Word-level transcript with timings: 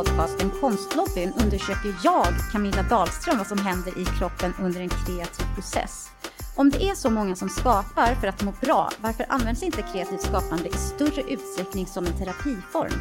podcasten 0.00 0.50
Konstlobbyn 0.60 1.32
undersöker 1.42 1.94
jag, 2.04 2.26
Camilla 2.52 2.82
Dahlström, 2.82 3.38
vad 3.38 3.46
som 3.46 3.58
händer 3.58 3.98
i 3.98 4.04
kroppen 4.04 4.54
under 4.60 4.80
en 4.80 4.88
kreativ 4.88 5.44
process. 5.54 6.10
Om 6.56 6.70
det 6.70 6.82
är 6.82 6.94
så 6.94 7.10
många 7.10 7.36
som 7.36 7.48
skapar 7.48 8.14
för 8.14 8.26
att 8.26 8.42
må 8.42 8.52
bra, 8.60 8.90
varför 9.00 9.26
används 9.28 9.62
inte 9.62 9.82
kreativt 9.82 10.22
skapande 10.22 10.68
i 10.68 10.72
större 10.72 11.22
utsträckning 11.22 11.86
som 11.86 12.06
en 12.06 12.18
terapiform? 12.18 12.92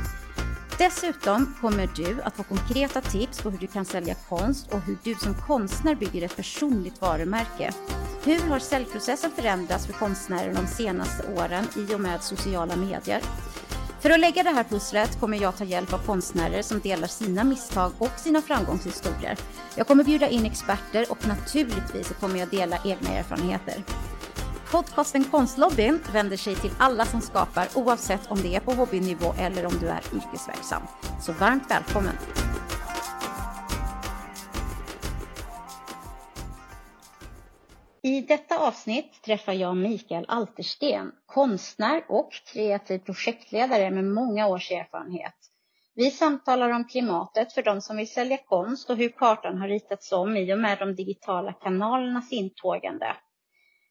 Dessutom 0.77 1.55
kommer 1.61 1.89
du 1.95 2.21
att 2.21 2.35
få 2.35 2.43
konkreta 2.43 3.01
tips 3.01 3.41
på 3.41 3.49
hur 3.49 3.57
du 3.57 3.67
kan 3.67 3.85
sälja 3.85 4.15
konst 4.29 4.73
och 4.73 4.79
hur 4.79 4.97
du 5.03 5.15
som 5.15 5.33
konstnär 5.33 5.95
bygger 5.95 6.25
ett 6.25 6.35
personligt 6.35 7.01
varumärke. 7.01 7.71
Hur 8.23 8.39
har 8.49 8.59
säljprocessen 8.59 9.31
förändrats 9.31 9.85
för 9.85 9.93
konstnärer 9.93 10.53
de 10.53 10.67
senaste 10.67 11.33
åren 11.33 11.65
i 11.75 11.95
och 11.95 12.01
med 12.01 12.23
sociala 12.23 12.75
medier? 12.75 13.21
För 14.01 14.09
att 14.09 14.19
lägga 14.19 14.43
det 14.43 14.49
här 14.49 14.63
pusslet 14.63 15.19
kommer 15.19 15.41
jag 15.41 15.57
ta 15.57 15.63
hjälp 15.63 15.93
av 15.93 15.97
konstnärer 15.97 16.61
som 16.61 16.79
delar 16.79 17.07
sina 17.07 17.43
misstag 17.43 17.91
och 17.97 18.19
sina 18.19 18.41
framgångshistorier. 18.41 19.37
Jag 19.75 19.87
kommer 19.87 20.03
bjuda 20.03 20.29
in 20.29 20.45
experter 20.45 21.05
och 21.09 21.27
naturligtvis 21.27 22.09
kommer 22.19 22.39
jag 22.39 22.49
dela 22.49 22.77
egna 22.85 23.09
erfarenheter. 23.09 23.83
Podcasten 24.71 25.23
Konstlobbyn 25.23 25.99
vänder 26.13 26.37
sig 26.37 26.55
till 26.55 26.71
alla 26.77 27.05
som 27.05 27.21
skapar 27.21 27.67
oavsett 27.73 28.31
om 28.31 28.41
det 28.41 28.55
är 28.55 28.59
på 28.59 28.71
hobbynivå 28.71 29.33
eller 29.39 29.65
om 29.65 29.73
du 29.79 29.87
är 29.87 30.01
yrkesverksam. 30.15 30.81
Så 31.21 31.33
varmt 31.33 31.63
välkommen! 31.69 32.13
I 38.03 38.21
detta 38.21 38.59
avsnitt 38.67 39.21
träffar 39.21 39.53
jag 39.53 39.77
Mikael 39.77 40.25
Altersten, 40.27 41.11
konstnär 41.25 42.03
och 42.09 42.31
kreativ 42.53 42.99
projektledare 42.99 43.91
med 43.91 44.03
många 44.03 44.47
års 44.47 44.71
erfarenhet. 44.71 45.35
Vi 45.95 46.11
samtalar 46.11 46.69
om 46.69 46.87
klimatet 46.87 47.53
för 47.53 47.63
de 47.63 47.81
som 47.81 47.97
vill 47.97 48.11
sälja 48.11 48.37
konst 48.37 48.89
och 48.89 48.97
hur 48.97 49.09
kartan 49.09 49.57
har 49.57 49.67
ritats 49.67 50.11
om 50.11 50.37
i 50.37 50.53
och 50.53 50.59
med 50.59 50.77
de 50.79 50.95
digitala 50.95 51.53
kanalernas 51.53 52.31
intågande. 52.31 53.15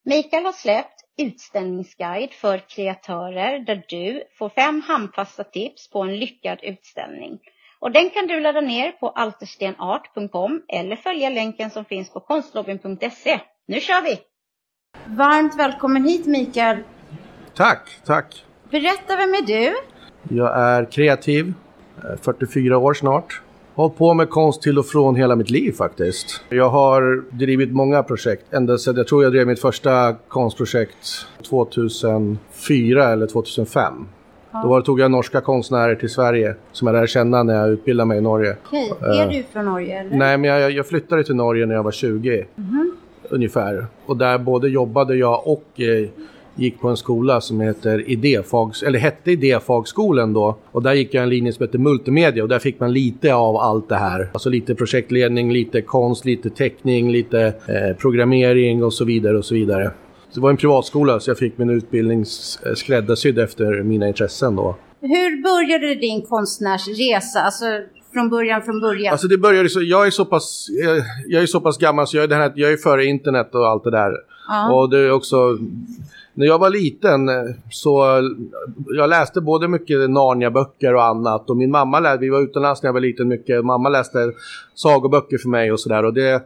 Mikael 0.04 0.44
har 0.44 0.52
släppt 0.52 1.04
Utställningsguide 1.16 2.32
för 2.32 2.58
kreatörer 2.58 3.58
där 3.58 3.84
du 3.88 4.24
får 4.38 4.48
fem 4.48 4.82
handfasta 4.82 5.44
tips 5.44 5.90
på 5.90 6.02
en 6.02 6.18
lyckad 6.18 6.58
utställning. 6.62 7.38
Och 7.80 7.92
den 7.92 8.10
kan 8.10 8.26
du 8.26 8.40
ladda 8.40 8.60
ner 8.60 8.92
på 8.92 9.08
alterstenart.com 9.08 10.64
eller 10.68 10.96
följa 10.96 11.28
länken 11.28 11.70
som 11.70 11.84
finns 11.84 12.10
på 12.10 12.20
konstlobbyn.se. 12.20 13.40
Nu 13.70 13.80
kör 13.80 14.02
vi! 14.02 14.18
Varmt 15.16 15.58
välkommen 15.58 16.04
hit 16.04 16.26
Mikael. 16.26 16.76
Tack, 17.54 18.00
tack. 18.06 18.44
Berätta, 18.70 19.16
vem 19.16 19.34
är 19.34 19.46
du? 19.46 19.74
Jag 20.36 20.58
är 20.58 20.84
kreativ, 20.84 21.54
44 22.22 22.78
år 22.78 22.94
snart. 22.94 23.42
Hållit 23.74 23.96
på 23.96 24.14
med 24.14 24.30
konst 24.30 24.62
till 24.62 24.78
och 24.78 24.86
från 24.86 25.16
hela 25.16 25.36
mitt 25.36 25.50
liv 25.50 25.72
faktiskt. 25.72 26.40
Jag 26.48 26.68
har 26.68 27.24
drivit 27.36 27.72
många 27.72 28.02
projekt. 28.02 28.52
Ända 28.52 28.78
sedan, 28.78 28.96
jag 28.96 29.06
tror 29.06 29.22
jag 29.22 29.32
drev 29.32 29.46
mitt 29.46 29.60
första 29.60 30.14
konstprojekt 30.28 31.26
2004 31.48 33.08
eller 33.08 33.26
2005. 33.26 34.08
Ja. 34.50 34.62
Då 34.62 34.80
tog 34.80 35.00
jag 35.00 35.10
norska 35.10 35.40
konstnärer 35.40 35.94
till 35.94 36.10
Sverige 36.10 36.54
som 36.72 36.86
jag 36.86 36.94
lärde 36.94 37.06
känna 37.06 37.42
när 37.42 37.54
jag 37.54 37.70
utbildade 37.70 38.08
mig 38.08 38.18
i 38.18 38.20
Norge. 38.20 38.56
Okej, 38.66 38.92
är 39.00 39.26
uh, 39.26 39.32
du 39.32 39.44
från 39.52 39.64
Norge 39.64 40.00
eller? 40.00 40.16
Nej, 40.16 40.38
men 40.38 40.50
jag, 40.50 40.70
jag, 40.70 40.86
flyttade 40.86 41.24
till 41.24 41.36
Norge 41.36 41.66
när 41.66 41.74
jag 41.74 41.82
var 41.82 41.92
20. 41.92 42.34
Mm 42.34 42.46
-hmm. 42.56 42.97
Ungefär. 43.28 43.86
Och 44.06 44.16
där 44.16 44.38
både 44.38 44.68
jobbade 44.68 45.16
jag 45.16 45.46
och 45.46 45.80
eh, 45.80 46.08
gick 46.58 46.80
på 46.80 46.88
en 46.88 46.96
skola 46.96 47.40
som 47.40 47.60
heter 47.60 48.10
Idéfags, 48.10 48.82
eller 48.82 48.98
hette 48.98 49.32
Idéfagskolan 49.32 50.32
då. 50.32 50.56
Och 50.72 50.82
där 50.82 50.94
gick 50.94 51.14
jag 51.14 51.22
en 51.22 51.28
linje 51.28 51.52
som 51.52 51.66
heter 51.66 51.78
multimedia 51.78 52.42
och 52.42 52.48
där 52.48 52.58
fick 52.58 52.80
man 52.80 52.92
lite 52.92 53.34
av 53.34 53.56
allt 53.56 53.88
det 53.88 53.96
här. 53.96 54.30
Alltså 54.32 54.48
lite 54.50 54.74
projektledning, 54.74 55.52
lite 55.52 55.82
konst, 55.82 56.24
lite 56.24 56.50
teckning, 56.50 57.12
lite 57.12 57.40
eh, 57.42 57.96
programmering 57.96 58.84
och 58.84 58.92
så 58.92 59.04
vidare 59.04 59.38
och 59.38 59.44
så 59.44 59.54
vidare. 59.54 59.90
Det 60.34 60.40
var 60.40 60.50
en 60.50 60.56
privatskola 60.56 61.20
så 61.20 61.30
jag 61.30 61.38
fick 61.38 61.58
min 61.58 61.70
utbildning 61.70 62.24
skräddarsydd 62.74 63.38
efter 63.38 63.82
mina 63.82 64.08
intressen 64.08 64.56
då. 64.56 64.76
Hur 65.00 65.42
började 65.42 65.94
din 65.94 66.22
konstnärsresa? 66.22 67.40
Alltså 67.40 67.64
från 68.12 68.28
början, 68.30 68.62
från 68.62 68.80
början? 68.80 69.12
Alltså 69.12 69.28
det 69.28 69.38
började 69.38 69.68
så, 69.68 69.82
jag 69.82 70.06
är 70.06 70.10
så 70.10 70.24
pass, 70.24 70.66
jag, 70.70 71.02
jag 71.26 71.42
är 71.42 71.46
så 71.46 71.60
pass 71.60 71.78
gammal 71.78 72.06
så 72.06 72.16
jag 72.16 72.24
är, 72.24 72.28
den 72.28 72.40
här, 72.40 72.52
jag 72.54 72.72
är 72.72 72.76
före 72.76 73.04
internet 73.04 73.54
och 73.54 73.68
allt 73.68 73.84
det 73.84 73.90
där. 73.90 74.12
Ja. 74.48 74.72
Och 74.72 74.90
det 74.90 74.98
är 74.98 75.10
också, 75.10 75.58
när 76.34 76.46
jag 76.46 76.58
var 76.58 76.70
liten 76.70 77.28
eh, 77.28 77.34
så 77.70 78.22
jag 78.86 79.10
läste 79.10 79.40
både 79.40 79.68
mycket 79.68 80.10
Narnia-böcker 80.10 80.94
och 80.94 81.04
annat 81.04 81.50
och 81.50 81.56
min 81.56 81.70
mamma 81.70 82.00
läste, 82.00 82.18
vi 82.18 82.28
var 82.28 82.40
utomlands 82.40 82.82
när 82.82 82.88
jag 82.88 82.94
var 82.94 83.00
liten 83.00 83.28
mycket, 83.28 83.64
mamma 83.64 83.88
läste 83.88 84.32
sagoböcker 84.74 85.38
för 85.38 85.48
mig 85.48 85.72
och 85.72 85.80
sådär 85.80 86.04
och 86.04 86.14
det, 86.14 86.42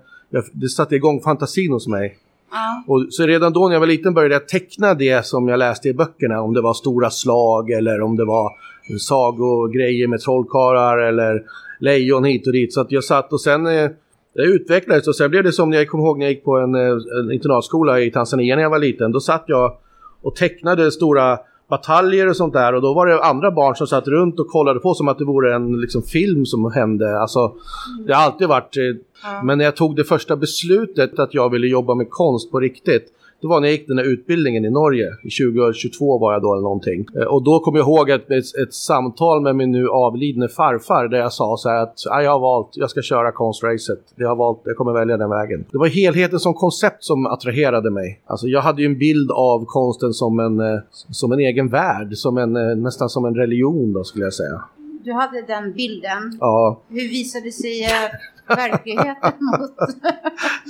det 0.52 0.68
satte 0.68 0.96
igång 0.96 1.20
fantasin 1.20 1.72
hos 1.72 1.88
mig. 1.88 2.18
Ja. 2.52 2.84
Och 2.86 3.06
så 3.10 3.26
redan 3.26 3.52
då 3.52 3.66
när 3.66 3.74
jag 3.74 3.80
var 3.80 3.86
liten 3.86 4.14
började 4.14 4.34
jag 4.34 4.48
teckna 4.48 4.94
det 4.94 5.26
som 5.26 5.48
jag 5.48 5.58
läste 5.58 5.88
i 5.88 5.94
böckerna. 5.94 6.40
Om 6.40 6.54
det 6.54 6.60
var 6.60 6.74
stora 6.74 7.10
slag 7.10 7.70
eller 7.70 8.00
om 8.02 8.16
det 8.16 8.24
var 8.24 8.50
sagogrejer 9.00 10.08
med 10.08 10.20
trollkarlar 10.20 10.98
eller 10.98 11.42
lejon 11.80 12.24
hit 12.24 12.46
och 12.46 12.52
dit. 12.52 12.72
Så 12.72 12.80
att 12.80 12.92
jag 12.92 13.04
satt 13.04 13.32
och 13.32 13.40
sen 13.40 13.66
eh, 13.66 13.90
det 14.34 14.42
utvecklades 14.42 15.08
och 15.08 15.16
sen 15.16 15.30
blev 15.30 15.44
det 15.44 15.52
som 15.52 15.72
jag 15.72 15.88
kommer 15.88 16.04
ihåg 16.04 16.18
när 16.18 16.26
jag 16.26 16.32
gick 16.32 16.44
på 16.44 16.56
en, 16.56 16.74
eh, 16.74 17.20
en 17.20 17.32
internatskola 17.32 18.00
i 18.00 18.10
Tanzania 18.10 18.56
när 18.56 18.62
jag 18.62 18.70
var 18.70 18.78
liten. 18.78 19.12
Då 19.12 19.20
satt 19.20 19.44
jag 19.46 19.76
och 20.22 20.36
tecknade 20.36 20.90
stora 20.90 21.38
bataljer 21.68 22.28
och 22.28 22.36
sånt 22.36 22.52
där 22.52 22.74
och 22.74 22.82
då 22.82 22.94
var 22.94 23.06
det 23.06 23.24
andra 23.24 23.50
barn 23.50 23.76
som 23.76 23.86
satt 23.86 24.08
runt 24.08 24.40
och 24.40 24.48
kollade 24.48 24.80
på 24.80 24.94
som 24.94 25.08
att 25.08 25.18
det 25.18 25.24
vore 25.24 25.54
en 25.54 25.80
liksom, 25.80 26.02
film 26.02 26.46
som 26.46 26.72
hände. 26.72 27.20
Alltså, 27.20 27.52
det 28.06 28.14
har 28.14 28.22
alltid 28.22 28.48
varit... 28.48 28.76
Eh, 28.76 28.82
ja. 28.82 29.42
Men 29.42 29.58
när 29.58 29.64
jag 29.64 29.76
tog 29.76 29.96
det 29.96 30.04
första 30.04 30.36
beslutet 30.36 31.18
att 31.18 31.34
jag 31.34 31.50
ville 31.50 31.66
jobba 31.66 31.94
med 31.94 32.10
konst 32.10 32.50
på 32.50 32.60
riktigt 32.60 33.12
det 33.42 33.48
var 33.48 33.60
när 33.60 33.68
jag 33.68 33.72
gick 33.72 33.88
den 33.88 33.98
här 33.98 34.04
utbildningen 34.04 34.64
i 34.64 34.70
Norge. 34.70 35.10
2022 35.22 36.18
var 36.18 36.32
jag 36.32 36.42
då 36.42 36.52
eller 36.52 36.62
någonting. 36.62 37.06
Eh, 37.16 37.22
och 37.22 37.42
då 37.42 37.60
kom 37.60 37.76
jag 37.76 37.88
ihåg 37.88 38.10
ett, 38.10 38.30
ett, 38.30 38.56
ett 38.62 38.74
samtal 38.74 39.42
med 39.42 39.56
min 39.56 39.72
nu 39.72 39.88
avlidne 39.88 40.48
farfar 40.48 41.08
där 41.08 41.18
jag 41.18 41.32
sa 41.32 41.56
så 41.58 41.68
här 41.68 41.82
att 41.82 41.94
jag 42.04 42.32
har 42.32 42.40
valt, 42.40 42.70
jag 42.74 42.90
ska 42.90 43.02
köra 43.02 43.32
konstracet. 43.32 43.98
Jag 44.16 44.28
har 44.28 44.36
valt, 44.36 44.60
jag 44.64 44.76
kommer 44.76 44.92
välja 44.92 45.16
den 45.16 45.30
vägen. 45.30 45.64
Det 45.72 45.78
var 45.78 45.86
helheten 45.86 46.38
som 46.38 46.54
koncept 46.54 47.04
som 47.04 47.26
attraherade 47.26 47.90
mig. 47.90 48.22
Alltså 48.26 48.46
jag 48.46 48.60
hade 48.60 48.82
ju 48.82 48.86
en 48.86 48.98
bild 48.98 49.30
av 49.30 49.64
konsten 49.64 50.12
som 50.12 50.40
en, 50.40 50.60
eh, 50.60 50.80
som 51.10 51.32
en 51.32 51.40
egen 51.40 51.68
värld, 51.68 52.16
som 52.16 52.38
en, 52.38 52.56
eh, 52.56 52.76
nästan 52.76 53.08
som 53.08 53.24
en 53.24 53.34
religion 53.34 53.92
då 53.92 54.04
skulle 54.04 54.24
jag 54.24 54.34
säga. 54.34 54.60
Du 55.04 55.12
hade 55.12 55.42
den 55.42 55.72
bilden. 55.72 56.38
Ja. 56.40 56.82
Hur 56.88 57.08
visade 57.08 57.52
sig 57.52 57.88
verkligheten 58.48 59.32
mot? 59.40 59.76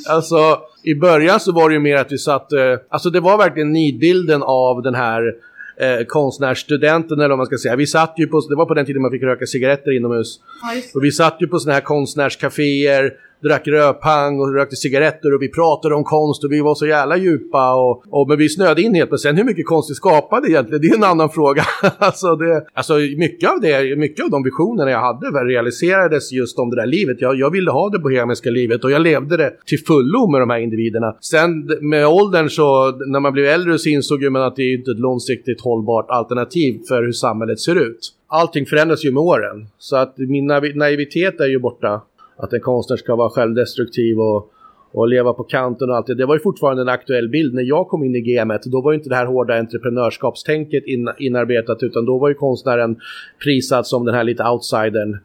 alltså, 0.09 0.60
i 0.82 0.94
början 0.94 1.41
så 1.41 1.53
var 1.53 1.69
det 1.69 1.75
ju 1.75 1.81
mer 1.81 1.97
att 1.97 2.12
vi 2.12 2.19
satt... 2.19 2.53
Eh, 2.53 2.60
alltså 2.88 3.10
det 3.10 3.20
var 3.20 3.38
verkligen 3.38 3.72
nidbilden 3.72 4.43
av 4.43 4.82
den 4.82 4.94
här 4.94 5.34
eh, 5.81 6.04
konstnärsstudenten 6.06 7.19
eller 7.19 7.28
vad 7.28 7.38
man 7.38 7.47
ska 7.47 7.59
säga. 7.59 7.76
Vi 7.76 7.87
satt 7.87 8.15
ju 8.16 8.26
på, 8.26 8.41
det 8.48 8.56
var 8.56 8.66
på 8.66 8.75
den 8.75 8.87
tiden 8.87 9.03
man 9.03 9.10
fick 9.10 9.22
röka 9.22 9.47
cigaretter 9.47 9.97
inomhus. 9.97 10.41
Ja, 10.62 10.82
och 10.94 11.04
vi 11.04 11.12
satt 11.12 11.37
ju 11.41 11.47
på 11.47 11.59
sådana 11.59 11.75
här 11.75 11.84
konstnärscaféer 11.84 13.12
drack 13.42 13.69
rödpang 13.69 14.41
och 14.41 14.54
rökte 14.54 14.76
cigaretter 14.76 15.34
och 15.34 15.42
vi 15.42 15.48
pratade 15.48 15.94
om 15.94 16.04
konst 16.04 16.44
och 16.44 16.53
vi 16.53 16.60
var 16.60 16.75
så 16.75 16.86
jävla 16.86 17.16
djupa 17.16 17.75
och, 17.75 18.04
och 18.08 18.28
men 18.28 18.38
vi 18.38 18.48
snöade 18.48 18.82
in 18.82 18.94
helt 18.94 19.10
men 19.10 19.19
sen 19.19 19.36
hur 19.36 19.44
mycket 19.44 19.66
konst 19.66 19.91
vi 19.91 19.94
skapade 19.94 20.48
egentligen, 20.48 20.82
det 20.82 20.88
är 20.88 20.97
en 20.97 21.04
annan 21.04 21.30
fråga. 21.38 21.62
alltså, 21.98 22.36
det, 22.36 22.66
alltså 22.75 22.94
mycket 22.94 23.50
av 23.50 23.60
det, 23.60 23.98
mycket 23.98 24.25
av 24.25 24.31
de 24.31 24.42
visionerna 24.42 24.91
jag 24.91 25.00
hade 25.00 25.26
realiserades 25.26 26.32
just 26.32 26.58
om 26.58 26.70
det 26.70 26.76
där 26.76 26.86
livet. 26.86 27.16
Jag, 27.20 27.36
jag 27.36 27.50
ville 27.50 27.70
ha 27.70 27.88
det 27.88 27.98
bohemiska 27.98 28.50
livet 28.50 28.84
och 28.84 28.91
jag 28.91 29.02
levde 29.02 29.36
det 29.36 29.52
till 29.66 29.78
fullo 29.78 30.31
med 30.31 30.41
de 30.41 30.50
här 30.50 30.58
individerna. 30.58 31.16
Sen 31.20 31.70
med 31.81 32.06
åldern 32.06 32.48
så, 32.50 32.91
när 33.06 33.20
man 33.20 33.32
blev 33.32 33.47
äldre 33.47 33.78
så 33.78 33.88
insåg 33.88 34.22
man 34.22 34.42
att 34.42 34.56
det 34.56 34.62
är 34.62 34.75
inte 34.78 34.91
ett 34.91 34.98
långsiktigt 34.98 35.60
hållbart 35.60 36.06
alternativ 36.10 36.81
för 36.88 37.02
hur 37.02 37.12
samhället 37.12 37.60
ser 37.60 37.75
ut. 37.75 38.12
Allting 38.28 38.66
förändras 38.66 39.04
ju 39.04 39.12
med 39.12 39.20
åren. 39.20 39.66
Så 39.78 39.97
att 39.97 40.19
min 40.19 40.47
naivitet 40.75 41.40
är 41.40 41.49
ju 41.49 41.58
borta 41.58 42.02
att 42.37 42.52
en 42.52 42.61
konstnär 42.61 42.96
ska 42.96 43.17
vara 43.17 43.31
självdestruktiv 43.31 44.19
och, 44.20 44.50
och 44.93 45.08
leva 45.08 45.32
på 45.32 45.43
kanten 45.44 45.90
och 45.90 45.96
allt 45.96 46.06
det. 46.06 46.14
Det 46.14 46.26
var 46.26 46.34
ju 46.34 46.40
fortfarande 46.40 46.82
en 46.82 46.88
aktuell 46.88 47.29
bild. 47.29 47.55
När 47.55 47.62
jag 47.62 47.88
kom 47.88 48.05
in 48.05 48.14
i 48.14 48.20
gamet, 48.20 48.62
då 48.64 48.81
var 48.81 48.93
ju 48.93 48.99
inte 48.99 49.08
det 49.08 49.17
här 49.17 49.26
hårda 49.26 49.58
entreprenörskapstänket 49.58 50.84
in, 50.87 51.11
inarbetat, 51.19 51.82
utan 51.82 52.05
då 52.05 52.19
var 52.19 52.29
ju 52.29 52.34
konstnären 52.34 52.96
prisad 53.44 53.87
som 53.87 54.05
den 54.05 54.14
här 54.14 54.25
lite 54.25 54.44
outsidern. 54.44 55.19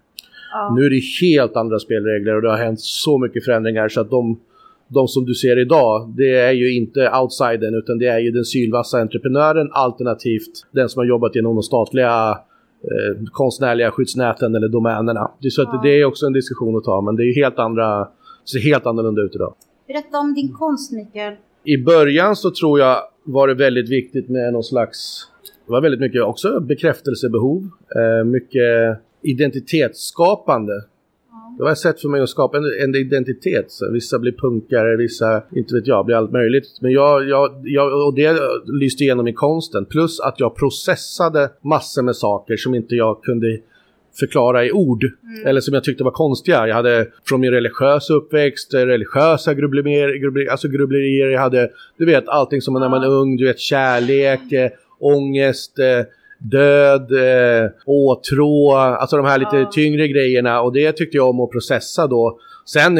Ja. 0.51 0.75
Nu 0.77 0.85
är 0.85 0.89
det 0.89 1.01
helt 1.21 1.55
andra 1.55 1.79
spelregler 1.79 2.35
och 2.35 2.41
det 2.41 2.49
har 2.49 2.57
hänt 2.57 2.81
så 2.81 3.17
mycket 3.17 3.45
förändringar 3.45 3.89
så 3.89 4.01
att 4.01 4.09
de, 4.09 4.39
de 4.87 5.07
som 5.07 5.25
du 5.25 5.33
ser 5.33 5.59
idag, 5.59 6.13
det 6.17 6.35
är 6.35 6.51
ju 6.51 6.73
inte 6.73 7.11
outsidern 7.21 7.75
utan 7.75 7.99
det 7.99 8.07
är 8.07 8.19
ju 8.19 8.31
den 8.31 8.45
sylvassa 8.45 8.97
entreprenören 8.97 9.69
alternativt 9.71 10.51
den 10.71 10.89
som 10.89 10.99
har 10.99 11.05
jobbat 11.05 11.35
inom 11.35 11.55
de 11.55 11.63
statliga 11.63 12.37
eh, 12.83 13.23
konstnärliga 13.31 13.91
skyddsnäten 13.91 14.55
eller 14.55 14.67
domänerna. 14.67 15.31
Det 15.41 15.51
så 15.51 15.61
att 15.61 15.83
det 15.83 16.01
är 16.01 16.05
också 16.05 16.25
en 16.25 16.33
diskussion 16.33 16.77
att 16.77 16.83
ta, 16.83 17.01
men 17.01 17.15
det 17.15 17.23
är 17.23 17.35
helt 17.35 17.59
andra, 17.59 18.07
ser 18.51 18.59
helt 18.59 18.85
annorlunda 18.85 19.21
ut 19.21 19.35
idag. 19.35 19.53
Berätta 19.87 20.17
om 20.19 20.33
din 20.33 20.53
konst, 20.53 20.91
Mikael. 20.91 21.33
I 21.63 21.77
början 21.77 22.35
så 22.35 22.51
tror 22.51 22.79
jag 22.79 22.97
var 23.23 23.47
det 23.47 23.53
väldigt 23.53 23.89
viktigt 23.89 24.29
med 24.29 24.53
någon 24.53 24.63
slags, 24.63 25.27
det 25.65 25.71
var 25.71 25.81
väldigt 25.81 26.01
mycket 26.01 26.23
också 26.23 26.59
bekräftelsebehov, 26.59 27.69
eh, 27.95 28.25
mycket 28.25 28.99
identitetsskapande. 29.21 30.73
Det 31.57 31.63
var 31.63 31.71
ett 31.71 31.77
sätt 31.77 32.01
för 32.01 32.09
mig 32.09 32.21
att 32.21 32.29
skapa 32.29 32.57
en, 32.57 32.65
en 32.83 32.95
identitet. 32.95 33.71
Så 33.71 33.91
vissa 33.91 34.19
blir 34.19 34.31
punkare, 34.31 34.97
vissa, 34.97 35.43
inte 35.55 35.75
vet 35.75 35.87
jag, 35.87 36.05
blir 36.05 36.15
allt 36.15 36.31
möjligt. 36.31 36.67
Men 36.81 36.91
jag, 36.91 37.27
jag, 37.29 37.61
jag, 37.63 38.07
och 38.07 38.15
det 38.15 38.39
lyste 38.65 39.03
igenom 39.03 39.27
i 39.27 39.33
konsten. 39.33 39.85
Plus 39.85 40.19
att 40.19 40.39
jag 40.39 40.55
processade 40.55 41.49
massor 41.63 42.01
med 42.01 42.15
saker 42.15 42.57
som 42.57 42.75
inte 42.75 42.95
jag 42.95 43.23
kunde 43.23 43.59
förklara 44.19 44.65
i 44.65 44.71
ord. 44.71 45.03
Mm. 45.03 45.47
Eller 45.47 45.61
som 45.61 45.73
jag 45.73 45.83
tyckte 45.83 46.03
var 46.03 46.11
konstiga. 46.11 46.67
Jag 46.67 46.75
hade 46.75 47.07
från 47.27 47.41
min 47.41 47.51
religiösa 47.51 48.13
uppväxt, 48.13 48.73
religiösa 48.73 49.53
grubblerier, 49.53 50.21
grubblerier, 50.21 50.51
alltså 50.51 50.67
grubblerier. 50.67 51.27
Jag 51.27 51.41
hade, 51.41 51.69
du 51.97 52.05
vet, 52.05 52.27
allting 52.27 52.61
som 52.61 52.73
när 52.73 52.89
man 52.89 53.03
är 53.03 53.09
ung, 53.09 53.37
du 53.37 53.45
vet, 53.45 53.59
kärlek, 53.59 54.51
äh, 54.51 54.69
ångest, 54.99 55.79
äh, 55.79 56.05
död, 56.37 57.11
äh, 57.11 57.69
åtrå, 57.85 58.75
alltså 58.75 59.17
de 59.17 59.25
här 59.25 59.37
lite 59.37 59.57
ja. 59.57 59.69
tyngre 59.71 60.07
grejerna. 60.07 60.61
Och 60.61 60.73
det 60.73 60.91
tyckte 60.91 61.17
jag 61.17 61.29
om 61.29 61.39
att 61.39 61.51
processa 61.51 62.07
då. 62.07 62.39
Sen, 62.65 62.95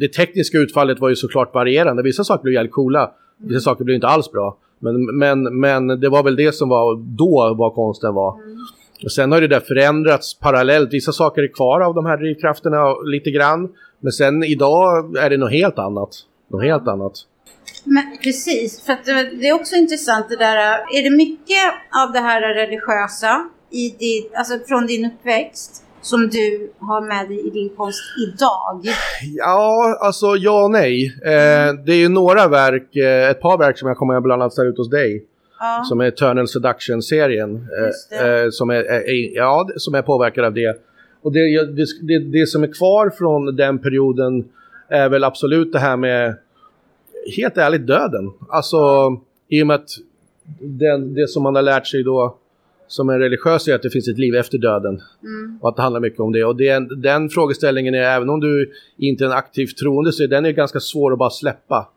det 0.00 0.08
tekniska 0.08 0.58
utfallet 0.58 1.00
var 1.00 1.08
ju 1.08 1.16
såklart 1.16 1.54
varierande. 1.54 2.02
Vissa 2.02 2.24
saker 2.24 2.42
blev 2.42 2.54
jävligt 2.54 2.72
coola, 2.72 3.10
vissa 3.38 3.60
saker 3.60 3.84
blev 3.84 3.94
inte 3.94 4.06
alls 4.06 4.32
bra. 4.32 4.58
Men, 4.78 5.18
men, 5.18 5.60
men 5.60 6.00
det 6.00 6.08
var 6.08 6.22
väl 6.22 6.36
det 6.36 6.52
som 6.52 6.68
var 6.68 7.16
då 7.16 7.54
vad 7.58 7.74
konsten 7.74 8.14
var. 8.14 8.34
Mm. 8.34 8.56
Och 9.04 9.12
sen 9.12 9.32
har 9.32 9.40
det 9.40 9.48
där 9.48 9.60
förändrats 9.60 10.38
parallellt. 10.38 10.92
Vissa 10.92 11.12
saker 11.12 11.42
är 11.42 11.48
kvar 11.48 11.80
av 11.80 11.94
de 11.94 12.06
här 12.06 12.16
drivkrafterna 12.16 12.94
lite 13.04 13.30
grann. 13.30 13.68
Men 14.00 14.12
sen 14.12 14.44
idag 14.44 15.16
är 15.16 15.30
det 15.30 15.36
något 15.36 15.50
helt 15.50 15.78
annat. 15.78 16.10
Något 16.48 16.62
helt 16.62 16.88
annat. 16.88 17.12
Men 17.86 18.04
precis, 18.22 18.82
för 18.86 18.96
det 19.40 19.48
är 19.48 19.52
också 19.52 19.76
intressant 19.76 20.28
det 20.28 20.36
där. 20.36 20.56
Är 20.96 21.02
det 21.02 21.16
mycket 21.16 21.64
av 22.04 22.12
det 22.12 22.18
här 22.18 22.54
religiösa 22.54 23.48
i 23.70 23.90
din, 23.98 24.30
alltså 24.34 24.58
från 24.68 24.86
din 24.86 25.06
uppväxt 25.06 25.82
som 26.02 26.28
du 26.28 26.72
har 26.78 27.00
med 27.00 27.28
dig 27.28 27.46
i 27.46 27.50
din 27.50 27.68
konst 27.76 28.00
idag? 28.28 28.80
Ja, 29.36 29.98
alltså 30.00 30.26
ja 30.26 30.64
och 30.64 30.70
nej. 30.70 31.06
Eh, 31.24 31.74
det 31.86 31.92
är 31.92 31.98
ju 31.98 32.08
några 32.08 32.48
verk, 32.48 32.96
eh, 32.96 33.30
ett 33.30 33.40
par 33.40 33.58
verk 33.58 33.78
som 33.78 33.88
jag 33.88 33.96
kommer 33.96 34.14
att 34.14 34.22
bland 34.22 34.42
annat 34.42 34.52
ställa 34.52 34.68
ut 34.68 34.78
hos 34.78 34.90
dig. 34.90 35.24
Ja. 35.58 35.84
Som 35.84 36.00
är 36.00 36.04
Eternal 36.04 36.48
Seduction-serien. 36.48 37.68
Eh, 38.12 38.26
eh, 38.26 38.50
som, 38.50 38.70
är, 38.70 38.84
är, 38.84 39.36
ja, 39.36 39.68
som 39.76 39.94
är 39.94 40.02
påverkad 40.02 40.44
av 40.44 40.54
det. 40.54 40.82
Och 41.22 41.32
det, 41.32 41.64
det, 41.64 41.86
det, 42.02 42.18
det, 42.18 42.46
som 42.46 42.62
är 42.62 42.72
kvar 42.72 43.10
från 43.10 43.56
den 43.56 43.78
perioden 43.78 44.44
är 44.88 45.08
väl 45.08 45.24
absolut 45.24 45.72
det 45.72 45.78
här 45.78 45.96
med, 45.96 46.36
helt 47.36 47.56
ärligt, 47.56 47.86
döden. 47.86 48.32
Alltså, 48.48 48.76
i 49.48 49.62
och 49.62 49.66
med 49.66 49.74
att 49.74 49.90
den, 50.60 51.14
det 51.14 51.28
som 51.28 51.42
man 51.42 51.54
har 51.54 51.62
lärt 51.62 51.86
sig 51.86 52.02
då 52.02 52.36
som 52.88 53.08
en 53.08 53.18
religiös 53.18 53.68
är 53.68 53.74
att 53.74 53.82
det 53.82 53.90
finns 53.90 54.08
ett 54.08 54.18
liv 54.18 54.34
efter 54.34 54.58
döden. 54.58 55.02
Mm. 55.22 55.58
Och 55.60 55.68
att 55.68 55.76
det 55.76 55.82
handlar 55.82 56.00
mycket 56.00 56.20
om 56.20 56.32
det. 56.32 56.44
Och 56.44 56.56
det, 56.56 56.78
den 56.96 57.28
frågeställningen 57.28 57.94
är, 57.94 58.02
även 58.02 58.30
om 58.30 58.40
du 58.40 58.72
inte 58.98 59.24
är 59.24 59.26
en 59.26 59.32
aktivt 59.32 59.76
troende, 59.76 60.12
så 60.12 60.22
är 60.22 60.28
den 60.28 60.46
är 60.46 60.50
ganska 60.50 60.80
svår 60.80 61.12
att 61.12 61.18
bara 61.18 61.30
släppa. 61.30 61.88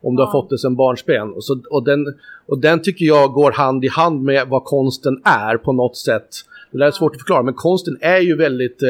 Om 0.00 0.16
du 0.16 0.22
har 0.22 0.32
fått 0.32 0.50
det 0.50 0.58
sen 0.58 0.76
barnsben. 0.76 1.32
Och, 1.32 1.44
så, 1.44 1.60
och, 1.70 1.84
den, 1.84 2.06
och 2.46 2.58
den 2.58 2.82
tycker 2.82 3.04
jag 3.04 3.32
går 3.32 3.52
hand 3.52 3.84
i 3.84 3.88
hand 3.88 4.22
med 4.22 4.48
vad 4.48 4.64
konsten 4.64 5.20
är 5.24 5.56
på 5.56 5.72
något 5.72 5.96
sätt. 5.96 6.28
Det 6.70 6.78
där 6.78 6.86
är 6.86 6.90
svårt 6.90 7.12
att 7.12 7.20
förklara, 7.20 7.42
men 7.42 7.54
konsten 7.54 7.98
är 8.00 8.20
ju 8.20 8.36
väldigt... 8.36 8.82
Eh, 8.82 8.88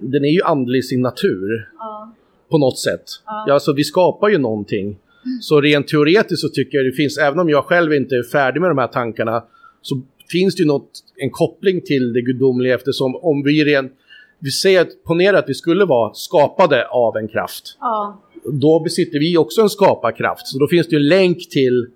den 0.00 0.24
är 0.24 0.28
ju 0.28 0.42
andlig 0.42 0.78
i 0.78 0.82
sin 0.82 1.02
natur. 1.02 1.68
Ja. 1.78 2.12
På 2.50 2.58
något 2.58 2.78
sätt. 2.78 3.04
Ja. 3.26 3.52
Alltså 3.52 3.72
vi 3.72 3.84
skapar 3.84 4.28
ju 4.28 4.38
någonting. 4.38 4.98
Så 5.40 5.60
rent 5.60 5.88
teoretiskt 5.88 6.40
så 6.40 6.48
tycker 6.48 6.78
jag 6.78 6.86
det 6.86 6.92
finns, 6.92 7.18
även 7.18 7.38
om 7.38 7.48
jag 7.48 7.64
själv 7.64 7.92
inte 7.92 8.16
är 8.16 8.22
färdig 8.22 8.60
med 8.60 8.70
de 8.70 8.78
här 8.78 8.86
tankarna, 8.86 9.44
så 9.82 10.02
finns 10.30 10.54
det 10.54 10.60
ju 10.60 10.66
något, 10.66 10.90
en 11.16 11.30
koppling 11.30 11.80
till 11.80 12.12
det 12.12 12.22
gudomliga 12.22 12.74
eftersom 12.74 13.16
om 13.16 13.42
vi 13.42 13.64
rent, 13.64 13.92
vi 14.38 14.50
säger, 14.50 14.86
ponera 15.06 15.38
att 15.38 15.48
vi 15.48 15.54
skulle 15.54 15.84
vara 15.84 16.14
skapade 16.14 16.88
av 16.88 17.16
en 17.16 17.28
kraft. 17.28 17.76
Ja 17.80 18.22
då 18.44 18.80
besitter 18.80 19.18
vi 19.18 19.36
också 19.36 19.60
en 19.60 19.68
skaparkraft. 19.68 20.46
Så 20.46 20.58
då 20.58 20.68
finns 20.68 20.86
det 20.86 20.96
ju 20.96 21.02
en 21.02 21.08
länk 21.08 21.48
till, 21.48 21.86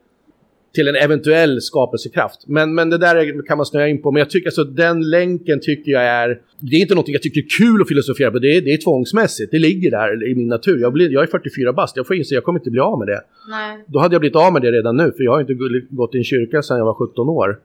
till 0.74 0.88
en 0.88 0.94
eventuell 0.94 1.60
skapelsekraft. 1.60 2.40
Men, 2.46 2.74
men 2.74 2.90
det 2.90 2.98
där 2.98 3.46
kan 3.46 3.56
man 3.56 3.66
snöa 3.66 3.88
in 3.88 4.02
på. 4.02 4.10
Men 4.10 4.18
jag 4.18 4.30
tycker 4.30 4.48
alltså 4.48 4.64
den 4.64 5.10
länken 5.10 5.60
tycker 5.60 5.92
jag 5.92 6.02
är... 6.02 6.40
Det 6.60 6.76
är 6.76 6.80
inte 6.80 6.94
något 6.94 7.08
jag 7.08 7.22
tycker 7.22 7.40
är 7.40 7.46
kul 7.58 7.82
att 7.82 7.88
filosofera 7.88 8.30
på. 8.30 8.38
Det 8.38 8.56
är, 8.56 8.60
det 8.60 8.72
är 8.72 8.76
tvångsmässigt. 8.76 9.50
Det 9.50 9.58
ligger 9.58 9.90
där 9.90 10.30
i 10.30 10.34
min 10.34 10.48
natur. 10.48 10.80
Jag, 10.80 10.92
blir, 10.92 11.10
jag 11.10 11.22
är 11.22 11.26
44 11.26 11.72
bast. 11.72 11.96
Jag 11.96 12.06
får 12.06 12.16
inse 12.16 12.28
att 12.28 12.34
jag 12.34 12.44
kommer 12.44 12.58
inte 12.58 12.70
bli 12.70 12.80
av 12.80 12.98
med 12.98 13.08
det. 13.08 13.20
Nej. 13.50 13.84
Då 13.86 13.98
hade 13.98 14.14
jag 14.14 14.20
blivit 14.20 14.36
av 14.36 14.52
med 14.52 14.62
det 14.62 14.72
redan 14.72 14.96
nu. 14.96 15.12
För 15.16 15.24
jag 15.24 15.32
har 15.32 15.40
inte 15.40 15.54
gått 15.90 16.14
i 16.14 16.18
en 16.18 16.24
kyrka 16.24 16.62
sedan 16.62 16.78
jag 16.78 16.84
var 16.84 16.94
17 16.94 17.28
år 17.28 17.58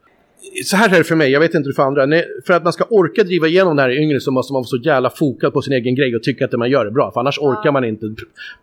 så 0.66 0.76
här 0.76 0.94
är 0.94 0.98
det 0.98 1.04
för 1.04 1.16
mig, 1.16 1.32
jag 1.32 1.40
vet 1.40 1.54
inte 1.54 1.68
hur 1.68 1.74
för 1.74 1.84
andra. 1.84 2.22
för 2.46 2.54
att 2.54 2.64
man 2.64 2.74
ska 2.74 2.84
orka 2.84 3.24
driva 3.24 3.48
igenom 3.48 3.76
det 3.76 3.82
här 3.82 3.90
i 3.90 3.98
yngre 3.98 4.20
så 4.20 4.32
måste 4.32 4.54
man 4.54 4.60
vara 4.60 4.68
så 4.68 4.78
jävla 4.78 5.10
fokad 5.10 5.54
på 5.54 5.62
sin 5.62 5.74
egen 5.74 5.96
grej 5.96 6.16
och 6.16 6.24
tycka 6.24 6.46
att 6.46 6.52
det 6.52 6.58
man 6.58 6.70
gör 6.70 6.86
är 6.86 6.92
bra. 6.92 7.12
För 7.12 7.20
annars 7.20 7.40
orkar 7.40 7.72
man 7.72 7.86
inte 7.86 8.06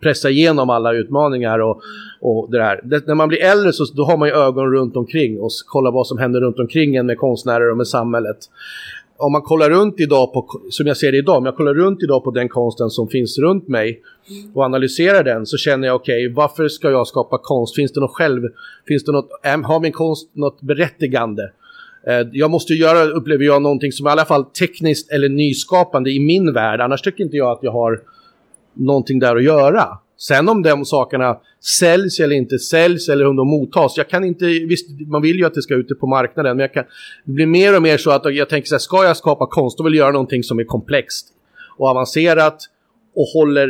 pressa 0.00 0.30
igenom 0.30 0.70
alla 0.70 0.92
utmaningar 0.92 1.58
och, 1.58 1.80
och 2.20 2.50
det 2.50 2.58
där. 2.58 2.80
Det, 2.84 3.06
när 3.06 3.14
man 3.14 3.28
blir 3.28 3.42
äldre 3.42 3.72
så 3.72 3.84
då 3.84 4.04
har 4.04 4.16
man 4.16 4.28
ju 4.28 4.34
ögon 4.34 4.72
runt 4.72 4.96
omkring 4.96 5.40
och 5.40 5.50
kollar 5.66 5.90
vad 5.92 6.06
som 6.06 6.18
händer 6.18 6.40
runt 6.40 6.58
omkring 6.58 6.96
en 6.96 7.06
med 7.06 7.18
konstnärer 7.18 7.70
och 7.70 7.76
med 7.76 7.88
samhället. 7.88 8.36
Om 9.18 9.32
man 9.32 9.42
kollar 9.42 9.70
runt 9.70 10.00
idag 10.00 10.32
på, 10.32 10.46
som 10.70 10.86
jag 10.86 10.96
ser 10.96 11.12
det 11.12 11.18
idag, 11.18 11.36
om 11.36 11.46
jag 11.46 11.56
kollar 11.56 11.74
runt 11.74 12.02
idag 12.02 12.24
på 12.24 12.30
den 12.30 12.48
konsten 12.48 12.90
som 12.90 13.08
finns 13.08 13.38
runt 13.38 13.68
mig 13.68 14.00
och 14.54 14.62
analyserar 14.62 15.24
den 15.24 15.46
så 15.46 15.56
känner 15.56 15.86
jag 15.86 15.96
okej, 15.96 16.26
okay, 16.26 16.34
varför 16.34 16.68
ska 16.68 16.90
jag 16.90 17.06
skapa 17.06 17.38
konst? 17.38 17.74
Finns 17.74 17.92
det 17.92 18.00
något 18.00 18.14
själv, 18.14 18.42
finns 18.88 19.04
det 19.04 19.12
något, 19.12 19.28
har 19.42 19.80
min 19.80 19.92
konst 19.92 20.30
något 20.34 20.60
berättigande? 20.60 21.42
Eh, 22.06 22.26
jag 22.32 22.50
måste 22.50 22.74
göra, 22.74 23.04
upplever 23.04 23.44
jag, 23.44 23.62
någonting 23.62 23.92
som 23.92 24.06
i 24.06 24.10
alla 24.10 24.24
fall 24.24 24.44
tekniskt 24.44 25.12
eller 25.12 25.28
nyskapande 25.28 26.10
i 26.10 26.20
min 26.20 26.52
värld. 26.52 26.80
Annars 26.80 27.02
tycker 27.02 27.24
inte 27.24 27.36
jag 27.36 27.50
att 27.50 27.62
jag 27.62 27.72
har 27.72 28.00
någonting 28.74 29.18
där 29.18 29.36
att 29.36 29.42
göra. 29.42 29.98
Sen 30.18 30.48
om 30.48 30.62
de 30.62 30.84
sakerna 30.84 31.38
säljs 31.78 32.20
eller 32.20 32.36
inte 32.36 32.58
säljs 32.58 33.08
eller 33.08 33.26
om 33.26 33.36
de 33.36 33.48
mottas. 33.48 33.96
Jag 33.96 34.08
kan 34.08 34.24
inte, 34.24 34.44
visst 34.46 34.86
man 35.06 35.22
vill 35.22 35.36
ju 35.36 35.44
att 35.44 35.54
det 35.54 35.62
ska 35.62 35.74
ut 35.74 36.00
på 36.00 36.06
marknaden 36.06 36.56
men 36.56 36.62
jag 36.62 36.72
kan, 36.72 36.84
det 37.24 37.32
blir 37.32 37.46
mer 37.46 37.76
och 37.76 37.82
mer 37.82 37.98
så 37.98 38.10
att 38.10 38.34
jag 38.34 38.48
tänker 38.48 38.68
så 38.68 38.74
här, 38.74 38.80
ska 38.80 39.04
jag 39.04 39.16
skapa 39.16 39.46
konst 39.46 39.78
då 39.78 39.84
vill 39.84 39.94
jag 39.94 40.04
göra 40.04 40.12
någonting 40.12 40.42
som 40.42 40.58
är 40.58 40.64
komplext 40.64 41.28
och 41.78 41.88
avancerat 41.88 42.58
och 43.14 43.26
håller 43.34 43.68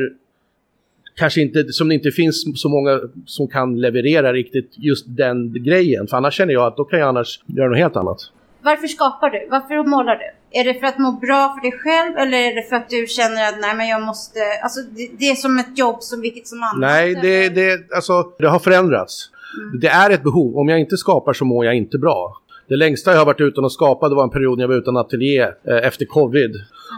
kanske 1.16 1.40
inte, 1.40 1.72
som 1.72 1.88
det 1.88 1.94
inte 1.94 2.10
finns 2.10 2.60
så 2.62 2.68
många 2.68 3.00
som 3.26 3.48
kan 3.48 3.80
leverera 3.80 4.32
riktigt 4.32 4.70
just 4.76 5.04
den 5.08 5.64
grejen. 5.64 6.06
För 6.06 6.16
annars 6.16 6.34
känner 6.34 6.52
jag 6.52 6.66
att 6.66 6.76
då 6.76 6.84
kan 6.84 6.98
jag 6.98 7.08
annars 7.08 7.40
göra 7.46 7.68
något 7.68 7.78
helt 7.78 7.96
annat. 7.96 8.18
Varför 8.62 8.86
skapar 8.86 9.30
du? 9.30 9.48
Varför 9.50 9.88
målar 9.88 10.16
du? 10.16 10.58
Är 10.60 10.64
det 10.64 10.74
för 10.80 10.86
att 10.86 10.98
må 10.98 11.12
bra 11.12 11.54
för 11.54 11.70
dig 11.70 11.78
själv 11.78 12.16
eller 12.16 12.38
är 12.38 12.54
det 12.54 12.62
för 12.62 12.76
att 12.76 12.88
du 12.88 13.06
känner 13.06 13.48
att 13.48 13.60
nej 13.60 13.74
men 13.76 13.88
jag 13.88 14.02
måste, 14.02 14.38
alltså 14.62 14.80
det, 14.80 15.10
det 15.18 15.24
är 15.24 15.34
som 15.34 15.58
ett 15.58 15.78
jobb 15.78 16.02
som 16.02 16.20
vilket 16.20 16.46
som 16.46 16.62
annat? 16.62 16.80
Nej, 16.80 17.14
det, 17.22 17.48
det, 17.48 17.94
alltså, 17.94 18.12
det 18.38 18.48
har 18.48 18.58
förändrats. 18.58 19.30
Mm. 19.62 19.80
Det 19.80 19.88
är 19.88 20.10
ett 20.10 20.22
behov. 20.22 20.58
Om 20.58 20.68
jag 20.68 20.80
inte 20.80 20.96
skapar 20.96 21.32
så 21.32 21.44
mår 21.44 21.64
jag 21.64 21.74
inte 21.74 21.98
bra. 21.98 22.40
Det 22.68 22.76
längsta 22.76 23.10
jag 23.10 23.18
har 23.18 23.26
varit 23.26 23.40
utan 23.40 23.64
att 23.64 23.72
skapa 23.72 24.08
det 24.08 24.14
var 24.14 24.22
en 24.22 24.30
period 24.30 24.58
när 24.58 24.62
jag 24.62 24.68
var 24.68 24.76
utan 24.76 24.96
ateljé 24.96 25.40
eh, 25.40 25.52
efter 25.64 26.04
covid. 26.04 26.50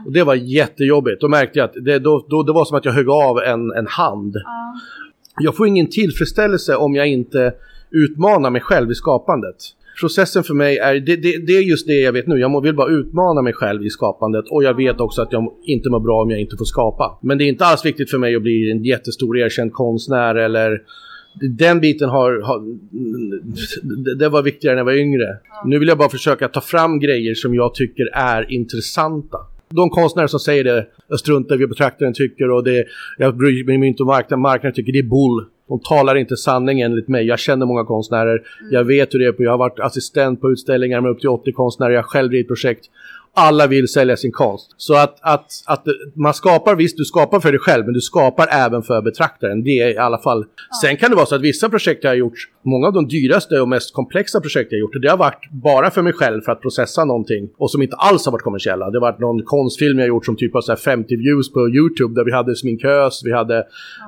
Och 0.07 0.13
det 0.13 0.25
var 0.25 0.35
jättejobbigt. 0.35 1.21
Då 1.21 1.29
märkte 1.29 1.59
jag 1.59 1.65
att 1.65 1.85
det, 1.85 1.99
då, 1.99 2.27
då, 2.29 2.43
det 2.43 2.53
var 2.53 2.65
som 2.65 2.77
att 2.77 2.85
jag 2.85 2.93
högg 2.93 3.09
av 3.09 3.39
en, 3.39 3.71
en 3.71 3.87
hand. 3.87 4.37
Ja. 4.37 4.75
Jag 5.41 5.57
får 5.57 5.67
ingen 5.67 5.87
tillfredsställelse 5.87 6.77
om 6.77 6.95
jag 6.95 7.09
inte 7.09 7.55
utmanar 7.91 8.51
mig 8.51 8.61
själv 8.61 8.91
i 8.91 8.95
skapandet. 8.95 9.57
Processen 10.01 10.45
för 10.45 10.55
mig 10.55 10.79
är, 10.79 10.95
det, 10.95 11.17
det, 11.17 11.47
det 11.47 11.53
är 11.53 11.63
just 11.63 11.87
det 11.87 12.01
jag 12.01 12.13
vet 12.13 12.27
nu. 12.27 12.39
Jag 12.39 12.63
vill 12.63 12.75
bara 12.75 12.91
utmana 12.91 13.43
mig 13.43 13.53
själv 13.53 13.87
i 13.87 13.91
skapandet 13.91 14.45
och 14.51 14.65
jag 14.65 14.75
vet 14.75 15.01
också 15.01 15.23
att 15.23 15.33
jag 15.33 15.53
inte 15.63 15.91
mår 15.91 16.01
bra 16.01 16.23
om 16.23 16.31
jag 16.31 16.41
inte 16.41 16.57
får 16.57 16.65
skapa. 16.65 17.19
Men 17.23 17.39
det 17.39 17.45
är 17.45 17.49
inte 17.49 17.65
alls 17.65 17.85
viktigt 17.85 18.11
för 18.11 18.19
mig 18.19 18.37
att 18.37 18.43
bli 18.43 18.71
en 18.71 18.85
jättestor 18.85 19.39
erkänd 19.39 19.73
konstnär 19.73 20.35
eller 20.35 20.83
den 21.41 21.81
biten 21.81 22.09
har, 22.09 22.41
har, 22.41 22.63
det 24.19 24.29
var 24.29 24.43
viktigare 24.43 24.75
när 24.75 24.81
jag 24.81 24.85
var 24.85 24.93
yngre. 24.93 25.39
Nu 25.65 25.79
vill 25.79 25.89
jag 25.89 25.99
bara 25.99 26.09
försöka 26.09 26.49
ta 26.49 26.61
fram 26.61 26.99
grejer 26.99 27.35
som 27.35 27.55
jag 27.55 27.75
tycker 27.75 28.09
är 28.13 28.53
intressanta 28.53 29.39
de 29.71 29.91
konstnärer 29.91 30.27
som 30.27 30.41
säger 30.41 30.65
det, 30.65 30.87
jag 31.09 31.19
struntar 31.19 31.55
i 31.55 31.59
vad 31.59 31.69
betraktaren 31.69 32.13
tycker 32.13 32.51
och 32.51 32.65
det, 32.65 32.87
jag 33.19 33.37
bryr 33.37 33.79
mig 33.79 33.89
inte 33.89 34.03
om 34.03 34.07
marknaden, 34.07 34.43
marknaden 34.43 34.75
tycker 34.75 34.93
det 34.93 34.99
är 34.99 35.03
bull. 35.03 35.47
De 35.69 35.81
talar 35.81 36.15
inte 36.15 36.37
sanning 36.37 36.81
enligt 36.81 37.09
mig. 37.09 37.27
Jag 37.27 37.39
känner 37.39 37.67
många 37.67 37.85
konstnärer. 37.85 38.43
Mm. 38.61 38.73
Jag 38.73 38.85
vet 38.85 39.15
hur 39.15 39.19
det 39.19 39.27
är. 39.27 39.33
På. 39.33 39.43
Jag 39.43 39.51
har 39.51 39.59
varit 39.59 39.81
assistent 39.81 40.41
på 40.41 40.51
utställningar 40.51 41.01
med 41.01 41.11
upp 41.11 41.21
till 41.21 41.29
80 41.29 41.53
konstnärer. 41.53 41.91
Jag 41.91 41.99
har 41.99 42.09
själv 42.09 42.31
drivit 42.31 42.49
projekt 42.49 42.85
alla 43.39 43.67
vill 43.67 43.89
sälja 43.89 44.17
sin 44.17 44.33
konst. 44.33 44.75
Så 44.77 44.95
att, 44.95 45.19
att, 45.21 45.47
att 45.67 45.85
man 46.15 46.35
skapar, 46.35 46.77
visst 46.77 46.97
du 46.97 47.05
skapar 47.05 47.41
för 47.41 47.53
dig 47.53 47.61
själv, 47.61 47.85
men 47.85 47.95
du 47.95 48.01
skapar 48.01 48.47
även 48.51 48.83
för 48.83 49.03
betraktaren. 49.03 49.65
Det 49.65 49.81
är 49.81 49.89
i 49.89 49.97
alla 49.97 50.19
fall. 50.19 50.45
Sen 50.83 50.97
kan 50.97 51.11
det 51.11 51.17
vara 51.17 51.27
så 51.27 51.35
att 51.35 51.41
vissa 51.41 51.69
projekt 51.69 52.05
jag 52.05 52.11
har 52.11 52.17
gjort, 52.17 52.39
många 52.65 52.87
av 52.87 52.93
de 52.93 53.09
dyraste 53.09 53.61
och 53.61 53.69
mest 53.69 53.95
komplexa 53.95 54.41
projekt 54.41 54.73
jag 54.73 54.77
har 54.77 54.81
gjort, 54.81 55.03
det 55.03 55.11
har 55.11 55.17
varit 55.17 55.51
bara 55.51 55.91
för 55.91 56.03
mig 56.03 56.13
själv 56.13 56.41
för 56.41 56.53
att 56.53 56.63
processa 56.63 57.05
någonting 57.05 57.49
och 57.59 57.71
som 57.71 57.83
inte 57.83 57.97
alls 57.97 58.25
har 58.25 58.33
varit 58.33 58.43
kommersiella. 58.43 58.91
Det 58.91 58.99
har 58.99 59.01
varit 59.01 59.21
någon 59.21 59.43
konstfilm 59.43 59.99
jag 59.99 60.09
gjort 60.09 60.27
som 60.27 60.37
typ 60.37 60.55
har 60.55 60.61
så 60.61 60.77
50 60.77 61.17
views 61.17 61.53
på 61.53 61.69
YouTube 61.69 62.15
där 62.15 62.25
vi 62.25 62.33
hade 62.33 62.57
sminkös, 62.57 63.21
vi 63.25 63.33
hade. 63.33 63.57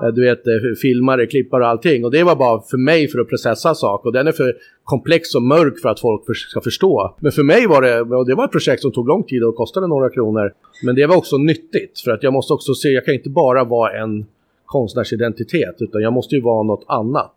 Eh, 0.02 0.08
du 0.14 0.24
vet, 0.24 0.46
eh, 0.46 0.52
filmare, 0.82 1.26
klippare 1.26 1.62
och 1.62 1.68
allting. 1.68 2.04
Och 2.04 2.10
det 2.10 2.22
var 2.22 2.36
bara 2.36 2.62
för 2.70 2.78
mig 2.78 3.08
för 3.08 3.18
att 3.18 3.28
processa 3.28 3.74
saker 3.74 4.08
och 4.08 4.12
den 4.12 4.26
är 4.26 4.32
för 4.32 4.54
komplex 4.90 5.34
och 5.34 5.42
mörk 5.42 5.78
för 5.78 5.88
att 5.88 6.00
folk 6.00 6.22
ska 6.36 6.60
förstå. 6.60 7.16
Men 7.20 7.32
för 7.32 7.42
mig 7.42 7.66
var 7.66 7.82
det, 7.82 8.00
och 8.00 8.26
det 8.26 8.34
var 8.34 8.44
ett 8.44 8.52
projekt 8.52 8.82
som 8.82 8.92
tog 8.92 9.08
lång 9.08 9.24
tid 9.24 9.44
och 9.44 9.56
kostade 9.56 9.86
några 9.86 10.10
kronor. 10.10 10.52
Men 10.84 10.94
det 10.94 11.06
var 11.06 11.16
också 11.16 11.36
nyttigt 11.38 12.00
för 12.00 12.10
att 12.10 12.22
jag 12.22 12.32
måste 12.32 12.52
också 12.52 12.74
se, 12.74 12.88
jag 12.88 13.04
kan 13.04 13.14
inte 13.14 13.30
bara 13.30 13.64
vara 13.64 14.02
en 14.02 14.26
konstnärsidentitet 14.66 15.76
utan 15.78 16.02
jag 16.02 16.12
måste 16.12 16.34
ju 16.34 16.40
vara 16.40 16.62
något 16.62 16.84
annat. 16.88 17.34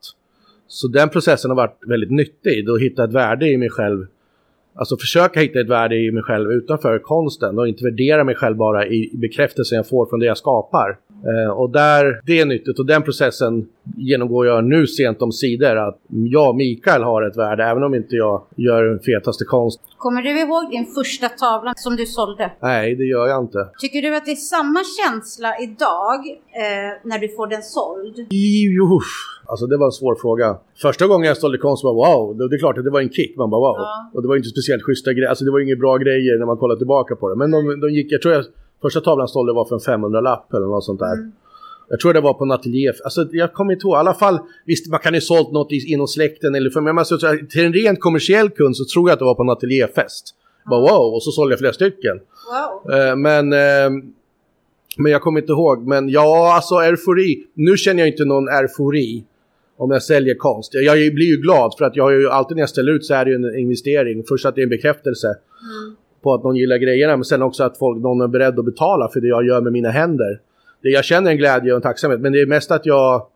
Så 0.67 0.88
den 0.88 1.10
processen 1.10 1.51
har 1.51 1.55
varit 1.55 1.79
väldigt 1.88 2.12
nyttig 2.12 2.69
att 2.69 2.81
hitta 2.81 3.03
ett 3.03 3.13
värde 3.13 3.48
i 3.50 3.57
mig 3.57 3.69
själv. 3.69 4.05
Alltså 4.75 4.98
försöka 4.98 5.39
hitta 5.39 5.60
ett 5.60 5.70
värde 5.70 5.96
i 5.96 6.12
mig 6.12 6.24
själv 6.24 6.51
utanför 6.51 7.00
konsten 7.00 7.60
och 7.60 7.68
inte 7.68 7.84
värdera 7.84 8.24
mig 8.24 8.36
själv 8.36 8.56
bara 8.56 8.88
i 8.88 9.12
bekräftelsen 9.13 9.75
jag 9.75 9.89
får 9.89 10.06
från 10.06 10.20
det 10.20 10.25
jag 10.25 10.38
skapar. 10.38 10.98
Eh, 11.25 11.51
och 11.51 11.70
där, 11.70 12.22
det 12.25 12.39
är 12.39 12.46
nyttigt 12.46 12.80
och 12.80 12.86
den 12.86 13.03
processen 13.03 13.68
genomgår 13.98 14.48
jag 14.48 14.63
nu 14.63 14.88
sent 14.88 15.22
om 15.22 15.32
sidor 15.32 15.77
att 15.77 16.00
jag, 16.10 16.56
Mikael, 16.56 17.03
har 17.03 17.22
ett 17.22 17.38
värde 17.38 17.63
även 17.63 17.84
om 17.84 17.96
inte 17.96 18.15
jag 18.15 18.44
gör 18.56 18.84
den 18.84 19.00
fetaste 19.00 19.46
konst. 19.46 19.80
Kommer 19.98 20.22
du 20.22 20.39
ihåg 20.39 20.72
din 20.72 20.86
första 20.86 21.30
tavla 21.30 21.74
som 21.75 21.96
du 21.96 22.06
sålde? 22.06 22.51
Nej, 22.62 22.96
det 22.96 23.03
gör 23.03 23.27
jag 23.27 23.44
inte. 23.44 23.70
Tycker 23.80 24.01
du 24.01 24.15
att 24.15 24.25
det 24.25 24.32
är 24.32 24.36
samma 24.36 24.80
känsla 25.00 25.60
idag 25.60 26.20
eh, 26.63 27.10
när 27.10 27.20
du 27.20 27.36
får 27.36 27.48
den 27.48 27.62
såld? 27.62 28.27
Jo, 28.30 29.01
alltså 29.53 29.65
det 29.72 29.77
var 29.77 29.86
en 29.86 29.98
svår 30.01 30.15
fråga. 30.15 30.57
Första 30.81 31.07
gången 31.07 31.27
jag 31.27 31.38
sålde 31.38 31.57
konst 31.57 31.83
var 31.83 31.93
wow, 31.93 32.38
det 32.38 32.55
är 32.55 32.60
klart 32.60 32.77
att 32.77 32.83
det 32.83 32.95
var 32.98 33.01
en 33.01 33.13
kick. 33.17 33.38
Man 33.38 33.50
bara 33.50 33.62
wow. 33.67 33.75
Ja. 33.77 34.12
Och 34.13 34.22
det 34.22 34.27
var 34.27 34.36
inte 34.36 34.50
speciellt 34.50 34.83
schyssta 34.83 35.13
grejer, 35.13 35.29
alltså 35.29 35.45
det 35.45 35.51
var 35.51 35.60
inga 35.60 35.75
bra 35.75 35.98
grejer 35.98 36.39
när 36.39 36.45
man 36.45 36.57
kollar 36.57 36.75
tillbaka 36.75 37.15
på 37.15 37.29
det. 37.29 37.36
Men 37.36 37.51
de, 37.51 37.79
de 37.79 37.89
gick, 37.89 38.12
jag 38.12 38.22
tror 38.22 38.33
jag 38.33 38.43
Första 38.83 39.01
tavlan 39.01 39.27
sålde 39.27 39.53
var 39.53 39.65
för 39.65 39.75
en 39.75 40.01
500-lapp 40.01 40.53
eller 40.53 40.65
något 40.65 40.83
sånt 40.83 41.00
där. 41.00 41.13
Mm. 41.13 41.31
Jag 41.89 42.00
tror 42.00 42.13
det 42.13 42.22
var 42.22 42.33
på 42.33 42.43
en 42.43 42.51
ateljé. 42.51 42.93
Alltså, 43.03 43.27
jag 43.31 43.53
kommer 43.53 43.74
inte 43.74 43.88
ihåg. 43.88 43.95
I 43.95 43.98
alla 43.98 44.13
fall, 44.13 44.39
visst 44.65 44.91
man 44.91 45.00
kan 45.00 45.13
ju 45.13 45.22
sålt 45.22 45.51
något 45.51 45.72
inom 45.72 46.07
släkten 46.07 46.55
eller 46.55 46.69
för 46.69 46.81
men 46.81 46.98
alltså, 46.98 47.17
till 47.50 47.65
en 47.65 47.74
rent 47.74 48.00
kommersiell 48.00 48.50
kund 48.50 48.77
så 48.77 48.86
tror 48.93 49.10
jag 49.10 49.13
att 49.13 49.19
det 49.19 49.25
var 49.25 49.36
på 49.36 49.43
en 49.43 49.50
ateljéfest. 49.50 50.36
Mm. 50.36 50.69
Bara 50.69 50.81
wow, 50.81 51.13
och 51.13 51.24
så 51.24 51.31
sålde 51.31 51.51
jag 51.51 51.60
flera 51.60 51.74
stycken. 51.74 52.19
Wow. 52.51 52.93
Uh, 52.95 53.15
men, 53.15 53.53
uh, 53.53 54.03
men 54.98 55.12
jag 55.12 55.22
kommer 55.22 55.39
inte 55.39 55.51
ihåg. 55.51 55.88
Men 55.88 56.10
ja, 56.10 56.53
alltså 56.55 56.75
eufori. 56.75 57.43
Nu 57.53 57.77
känner 57.77 58.00
jag 58.00 58.07
inte 58.07 58.25
någon 58.25 58.50
eufori 58.50 59.24
om 59.83 59.91
jag 59.91 60.03
säljer 60.03 60.35
konst. 60.35 60.73
Jag, 60.73 61.15
blir 61.15 61.25
ju 61.25 61.37
glad 61.37 61.73
för 61.77 61.85
att 61.85 61.95
jag 61.95 62.03
har 62.03 62.11
ju 62.11 62.29
alltid 62.29 62.57
när 62.57 62.61
jag 62.61 62.69
ställer 62.69 62.91
ut 62.91 63.05
så 63.05 63.13
är 63.13 63.25
det 63.25 63.31
ju 63.31 63.35
en 63.35 63.57
investering. 63.59 64.23
Först 64.27 64.45
att 64.45 64.55
det 64.55 64.61
är 64.61 64.63
en 64.63 64.69
bekräftelse. 64.69 65.27
Mm 65.27 65.95
på 66.23 66.33
att 66.33 66.43
någon 66.43 66.55
gillar 66.55 66.77
grejerna 66.77 67.17
men 67.17 67.23
sen 67.23 67.41
också 67.41 67.63
att 67.63 67.77
folk, 67.77 68.01
någon 68.01 68.21
är 68.21 68.27
beredd 68.27 68.59
att 68.59 68.65
betala 68.65 69.09
för 69.09 69.21
det 69.21 69.27
jag 69.27 69.45
gör 69.45 69.61
med 69.61 69.73
mina 69.73 69.89
händer. 69.89 70.39
Det, 70.81 70.89
jag 70.89 71.05
känner 71.05 71.31
en 71.31 71.37
glädje 71.37 71.71
och 71.71 71.75
en 71.75 71.81
tacksamhet 71.81 72.19
men 72.19 72.31
det 72.31 72.41
är 72.41 72.45
mest 72.45 72.71
att 72.71 72.85
jag 72.85 73.27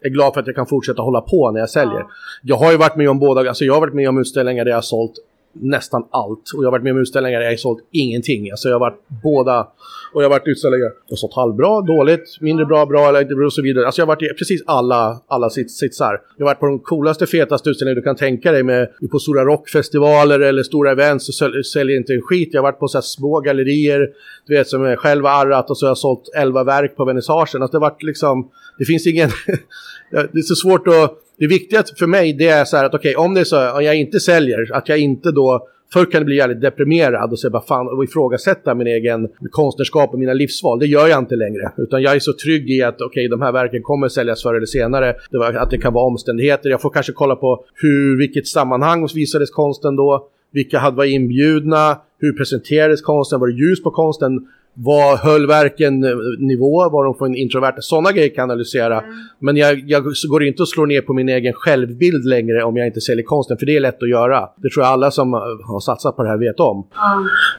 är 0.00 0.08
glad 0.08 0.34
för 0.34 0.40
att 0.40 0.46
jag 0.46 0.56
kan 0.56 0.66
fortsätta 0.66 1.02
hålla 1.02 1.20
på 1.20 1.50
när 1.50 1.60
jag 1.60 1.70
säljer. 1.70 1.98
Ja. 1.98 2.10
Jag 2.42 2.56
har 2.56 2.70
ju 2.70 2.76
varit 2.76 2.96
med 2.96 3.10
om 3.10 3.18
båda, 3.18 3.48
alltså 3.48 3.64
jag 3.64 3.74
har 3.74 3.80
varit 3.80 3.94
med 3.94 4.08
om 4.08 4.18
utställningar 4.18 4.64
där 4.64 4.70
jag 4.70 4.76
har 4.76 4.82
sålt 4.82 5.14
nästan 5.52 6.04
allt. 6.10 6.50
Och 6.56 6.62
jag 6.62 6.66
har 6.66 6.72
varit 6.72 6.82
med 6.82 6.92
om 6.92 6.98
utställningar 6.98 7.38
där 7.38 7.44
jag 7.44 7.52
har 7.52 7.56
sålt 7.56 7.88
ingenting. 7.90 8.50
Alltså 8.50 8.68
jag 8.68 8.74
har 8.74 8.80
varit 8.80 9.00
båda. 9.22 9.68
Och 10.14 10.22
jag 10.22 10.24
har 10.24 10.30
varit 10.30 10.46
utställningar 10.46 10.84
jag 10.84 11.12
har 11.12 11.16
sålt 11.16 11.34
halvbra, 11.34 11.80
dåligt, 11.80 12.40
mindre 12.40 12.66
bra, 12.66 12.86
bra 12.86 13.08
eller 13.08 13.20
inte 13.22 13.34
bra 13.34 13.46
och 13.46 13.52
så 13.52 13.62
vidare. 13.62 13.86
Alltså 13.86 14.00
jag 14.00 14.06
har 14.06 14.14
varit 14.14 14.22
i 14.22 14.34
precis 14.38 14.62
alla, 14.66 15.20
alla 15.26 15.50
sits, 15.50 15.78
sitsar. 15.78 16.20
Jag 16.36 16.46
har 16.46 16.50
varit 16.50 16.60
på 16.60 16.66
de 16.66 16.78
coolaste, 16.78 17.26
fetaste 17.26 17.70
utställningar 17.70 17.96
du 17.96 18.02
kan 18.02 18.16
tänka 18.16 18.52
dig 18.52 18.62
med 18.62 18.88
på 19.10 19.18
stora 19.18 19.44
rockfestivaler 19.44 20.40
eller 20.40 20.62
stora 20.62 20.92
events 20.92 21.28
och 21.28 21.34
säljer, 21.34 21.62
säljer 21.62 21.96
inte 21.96 22.14
en 22.14 22.22
skit. 22.22 22.48
Jag 22.52 22.62
har 22.62 22.68
varit 22.68 22.78
på 22.78 22.88
så 22.88 22.98
här 22.98 23.02
små 23.02 23.40
gallerier, 23.40 24.08
du 24.46 24.54
vet 24.56 24.68
som 24.68 24.82
jag 24.82 24.98
själv 24.98 25.24
har 25.24 25.46
arrat 25.46 25.70
och 25.70 25.78
så 25.78 25.86
har 25.86 25.90
jag 25.90 25.98
sålt 25.98 26.30
11 26.36 26.64
verk 26.64 26.96
på 26.96 27.04
vernissagen. 27.04 27.62
Alltså 27.62 27.78
det 27.78 27.84
har 27.84 27.90
varit 27.90 28.02
liksom, 28.02 28.50
det 28.78 28.84
finns 28.84 29.06
ingen, 29.06 29.30
det 30.10 30.38
är 30.38 30.42
så 30.42 30.54
svårt 30.54 30.88
att 30.88 31.18
det 31.42 31.48
viktiga 31.48 31.82
för 31.98 32.06
mig 32.06 32.32
det 32.32 32.48
är 32.48 32.64
så 32.64 32.76
här 32.76 32.84
att 32.84 32.94
okej, 32.94 33.16
okay, 33.16 33.24
om 33.24 33.34
det 33.34 33.40
är 33.40 33.44
så 33.44 33.56
att 33.56 33.84
jag 33.84 33.96
inte 33.96 34.20
säljer, 34.20 34.76
att 34.76 34.88
jag 34.88 34.98
inte 34.98 35.30
då 35.32 35.68
Förr 35.92 36.04
kan 36.04 36.20
det 36.20 36.24
bli 36.24 36.36
jävligt 36.36 36.60
deprimerad 36.60 37.32
och 37.32 37.38
säga 37.38 37.50
bara 37.50 37.62
fan 37.62 37.88
och 37.88 38.04
ifrågasätta 38.04 38.74
min 38.74 38.86
egen 38.86 39.28
konstnärskap 39.50 40.12
och 40.12 40.18
mina 40.18 40.32
livsval. 40.32 40.78
Det 40.78 40.86
gör 40.86 41.08
jag 41.08 41.18
inte 41.18 41.36
längre. 41.36 41.72
Utan 41.76 42.02
jag 42.02 42.14
är 42.14 42.18
så 42.18 42.32
trygg 42.32 42.70
i 42.70 42.82
att 42.82 42.94
okej, 42.94 43.06
okay, 43.06 43.28
de 43.28 43.42
här 43.42 43.52
verken 43.52 43.82
kommer 43.82 44.08
säljas 44.08 44.42
förr 44.42 44.54
eller 44.54 44.66
senare. 44.66 45.14
Det 45.30 45.38
var, 45.38 45.52
att 45.52 45.70
det 45.70 45.78
kan 45.78 45.92
vara 45.92 46.04
omständigheter. 46.04 46.70
Jag 46.70 46.80
får 46.80 46.90
kanske 46.90 47.12
kolla 47.12 47.36
på 47.36 47.64
hur, 47.74 48.18
vilket 48.18 48.46
sammanhang 48.46 49.08
visades 49.14 49.50
konsten 49.50 49.96
då. 49.96 50.28
Vilka 50.52 50.78
hade 50.78 50.96
varit 50.96 51.12
inbjudna? 51.12 51.98
Hur 52.18 52.32
presenterades 52.32 53.02
konsten? 53.02 53.40
Var 53.40 53.48
det 53.48 53.54
ljus 53.54 53.82
på 53.82 53.90
konsten? 53.90 54.46
Vad 54.74 55.18
höll 55.18 55.46
verken 55.46 56.04
eh, 56.04 56.10
nivå? 56.38 56.88
Var 56.90 57.04
de 57.04 57.14
från 57.14 57.34
introvert? 57.34 57.74
Sådana 57.78 58.12
grejer 58.12 58.28
kan 58.28 58.42
jag 58.42 58.50
analysera. 58.50 59.00
Mm. 59.00 59.14
Men 59.38 59.56
jag, 59.56 59.82
jag 59.86 60.04
går 60.28 60.44
inte 60.44 60.62
att 60.62 60.68
slå 60.68 60.86
ner 60.86 61.00
på 61.00 61.12
min 61.12 61.28
egen 61.28 61.52
självbild 61.52 62.24
längre 62.24 62.64
om 62.64 62.76
jag 62.76 62.86
inte 62.86 63.00
säljer 63.00 63.24
konsten. 63.24 63.58
För 63.58 63.66
det 63.66 63.76
är 63.76 63.80
lätt 63.80 64.02
att 64.02 64.08
göra. 64.08 64.48
Det 64.56 64.70
tror 64.70 64.84
jag 64.84 64.92
alla 64.92 65.10
som 65.10 65.32
har 65.32 65.80
satsat 65.80 66.16
på 66.16 66.22
det 66.22 66.28
här 66.28 66.38
vet 66.38 66.60
om. 66.60 66.86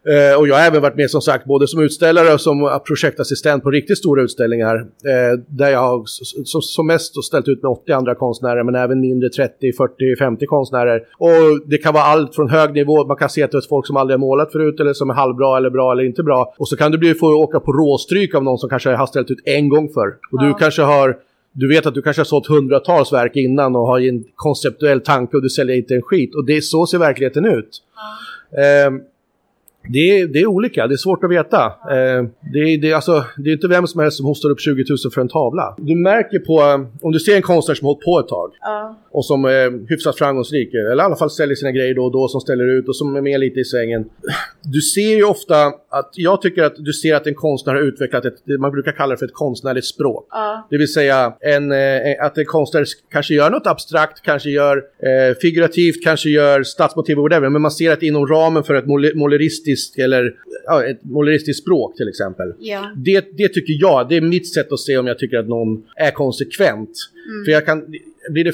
Mm. 0.08 0.32
Eh, 0.32 0.40
och 0.40 0.48
jag 0.48 0.56
har 0.56 0.62
även 0.62 0.82
varit 0.82 0.96
med 0.96 1.10
som 1.10 1.22
sagt 1.22 1.46
både 1.46 1.68
som 1.68 1.82
utställare 1.84 2.34
och 2.34 2.42
som 2.42 2.80
projektassistent 2.88 3.64
på 3.64 3.72
riktigt 3.72 3.98
stora 3.98 4.22
utställningar. 4.22 4.76
Eh, 4.76 5.40
där 5.48 5.70
jag 5.70 5.80
har 5.80 6.04
som, 6.46 6.62
som 6.62 6.88
mest 6.88 7.24
ställt 7.24 7.48
ut 7.48 7.64
med 7.64 7.72
80 7.72 7.92
andra 7.92 8.16
konstnärer 8.16 8.64
men 8.64 8.76
även 8.76 9.00
mindre 9.00 9.30
30, 9.30 9.74
40, 9.78 10.16
50 10.20 10.46
konstnärer. 10.46 11.02
Och 11.18 11.70
det 11.70 11.78
kan 11.78 11.94
vara 11.94 12.04
allt 12.04 12.36
från 12.36 12.50
hög 12.50 12.74
nivå. 12.74 13.06
Man 13.08 13.18
kan 13.18 13.30
se 13.30 13.44
att 13.44 13.52
det 13.52 13.58
är 13.58 13.70
folk 13.70 13.88
som 13.88 13.98
aldrig 13.98 14.14
har 14.14 14.20
målat 14.20 14.52
förut 14.52 14.80
eller 14.80 14.94
som 14.94 15.10
är 15.10 15.14
halvbra 15.14 15.58
eller 15.58 15.70
bra 15.70 15.92
eller 15.92 16.04
inte 16.04 16.24
bra. 16.24 16.54
Och 16.58 16.68
så 16.68 16.78
kan 16.78 16.92
det 16.92 17.03
blir 17.04 17.14
får 17.14 17.34
åka 17.34 17.60
på 17.60 17.72
råstryk 17.72 18.36
av 18.36 18.44
någon 18.44 18.58
som 18.58 18.70
kanske 18.70 18.96
har 18.96 19.08
ställt 19.08 19.32
ut 19.32 19.40
en 19.46 19.70
gång 19.70 19.90
för. 19.90 20.08
Och 20.08 20.40
ja. 20.40 20.46
du 20.48 20.54
kanske 20.54 20.82
har 20.82 21.18
du 21.56 21.68
vet 21.68 21.86
att 21.86 21.94
du 21.94 22.02
kanske 22.02 22.20
har 22.20 22.26
sålt 22.26 22.48
hundratals 22.48 23.14
verk 23.14 23.36
innan 23.36 23.76
och 23.76 23.88
har 23.88 24.00
en 24.00 24.24
konceptuell 24.36 25.02
tanke 25.02 25.38
och 25.38 25.44
du 25.44 25.50
säljer 25.50 25.78
inte 25.78 25.96
en 25.96 26.02
skit. 26.02 26.36
Och 26.36 26.46
det, 26.46 26.62
så 26.62 26.86
ser 26.86 26.98
verkligheten 26.98 27.46
ut. 27.46 27.82
Ja. 28.52 28.88
Um, 28.88 29.02
det 29.90 30.20
är, 30.20 30.28
det 30.28 30.40
är 30.40 30.46
olika, 30.46 30.88
det 30.88 30.96
är 30.96 30.98
svårt 30.98 31.24
att 31.24 31.32
veta. 31.32 31.66
Eh, 31.66 32.24
det, 32.54 32.60
är, 32.60 32.82
det, 32.82 32.94
alltså, 32.94 33.26
det 33.38 33.50
är 33.50 33.54
inte 33.54 33.68
vem 33.68 33.88
som 33.88 34.02
helst 34.02 34.18
som 34.18 34.26
hostar 34.26 34.50
upp 34.50 34.60
20 34.60 34.84
000 34.90 34.98
för 35.14 35.22
en 35.22 35.28
tavla. 35.28 35.76
Du 35.78 35.96
märker 35.96 36.40
på, 36.40 36.88
om 37.02 37.12
du 37.12 37.20
ser 37.20 37.36
en 37.36 37.42
konstnär 37.42 37.76
som 37.76 37.86
har 37.86 37.94
hållit 37.94 38.06
på 38.06 38.20
ett 38.20 38.28
tag 38.28 38.52
ja. 38.62 38.98
och 39.12 39.26
som 39.26 39.46
är 39.46 39.90
hyfsat 39.90 40.18
framgångsrik, 40.18 40.74
eller 40.74 40.98
i 40.98 41.06
alla 41.06 41.16
fall 41.16 41.30
säljer 41.30 41.56
sina 41.56 41.72
grejer 41.72 41.96
då 41.96 42.04
och 42.04 42.12
då, 42.12 42.28
som 42.28 42.42
ställer 42.42 42.66
ut 42.66 42.88
och 42.88 42.96
som 42.96 43.16
är 43.16 43.22
med 43.22 43.40
lite 43.40 43.60
i 43.60 43.64
svängen. 43.64 44.06
Du 44.62 44.82
ser 44.82 45.16
ju 45.16 45.24
ofta 45.24 45.66
att, 45.90 46.12
jag 46.14 46.42
tycker 46.42 46.64
att 46.64 46.76
du 46.78 46.94
ser 46.94 47.16
att 47.16 47.28
en 47.28 47.36
konstnär 47.36 47.74
har 47.74 47.82
utvecklat 47.82 48.26
ett, 48.26 48.60
man 48.60 48.72
brukar 48.72 48.92
kalla 48.92 49.12
det 49.12 49.18
för 49.18 49.26
ett 49.26 49.34
konstnärligt 49.34 49.86
språk. 49.86 50.28
Ja. 50.30 50.68
Det 50.70 50.78
vill 50.78 50.94
säga 50.94 51.34
en, 51.40 51.72
eh, 51.72 52.26
att 52.26 52.38
en 52.38 52.46
konstnär 52.46 52.86
kanske 53.12 53.34
gör 53.34 53.50
något 53.50 53.68
abstrakt, 53.68 54.22
kanske 54.22 54.50
gör 54.50 54.78
eh, 54.78 55.36
figurativt, 55.42 56.04
kanske 56.04 56.30
gör 56.30 56.64
stadsmotiv 56.64 57.18
och 57.18 57.24
whatever, 57.24 57.50
men 57.50 57.62
man 57.62 57.72
ser 57.72 57.92
att 57.92 58.04
inom 58.04 58.28
ramen 58.28 58.64
för 58.64 58.76
ett 58.76 58.86
måleristiskt 59.16 59.73
måleristisk 59.74 59.98
eller 59.98 60.36
ja, 60.66 60.84
ett 60.84 61.04
måleristiskt 61.04 61.62
språk 61.62 61.96
till 61.98 62.08
exempel. 62.08 62.54
Ja. 62.60 62.92
Det, 62.96 63.26
det 63.38 63.50
tycker 63.50 63.74
jag, 63.74 64.10
det 64.10 64.18
är 64.18 64.22
mitt 64.22 64.54
sätt 64.54 64.72
att 64.72 64.80
se 64.80 64.98
om 64.98 65.08
jag 65.08 65.20
tycker 65.20 65.38
att 65.38 65.48
någon 65.48 65.84
är 65.96 66.12
konsekvent. 66.12 66.90
Mm. 67.28 67.46
För 67.46 67.52
jag 67.52 67.66
kan, 67.66 67.86
blir 68.30 68.44
det, 68.44 68.54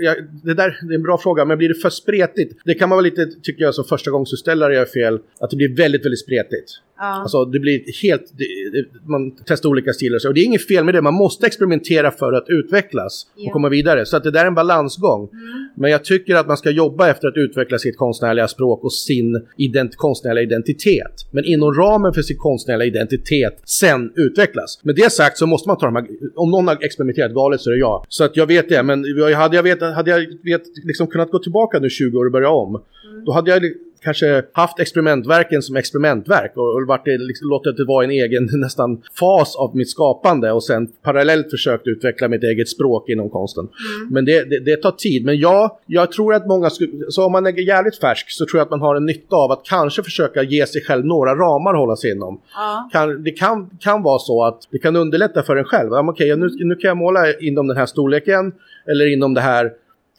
jag, 0.00 0.16
det 0.44 0.54
där 0.54 0.78
det 0.88 0.94
är 0.94 0.96
en 0.96 1.02
bra 1.02 1.18
fråga, 1.18 1.44
men 1.44 1.58
blir 1.58 1.68
det 1.68 1.74
för 1.74 1.90
spretigt? 1.90 2.60
Det 2.64 2.74
kan 2.74 2.88
man 2.88 2.98
väl 2.98 3.04
lite, 3.04 3.26
tycker 3.42 3.64
jag, 3.64 3.74
som 3.74 3.84
första 3.84 4.10
gångsutställare 4.10 4.74
gör 4.74 4.84
fel, 4.84 5.18
att 5.40 5.50
det 5.50 5.56
blir 5.56 5.76
väldigt, 5.76 6.04
väldigt 6.04 6.20
spretigt. 6.20 6.70
Ja. 7.02 7.22
Alltså 7.22 7.44
det 7.44 7.58
blir 7.58 8.02
helt, 8.02 8.32
det, 8.36 9.08
man 9.10 9.32
testar 9.46 9.68
olika 9.68 9.92
stilar 9.92 10.28
och 10.28 10.34
det 10.34 10.40
är 10.40 10.44
inget 10.44 10.66
fel 10.66 10.84
med 10.84 10.94
det, 10.94 11.02
man 11.02 11.14
måste 11.14 11.46
experimentera 11.46 12.10
för 12.10 12.32
att 12.32 12.44
utvecklas 12.48 13.26
ja. 13.36 13.46
och 13.46 13.52
komma 13.52 13.68
vidare. 13.68 14.06
Så 14.06 14.16
att 14.16 14.22
det 14.22 14.30
där 14.30 14.42
är 14.42 14.46
en 14.46 14.54
balansgång. 14.54 15.28
Mm. 15.32 15.68
Men 15.76 15.90
jag 15.90 16.04
tycker 16.04 16.34
att 16.34 16.46
man 16.46 16.56
ska 16.56 16.70
jobba 16.70 17.08
efter 17.08 17.28
att 17.28 17.36
utveckla 17.36 17.78
sitt 17.78 17.96
konstnärliga 17.96 18.48
språk 18.48 18.84
och 18.84 18.92
sin 18.92 19.46
ident 19.56 19.96
konstnärliga 19.96 20.42
identitet. 20.42 21.26
Men 21.30 21.44
inom 21.44 21.74
ramen 21.74 22.12
för 22.12 22.22
sin 22.22 22.36
konstnärliga 22.36 22.86
identitet 22.86 23.60
sen 23.64 24.12
utvecklas. 24.16 24.80
Med 24.82 24.94
det 24.94 25.12
sagt 25.12 25.38
så 25.38 25.46
måste 25.46 25.68
man 25.68 25.78
ta 25.78 25.86
de 25.86 25.96
här, 25.96 26.06
om 26.34 26.50
någon 26.50 26.68
har 26.68 26.78
experimenterat 26.84 27.34
galet 27.34 27.60
så 27.60 27.70
är 27.70 27.74
det 27.74 27.80
jag. 27.80 28.04
Så 28.08 28.24
att 28.24 28.36
jag 28.36 28.46
vet 28.46 28.68
det, 28.68 28.82
men 28.82 29.04
hade 29.34 29.56
jag, 29.56 29.62
vet, 29.62 29.80
hade 29.80 30.10
jag 30.10 30.26
vet, 30.44 30.62
liksom 30.84 31.06
kunnat 31.06 31.30
gå 31.30 31.38
tillbaka 31.38 31.78
nu 31.78 31.90
20 31.90 32.18
år 32.18 32.24
och 32.24 32.32
börja 32.32 32.48
om, 32.48 32.68
mm. 32.68 33.24
då 33.24 33.32
hade 33.32 33.50
jag 33.50 33.62
kanske 34.02 34.42
haft 34.52 34.80
experimentverken 34.80 35.62
som 35.62 35.76
experimentverk 35.76 36.52
och, 36.56 36.74
och 36.74 36.86
varit, 36.86 37.20
liksom, 37.20 37.48
låtit 37.48 37.76
det 37.76 37.84
vara 37.84 38.04
en 38.04 38.10
egen 38.10 38.48
nästan 38.52 39.02
fas 39.18 39.56
av 39.56 39.76
mitt 39.76 39.90
skapande 39.90 40.52
och 40.52 40.64
sen 40.64 40.86
parallellt 41.02 41.50
försökt 41.50 41.86
utveckla 41.86 42.28
mitt 42.28 42.42
eget 42.42 42.68
språk 42.68 43.08
inom 43.08 43.30
konsten. 43.30 43.68
Mm. 43.96 44.08
Men 44.14 44.24
det, 44.24 44.44
det, 44.44 44.60
det, 44.60 44.76
tar 44.76 44.90
tid. 44.90 45.24
Men 45.24 45.38
ja, 45.38 45.80
jag 45.86 46.12
tror 46.12 46.34
att 46.34 46.46
många, 46.46 46.70
så 47.08 47.26
om 47.26 47.32
man 47.32 47.46
är 47.46 47.68
jävligt 47.68 48.00
färsk 48.00 48.30
så 48.30 48.46
tror 48.46 48.58
jag 48.58 48.64
att 48.64 48.70
man 48.70 48.80
har 48.80 48.96
en 48.96 49.06
nytta 49.06 49.36
av 49.36 49.52
att 49.52 49.62
kanske 49.64 50.02
försöka 50.02 50.42
ge 50.42 50.66
sig 50.66 50.84
själv 50.84 51.04
några 51.04 51.34
ramar 51.34 51.70
att 51.70 51.78
hålla 51.78 51.96
sig 51.96 52.10
inom. 52.10 52.40
Ja. 52.54 52.88
Kan, 52.92 53.22
det 53.22 53.30
kan, 53.30 53.70
kan 53.80 54.02
vara 54.02 54.18
så 54.18 54.44
att 54.44 54.68
det 54.70 54.78
kan 54.78 54.96
underlätta 54.96 55.42
för 55.42 55.56
en 55.56 55.64
själv. 55.64 55.88
Ja, 55.92 56.10
okay, 56.10 56.36
nu, 56.36 56.48
nu 56.58 56.74
kan 56.74 56.88
jag 56.88 56.96
måla 56.96 57.32
inom 57.40 57.66
den 57.66 57.76
här 57.76 57.86
storleken 57.86 58.52
eller 58.86 59.06
inom 59.06 59.34
det 59.34 59.40
här 59.40 59.72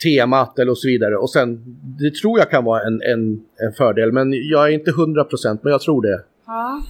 temat 0.04 0.60
eller 0.60 0.72
och 0.72 0.78
så 0.78 0.88
vidare. 0.88 1.18
Och 1.18 1.30
sen, 1.30 1.64
det 2.00 2.16
tror 2.16 2.40
jag 2.40 2.50
kan 2.50 2.64
vara 2.64 2.82
en, 2.88 3.02
en, 3.02 3.42
en 3.68 3.74
fördel, 3.78 4.12
men 4.12 4.34
jag 4.34 4.68
är 4.68 4.72
inte 4.72 4.92
100% 4.92 5.60
men 5.62 5.72
jag 5.72 5.82
tror 5.82 6.02
det. 6.02 6.24
Ja. 6.46 6.82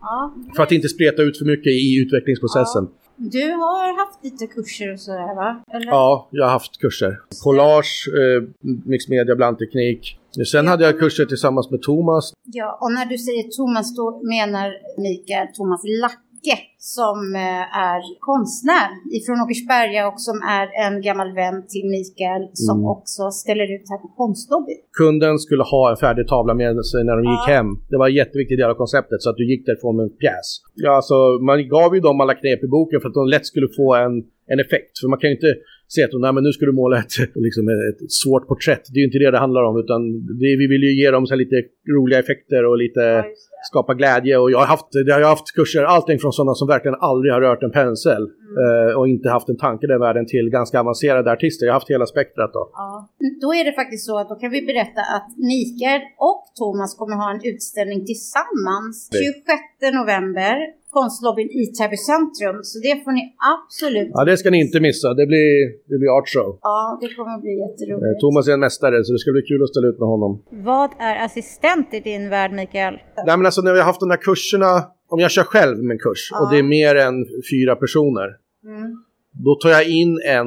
Ja. 0.00 0.34
För 0.56 0.62
att 0.62 0.72
inte 0.72 0.88
spreta 0.88 1.22
ut 1.22 1.38
för 1.38 1.44
mycket 1.44 1.72
i 1.72 2.02
utvecklingsprocessen. 2.02 2.88
Ja. 2.90 3.00
Du 3.16 3.52
har 3.52 3.98
haft 4.06 4.24
lite 4.24 4.46
kurser 4.46 4.92
och 4.92 5.00
sådär 5.00 5.34
va? 5.36 5.62
Eller? 5.72 5.86
Ja, 5.86 6.28
jag 6.30 6.44
har 6.44 6.50
haft 6.50 6.80
kurser. 6.80 7.20
Collage, 7.44 8.08
eh, 8.08 8.42
mixed 8.84 9.10
media, 9.10 9.36
blandteknik. 9.36 10.18
Sen 10.52 10.66
hade 10.68 10.84
jag 10.84 10.98
kurser 10.98 11.24
tillsammans 11.26 11.70
med 11.70 11.82
Thomas. 11.82 12.32
Ja, 12.44 12.78
och 12.80 12.92
när 12.92 13.06
du 13.06 13.18
säger 13.18 13.42
Thomas 13.42 13.96
då 13.96 14.20
menar 14.22 14.72
Mikael 15.02 15.46
Thomas 15.54 15.80
Lack 16.02 16.29
Micke 16.42 16.58
som 16.78 17.18
eh, 17.34 17.78
är 17.90 18.00
konstnär 18.30 18.88
ifrån 19.16 19.36
Åkersberga 19.44 20.02
och 20.10 20.20
som 20.28 20.36
är 20.58 20.66
en 20.86 20.94
gammal 21.08 21.30
vän 21.40 21.56
till 21.72 21.86
Mikael 21.94 22.42
som 22.52 22.78
mm. 22.78 22.90
också 22.94 23.22
ställer 23.42 23.66
ut 23.74 23.86
här 23.90 23.98
på 24.04 24.08
Konstlobby. 24.20 24.74
Kunden 25.00 25.38
skulle 25.38 25.62
ha 25.62 25.90
en 25.90 25.96
färdig 25.96 26.28
tavla 26.28 26.54
med 26.54 26.84
sig 26.90 27.04
när 27.04 27.16
de 27.16 27.24
ja. 27.24 27.32
gick 27.32 27.46
hem. 27.56 27.68
Det 27.90 27.98
var 28.00 28.08
en 28.08 28.14
jätteviktig 28.22 28.58
del 28.58 28.70
av 28.70 28.74
konceptet 28.74 29.18
så 29.22 29.30
att 29.30 29.36
du 29.40 29.44
gick 29.50 29.62
därifrån 29.66 29.96
med 29.96 30.04
en 30.08 30.16
pjäs. 30.22 30.48
Ja, 30.74 30.92
alltså, 31.00 31.18
man 31.48 31.68
gav 31.68 31.94
ju 31.94 32.00
dem 32.00 32.20
alla 32.20 32.34
knep 32.40 32.64
i 32.66 32.68
boken 32.76 33.00
för 33.00 33.08
att 33.08 33.18
de 33.20 33.26
lätt 33.34 33.46
skulle 33.52 33.68
få 33.80 33.86
en, 33.94 34.14
en 34.52 34.60
effekt. 34.64 34.92
För 35.00 35.08
man 35.08 35.18
kan 35.20 35.30
ju 35.30 35.34
inte 35.38 35.52
säga 35.94 36.04
att 36.06 36.20
nej, 36.24 36.32
men 36.32 36.42
nu 36.46 36.52
ska 36.52 36.62
du 36.70 36.76
måla 36.82 36.96
ett, 37.02 37.14
liksom 37.46 37.64
ett 37.90 38.00
svårt 38.22 38.44
porträtt. 38.48 38.84
Det 38.90 38.96
är 38.98 39.02
ju 39.04 39.08
inte 39.10 39.22
det 39.24 39.30
det 39.30 39.44
handlar 39.46 39.62
om 39.68 39.74
utan 39.82 40.00
det, 40.42 40.50
vi 40.60 40.66
vill 40.72 40.84
ju 40.88 40.92
ge 41.00 41.08
dem 41.16 41.26
så 41.26 41.34
lite 41.42 41.56
roliga 41.96 42.18
effekter 42.24 42.60
och 42.68 42.76
lite 42.84 43.00
ja, 43.00 43.24
skapa 43.62 43.94
glädje. 43.94 44.38
Och 44.38 44.50
jag 44.50 44.58
har 44.58 44.66
haft, 44.66 44.86
jag 45.06 45.14
har 45.14 45.22
haft 45.22 45.54
kurser, 45.54 45.82
allting 45.84 46.18
från 46.18 46.32
sådana 46.32 46.54
som 46.54 46.68
verkligen 46.68 46.96
aldrig 47.00 47.32
har 47.32 47.40
rört 47.40 47.62
en 47.62 47.70
pensel 47.70 48.22
mm. 48.22 48.88
eh, 48.88 48.98
och 48.98 49.08
inte 49.08 49.28
haft 49.28 49.48
en 49.48 49.56
tanke 49.56 49.86
den 49.86 50.00
världen 50.00 50.26
till 50.26 50.50
ganska 50.50 50.80
avancerade 50.80 51.32
artister. 51.32 51.66
Jag 51.66 51.72
har 51.72 51.80
haft 51.80 51.90
hela 51.90 52.06
spektrat 52.06 52.52
då. 52.52 52.70
Ja. 52.72 53.08
Då 53.40 53.54
är 53.54 53.64
det 53.64 53.72
faktiskt 53.72 54.06
så 54.06 54.18
att 54.18 54.28
då 54.28 54.34
kan 54.34 54.50
vi 54.50 54.62
berätta 54.62 55.00
att 55.16 55.28
Mikael 55.36 56.00
och 56.18 56.42
Thomas 56.58 56.94
kommer 56.94 57.16
ha 57.16 57.30
en 57.34 57.40
utställning 57.44 58.06
tillsammans 58.06 59.10
26 59.12 59.94
november 60.00 60.80
konstlobbyn 60.90 61.50
i 61.60 61.66
Täby 61.76 61.96
centrum. 61.96 62.58
Så 62.62 62.74
det 62.86 62.94
får 63.04 63.12
ni 63.18 63.24
absolut... 63.54 64.10
Ja, 64.14 64.24
det 64.24 64.36
ska 64.36 64.50
ni 64.50 64.60
inte 64.66 64.80
missa. 64.80 65.08
Det 65.20 65.26
blir, 65.32 65.52
det 65.90 65.96
blir 66.00 66.10
art 66.18 66.28
show. 66.34 66.58
Ja, 66.62 66.98
det 67.02 67.08
kommer 67.16 67.40
bli 67.44 67.54
jätteroligt. 67.64 68.06
Eh, 68.06 68.20
Thomas 68.22 68.48
är 68.48 68.52
en 68.52 68.60
mästare, 68.60 69.04
så 69.04 69.12
det 69.12 69.18
ska 69.18 69.30
bli 69.32 69.42
kul 69.42 69.62
att 69.62 69.72
ställa 69.74 69.86
ut 69.92 69.98
med 70.02 70.08
honom. 70.14 70.30
Vad 70.70 70.90
är 70.98 71.24
assistent 71.24 71.88
i 71.98 72.00
din 72.10 72.24
värld, 72.34 72.52
Mikael? 72.52 72.94
Nej, 73.26 73.36
men 73.36 73.46
alltså 73.50 73.62
när 73.62 73.72
vi 73.72 73.78
har 73.78 73.86
haft 73.86 74.00
de 74.00 74.10
här 74.10 74.22
kurserna, 74.28 74.72
om 75.08 75.20
jag 75.20 75.30
kör 75.30 75.42
själv 75.42 75.78
med 75.78 75.94
en 75.94 75.98
kurs 75.98 76.28
ja. 76.30 76.40
och 76.40 76.50
det 76.52 76.58
är 76.58 76.62
mer 76.62 76.94
än 76.96 77.14
fyra 77.52 77.76
personer, 77.76 78.28
mm. 78.64 79.04
då 79.44 79.54
tar 79.54 79.70
jag 79.70 79.88
in 79.88 80.20
en 80.26 80.46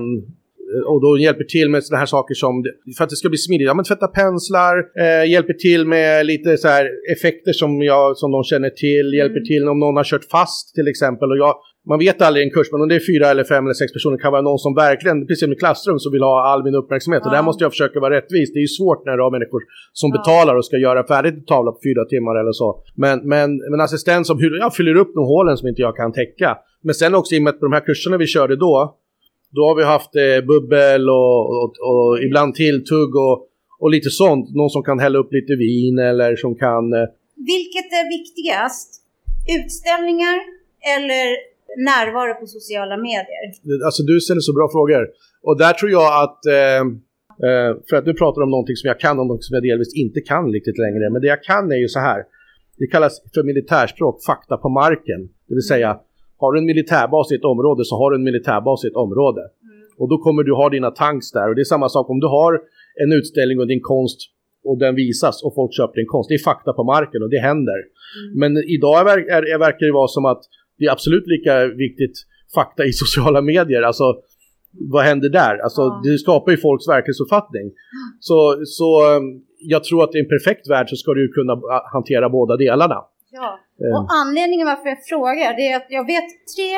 och 0.91 1.01
då 1.01 1.17
hjälper 1.17 1.43
till 1.43 1.69
med 1.69 1.83
sådana 1.83 1.99
här 1.99 2.05
saker 2.05 2.35
som, 2.35 2.63
för 2.97 3.03
att 3.03 3.09
det 3.09 3.15
ska 3.15 3.29
bli 3.29 3.37
smidigt, 3.37 3.67
ja 3.67 3.73
men 3.73 3.85
tvätta 3.85 4.07
penslar, 4.07 4.75
eh, 5.03 5.31
hjälper 5.31 5.53
till 5.53 5.87
med 5.87 6.25
lite 6.25 6.57
så 6.57 6.67
här 6.67 6.85
effekter 7.15 7.53
som, 7.53 7.81
jag, 7.81 8.17
som 8.17 8.31
de 8.31 8.43
känner 8.43 8.69
till, 8.69 9.07
mm. 9.07 9.17
hjälper 9.17 9.39
till 9.39 9.69
om 9.69 9.79
någon 9.79 9.95
har 9.97 10.03
kört 10.03 10.25
fast 10.31 10.75
till 10.75 10.87
exempel. 10.87 11.31
Och 11.31 11.37
jag, 11.37 11.55
man 11.89 11.99
vet 11.99 12.21
aldrig 12.21 12.43
i 12.43 12.47
en 12.47 12.53
kurs, 12.53 12.67
men 12.71 12.81
om 12.81 12.89
det 12.89 12.95
är 12.95 13.05
fyra 13.13 13.25
eller 13.31 13.43
fem 13.43 13.65
eller 13.65 13.73
sex 13.73 13.93
personer 13.93 14.17
kan 14.17 14.31
vara 14.31 14.41
någon 14.41 14.59
som 14.59 14.75
verkligen, 14.75 15.27
precis 15.27 15.43
som 15.43 15.53
i 15.53 15.55
klassrum, 15.55 15.99
som 15.99 16.11
vill 16.11 16.23
ha 16.23 16.35
all 16.49 16.63
min 16.63 16.75
uppmärksamhet. 16.75 17.21
Ja. 17.23 17.29
Och 17.29 17.35
där 17.35 17.43
måste 17.43 17.63
jag 17.63 17.71
försöka 17.71 17.99
vara 17.99 18.15
rättvis. 18.17 18.53
Det 18.53 18.59
är 18.59 18.67
ju 18.69 18.73
svårt 18.79 19.05
när 19.05 19.17
du 19.17 19.23
har 19.23 19.31
människor 19.31 19.61
som 19.93 20.09
ja. 20.09 20.17
betalar 20.17 20.55
och 20.55 20.65
ska 20.65 20.77
göra 20.77 21.07
färdigt 21.07 21.33
en 21.33 21.45
tavla 21.45 21.71
på 21.71 21.79
fyra 21.83 22.05
timmar 22.05 22.35
eller 22.41 22.51
så. 22.51 22.83
Men, 22.95 23.27
men, 23.33 23.49
men 23.71 23.81
assistent 23.81 24.27
som 24.27 24.37
jag 24.39 24.75
fyller 24.75 24.95
upp 24.95 25.11
de 25.13 25.23
hålen 25.25 25.57
som 25.57 25.67
inte 25.67 25.81
jag 25.81 25.95
kan 25.95 26.13
täcka. 26.13 26.57
Men 26.83 26.95
sen 26.95 27.15
också 27.15 27.35
i 27.35 27.39
och 27.39 27.43
med 27.43 27.51
att 27.51 27.59
på 27.59 27.65
de 27.65 27.73
här 27.73 27.85
kurserna 27.85 28.17
vi 28.17 28.27
körde 28.27 28.55
då, 28.55 28.75
då 29.55 29.61
har 29.67 29.75
vi 29.75 29.83
haft 29.83 30.15
eh, 30.15 30.45
bubbel 30.45 31.09
och, 31.09 31.39
och, 31.63 31.71
och 31.89 32.23
ibland 32.25 32.55
tilltugg 32.55 33.15
och, 33.15 33.47
och 33.79 33.89
lite 33.91 34.09
sånt. 34.09 34.55
Någon 34.55 34.69
som 34.69 34.83
kan 34.83 34.99
hälla 34.99 35.19
upp 35.19 35.33
lite 35.33 35.55
vin 35.55 35.99
eller 35.99 36.35
som 36.35 36.55
kan... 36.55 36.93
Eh... 36.93 37.07
Vilket 37.35 37.89
är 37.99 38.05
viktigast? 38.17 38.89
Utställningar 39.57 40.37
eller 40.95 41.52
närvaro 41.89 42.33
på 42.39 42.45
sociala 42.57 42.97
medier? 42.97 43.43
Alltså 43.87 44.01
du 44.03 44.15
ställer 44.25 44.41
så 44.49 44.53
bra 44.59 44.67
frågor. 44.75 45.03
Och 45.47 45.55
där 45.63 45.73
tror 45.73 45.91
jag 45.91 46.09
att... 46.23 46.41
Eh, 46.57 46.81
eh, 47.47 47.69
för 47.89 47.95
att 47.97 48.05
du 48.05 48.13
pratar 48.13 48.41
om 48.45 48.51
någonting 48.55 48.75
som 48.75 48.87
jag 48.87 48.99
kan 49.05 49.19
och 49.19 49.27
någonting 49.27 49.47
som 49.49 49.55
jag 49.57 49.63
delvis 49.69 49.93
inte 50.03 50.19
kan 50.21 50.45
riktigt 50.57 50.77
längre. 50.85 51.03
Men 51.13 51.21
det 51.21 51.27
jag 51.35 51.43
kan 51.43 51.71
är 51.71 51.81
ju 51.85 51.87
så 51.87 51.99
här. 51.99 52.19
Det 52.79 52.87
kallas 52.87 53.13
för 53.33 53.43
militärspråk 53.43 54.15
fakta 54.29 54.57
på 54.57 54.69
marken. 54.69 55.21
Det 55.47 55.55
vill 55.59 55.67
säga 55.73 55.89
har 56.41 56.53
du 56.53 56.59
en 56.59 56.65
militärbas 56.73 57.31
i 57.31 57.35
ett 57.35 57.49
område 57.53 57.81
så 57.85 57.95
har 58.01 58.11
du 58.11 58.15
en 58.17 58.27
militärbas 58.31 58.85
i 58.85 58.87
ett 58.87 59.01
område. 59.05 59.41
Mm. 59.41 59.81
Och 59.99 60.07
då 60.11 60.17
kommer 60.17 60.43
du 60.43 60.53
ha 60.61 60.69
dina 60.69 60.91
tanks 60.91 61.31
där. 61.31 61.49
Och 61.49 61.55
det 61.55 61.61
är 61.61 61.73
samma 61.75 61.89
sak 61.89 62.09
om 62.09 62.19
du 62.19 62.27
har 62.27 62.53
en 63.03 63.11
utställning 63.19 63.59
och 63.59 63.67
din 63.67 63.81
konst 63.81 64.19
och 64.69 64.77
den 64.83 64.95
visas 64.95 65.43
och 65.45 65.53
folk 65.55 65.71
köper 65.79 65.95
din 66.01 66.11
konst. 66.13 66.27
Det 66.29 66.35
är 66.41 66.43
fakta 66.51 66.73
på 66.73 66.83
marken 66.83 67.23
och 67.23 67.29
det 67.29 67.41
händer. 67.49 67.79
Mm. 67.83 68.39
Men 68.41 68.51
idag 68.75 68.95
är, 69.13 69.43
är, 69.53 69.57
verkar 69.67 69.85
det 69.85 69.95
vara 70.01 70.07
som 70.17 70.25
att 70.25 70.43
det 70.77 70.85
är 70.85 70.91
absolut 70.91 71.27
lika 71.27 71.67
viktigt 71.67 72.15
fakta 72.55 72.85
i 72.85 72.93
sociala 73.03 73.41
medier. 73.41 73.81
Alltså 73.81 74.03
vad 74.91 75.03
händer 75.05 75.29
där? 75.29 75.57
Alltså 75.57 75.81
ja. 75.81 76.01
det 76.03 76.17
skapar 76.17 76.51
ju 76.51 76.57
folks 76.57 76.87
verklighetsuppfattning. 76.87 77.71
Så, 78.19 78.61
så 78.65 79.15
um, 79.15 79.43
jag 79.59 79.83
tror 79.83 80.03
att 80.03 80.15
i 80.15 80.19
en 80.19 80.27
perfekt 80.27 80.69
värld 80.69 80.89
så 80.89 80.95
ska 80.95 81.13
du 81.13 81.27
kunna 81.37 81.53
hantera 81.93 82.29
båda 82.29 82.57
delarna. 82.57 82.99
Ja, 83.31 83.59
och 83.77 84.03
ehm. 84.03 84.07
anledningen 84.21 84.67
varför 84.67 84.89
jag 84.89 85.05
frågar 85.05 85.55
det 85.59 85.65
är 85.71 85.75
att 85.75 85.89
jag 85.89 86.05
vet 86.13 86.29
tre 86.55 86.71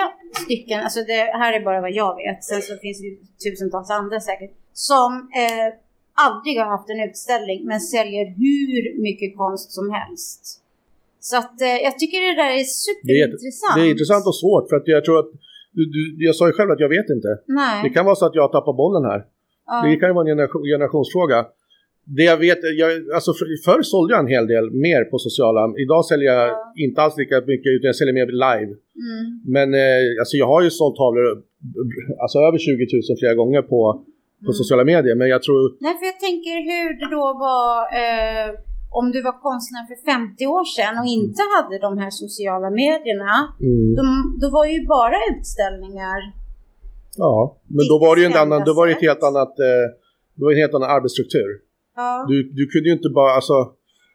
stycken, 0.44 0.80
alltså 0.84 1.00
det 1.00 1.22
här 1.42 1.54
är 1.54 1.64
bara 1.64 1.82
vad 1.82 1.92
jag 1.92 2.16
vet, 2.16 2.44
sen 2.44 2.62
så 2.62 2.74
finns 2.84 3.00
det 3.02 3.12
tusentals 3.44 3.90
andra 3.90 4.20
säkert, 4.20 4.52
som 4.74 5.12
eh, 5.44 5.68
aldrig 6.28 6.60
har 6.60 6.66
haft 6.76 6.90
en 6.90 7.00
utställning 7.10 7.66
men 7.66 7.80
säljer 7.80 8.26
hur 8.44 9.02
mycket 9.02 9.38
konst 9.38 9.72
som 9.72 9.92
helst. 9.92 10.62
Så 11.30 11.36
att 11.42 11.58
eh, 11.68 11.78
jag 11.88 11.94
tycker 12.00 12.18
det 12.30 12.36
där 12.44 12.52
är 12.62 12.66
superintressant. 12.86 13.76
Det 13.76 13.82
är, 13.82 13.84
det 13.84 13.90
är 13.90 13.92
intressant 13.96 14.26
och 14.32 14.38
svårt 14.44 14.66
för 14.70 14.76
att 14.80 14.88
jag 14.96 15.02
tror 15.06 15.18
att, 15.22 15.32
du, 15.78 15.84
du, 15.96 16.02
jag 16.28 16.36
sa 16.40 16.44
ju 16.50 16.54
själv 16.58 16.72
att 16.72 16.84
jag 16.86 16.92
vet 16.98 17.10
inte. 17.18 17.32
Nej. 17.62 17.78
Det 17.84 17.92
kan 17.96 18.06
vara 18.10 18.18
så 18.22 18.26
att 18.26 18.36
jag 18.42 18.48
tappar 18.52 18.74
bollen 18.84 19.04
här. 19.12 19.22
Ja. 19.72 19.76
Det 19.86 19.96
kan 20.00 20.10
ju 20.10 20.14
vara 20.18 20.26
en 20.26 20.32
generation, 20.34 20.64
generationsfråga 20.74 21.40
det 22.06 22.24
jag 22.24 22.38
vet, 22.38 22.60
jag, 22.78 22.92
alltså 23.18 23.32
för, 23.34 23.46
förr 23.66 23.82
sålde 23.82 24.14
jag 24.14 24.22
en 24.26 24.34
hel 24.36 24.48
del 24.48 24.66
mer 24.72 25.02
på 25.12 25.18
sociala. 25.20 25.74
Idag 25.84 26.06
säljer 26.06 26.34
jag 26.34 26.50
ja. 26.50 26.74
inte 26.86 27.02
alls 27.02 27.18
lika 27.18 27.36
mycket 27.54 27.70
utan 27.76 27.88
jag 27.92 27.96
säljer 27.96 28.14
mer 28.20 28.30
live. 28.46 28.72
Mm. 29.06 29.26
Men 29.56 29.68
eh, 29.74 30.04
alltså 30.22 30.36
jag 30.38 30.48
har 30.54 30.62
ju 30.64 30.70
sålt 30.70 30.96
tavlor 30.96 31.26
alltså 32.24 32.38
över 32.48 32.58
20 32.58 32.72
000 33.10 33.20
flera 33.20 33.36
gånger 33.42 33.62
på, 33.62 33.82
på 34.46 34.52
mm. 34.52 34.60
sociala 34.62 34.84
medier. 34.84 35.16
Men 35.16 35.28
jag 35.36 35.42
tror... 35.44 35.62
Nej, 35.86 35.94
för 36.00 36.06
jag 36.12 36.20
tänker 36.28 36.56
hur 36.72 36.90
det 37.02 37.10
då 37.20 37.26
var 37.48 37.72
eh, 38.02 38.48
om 39.00 39.06
du 39.14 39.20
var 39.28 39.36
konstnär 39.48 39.84
för 39.90 39.98
50 40.12 40.46
år 40.56 40.66
sedan 40.76 40.94
och 41.02 41.08
inte 41.18 41.42
hade 41.54 41.76
de 41.88 41.92
här 42.02 42.12
sociala 42.24 42.70
medierna. 42.84 43.34
Mm. 43.70 43.96
De, 44.00 44.06
då 44.42 44.48
var 44.58 44.66
ju 44.74 44.80
bara 44.98 45.18
utställningar. 45.32 46.20
Ja, 47.24 47.36
men 47.76 47.86
då 47.92 47.96
var 48.04 48.12
det 48.16 48.22
ju 48.22 48.28
en 48.32 48.42
annan, 48.44 48.60
då 48.70 48.74
var 48.78 48.84
det 48.86 48.94
ett 48.98 49.08
helt 49.10 49.24
annat, 49.30 49.54
eh, 49.70 49.86
det 50.36 50.44
var 50.46 50.52
en 50.52 50.64
helt 50.64 50.76
annan 50.78 50.92
arbetsstruktur. 50.98 51.50
Ja. 51.96 52.26
Du, 52.30 52.36
du 52.60 52.64
kunde 52.72 52.88
ju 52.90 52.96
inte 53.00 53.10
bara, 53.20 53.32
alltså, 53.40 53.58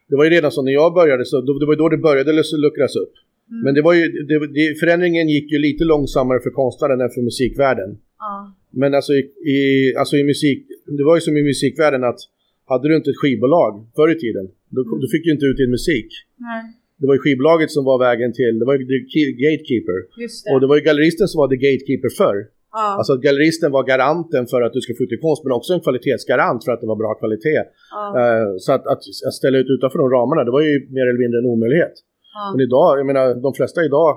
det 0.09 0.15
var 0.17 0.23
ju 0.27 0.29
redan 0.29 0.51
så 0.51 0.61
när 0.61 0.71
jag 0.81 0.93
började, 0.93 1.25
så 1.25 1.35
det 1.41 1.65
var 1.67 1.73
ju 1.73 1.81
då 1.83 1.89
det 1.89 1.97
började 1.97 2.31
luckras 2.65 2.95
upp. 3.03 3.13
Mm. 3.51 3.63
Men 3.63 3.73
det 3.75 3.81
var 3.81 3.93
ju, 3.93 4.03
det, 4.29 4.35
det, 4.57 4.79
förändringen 4.79 5.29
gick 5.29 5.51
ju 5.51 5.57
lite 5.59 5.83
långsammare 5.83 6.39
för 6.39 6.49
konstnären 6.49 7.01
än 7.01 7.09
för 7.09 7.21
musikvärlden. 7.21 7.89
Ja. 8.19 8.53
Men 8.69 8.93
alltså 8.93 9.13
i, 9.13 9.21
i, 9.55 9.95
alltså 9.99 10.15
i 10.17 10.23
musik, 10.23 10.67
det 10.97 11.03
var 11.03 11.15
ju 11.15 11.21
som 11.21 11.37
i 11.37 11.43
musikvärlden 11.43 12.03
att 12.03 12.19
hade 12.65 12.87
du 12.87 12.95
inte 12.95 13.09
ett 13.09 13.21
skivbolag 13.21 13.87
förr 13.95 14.11
i 14.15 14.19
tiden, 14.19 14.45
då, 14.75 14.81
mm. 14.81 14.99
då 15.01 15.07
fick 15.13 15.23
du 15.25 15.31
inte 15.35 15.47
ut 15.49 15.57
din 15.63 15.71
musik. 15.77 16.09
Nej. 16.47 16.61
Det 16.99 17.07
var 17.09 17.15
ju 17.17 17.21
skivbolaget 17.23 17.69
som 17.77 17.83
var 17.91 17.97
vägen 18.07 18.31
till, 18.39 18.53
det 18.59 18.65
var 18.69 18.75
ju 18.77 18.85
gatekeeper. 19.45 19.99
Och 20.51 20.59
det 20.61 20.67
var 20.69 20.75
ju 20.79 20.83
galleristen 20.89 21.27
som 21.31 21.37
var 21.41 21.47
the 21.53 21.59
gatekeeper 21.67 22.11
förr. 22.21 22.37
Ja. 22.79 22.85
Alltså 22.97 23.11
att 23.13 23.21
galleristen 23.27 23.71
var 23.77 23.83
garanten 23.93 24.43
för 24.51 24.59
att 24.65 24.73
du 24.75 24.81
ska 24.81 24.91
få 24.97 25.03
ut 25.03 25.13
din 25.15 25.23
konst 25.27 25.43
men 25.43 25.53
också 25.59 25.71
en 25.73 25.83
kvalitetsgarant 25.85 26.59
för 26.65 26.71
att 26.71 26.81
det 26.81 26.89
var 26.93 26.99
bra 27.03 27.11
kvalitet. 27.21 27.63
Ja. 27.95 28.03
Uh, 28.19 28.47
så 28.63 28.69
att, 28.75 28.83
att, 28.93 29.01
att, 29.27 29.35
ställa 29.39 29.57
ut 29.61 29.69
utanför 29.75 29.99
de 30.03 30.07
ramarna 30.17 30.41
det 30.47 30.53
var 30.57 30.63
ju 30.69 30.73
mer 30.95 31.05
eller 31.09 31.21
mindre 31.23 31.37
en 31.41 31.49
omöjlighet. 31.53 31.95
Ja. 32.35 32.43
Men 32.53 32.61
idag, 32.67 32.89
jag 32.99 33.05
menar 33.11 33.25
de 33.47 33.51
flesta 33.59 33.79
idag 33.89 34.11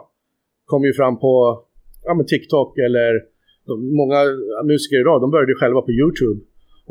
kommer 0.71 0.87
ju 0.91 0.95
fram 1.01 1.15
på 1.25 1.33
ja, 2.07 2.13
men 2.15 2.27
TikTok 2.27 2.71
eller 2.87 3.11
de, 3.69 3.73
många 4.01 4.19
musiker 4.71 4.99
idag 5.05 5.17
de 5.25 5.31
började 5.35 5.55
själva 5.61 5.81
på 5.89 5.93
Youtube 6.01 6.41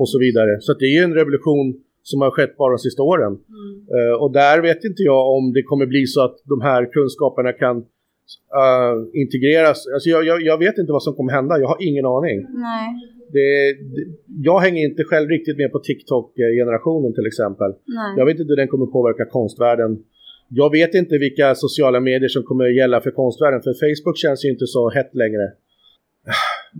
och 0.01 0.09
så 0.09 0.17
vidare. 0.25 0.51
Så 0.65 0.69
det 0.79 0.85
är 0.85 0.95
ju 0.99 1.03
en 1.09 1.17
revolution 1.21 1.67
som 2.03 2.21
har 2.21 2.31
skett 2.31 2.57
bara 2.57 2.71
de 2.71 2.79
sista 2.79 3.03
åren. 3.03 3.33
Mm. 3.33 3.73
Uh, 3.95 4.15
och 4.21 4.31
där 4.31 4.61
vet 4.61 4.83
inte 4.83 5.03
jag 5.03 5.23
om 5.35 5.53
det 5.53 5.63
kommer 5.63 5.85
bli 5.85 6.05
så 6.05 6.21
att 6.21 6.37
de 6.45 6.61
här 6.61 6.91
kunskaperna 6.91 7.51
kan 7.53 7.77
uh, 7.77 8.95
integreras. 9.13 9.87
Alltså 9.93 10.09
jag, 10.09 10.25
jag, 10.25 10.41
jag, 10.41 10.57
vet 10.57 10.77
inte 10.77 10.91
vad 10.91 11.03
som 11.03 11.13
kommer 11.15 11.33
hända, 11.33 11.59
jag 11.59 11.67
har 11.67 11.77
ingen 11.79 12.05
aning. 12.05 12.37
Nej. 12.49 12.87
Det, 13.35 13.73
det, 13.93 14.03
jag 14.49 14.59
hänger 14.59 14.83
inte 14.89 15.03
själv 15.03 15.29
riktigt 15.29 15.57
med 15.57 15.71
på 15.71 15.79
TikTok-generationen 15.79 17.13
till 17.13 17.27
exempel. 17.27 17.71
Nej. 17.85 18.13
Jag 18.17 18.25
vet 18.25 18.39
inte 18.39 18.51
hur 18.51 18.61
den 18.63 18.67
kommer 18.67 18.85
påverka 18.85 19.25
konstvärlden. 19.25 20.03
Jag 20.49 20.71
vet 20.71 20.93
inte 20.93 21.17
vilka 21.17 21.55
sociala 21.55 21.99
medier 21.99 22.29
som 22.29 22.43
kommer 22.43 22.65
gälla 22.65 23.01
för 23.01 23.11
konstvärlden, 23.11 23.61
för 23.61 23.73
Facebook 23.83 24.17
känns 24.17 24.45
ju 24.45 24.49
inte 24.49 24.67
så 24.67 24.89
hett 24.89 25.15
längre. 25.15 25.45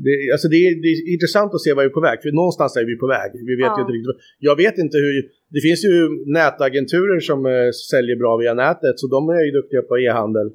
Det, 0.06 0.32
alltså 0.34 0.48
det, 0.54 0.60
är, 0.68 0.72
det 0.84 0.90
är 0.94 1.14
intressant 1.14 1.54
att 1.54 1.62
se 1.62 1.74
vad 1.74 1.84
vi 1.86 1.90
är 1.90 1.98
på 2.00 2.06
väg, 2.10 2.18
för 2.22 2.32
någonstans 2.32 2.78
är 2.78 2.86
vi 2.92 2.96
på 3.04 3.08
väg. 3.08 3.32
Vi 3.50 3.56
vet 3.62 3.72
ja. 3.72 3.76
ju 3.78 3.82
inte 3.82 3.96
riktigt. 3.98 4.18
Jag 4.40 4.56
vet 4.64 4.78
inte 4.78 4.98
hur... 4.98 5.14
Det 5.56 5.62
finns 5.68 5.82
ju 5.86 5.96
nätagenturer 6.40 7.20
som 7.30 7.40
äh, 7.46 7.70
säljer 7.92 8.16
bra 8.24 8.32
via 8.38 8.54
nätet, 8.54 8.96
så 9.02 9.06
de 9.16 9.30
är 9.30 9.44
ju 9.48 9.52
duktiga 9.52 9.82
på 9.82 9.94
e-handel. 9.98 10.48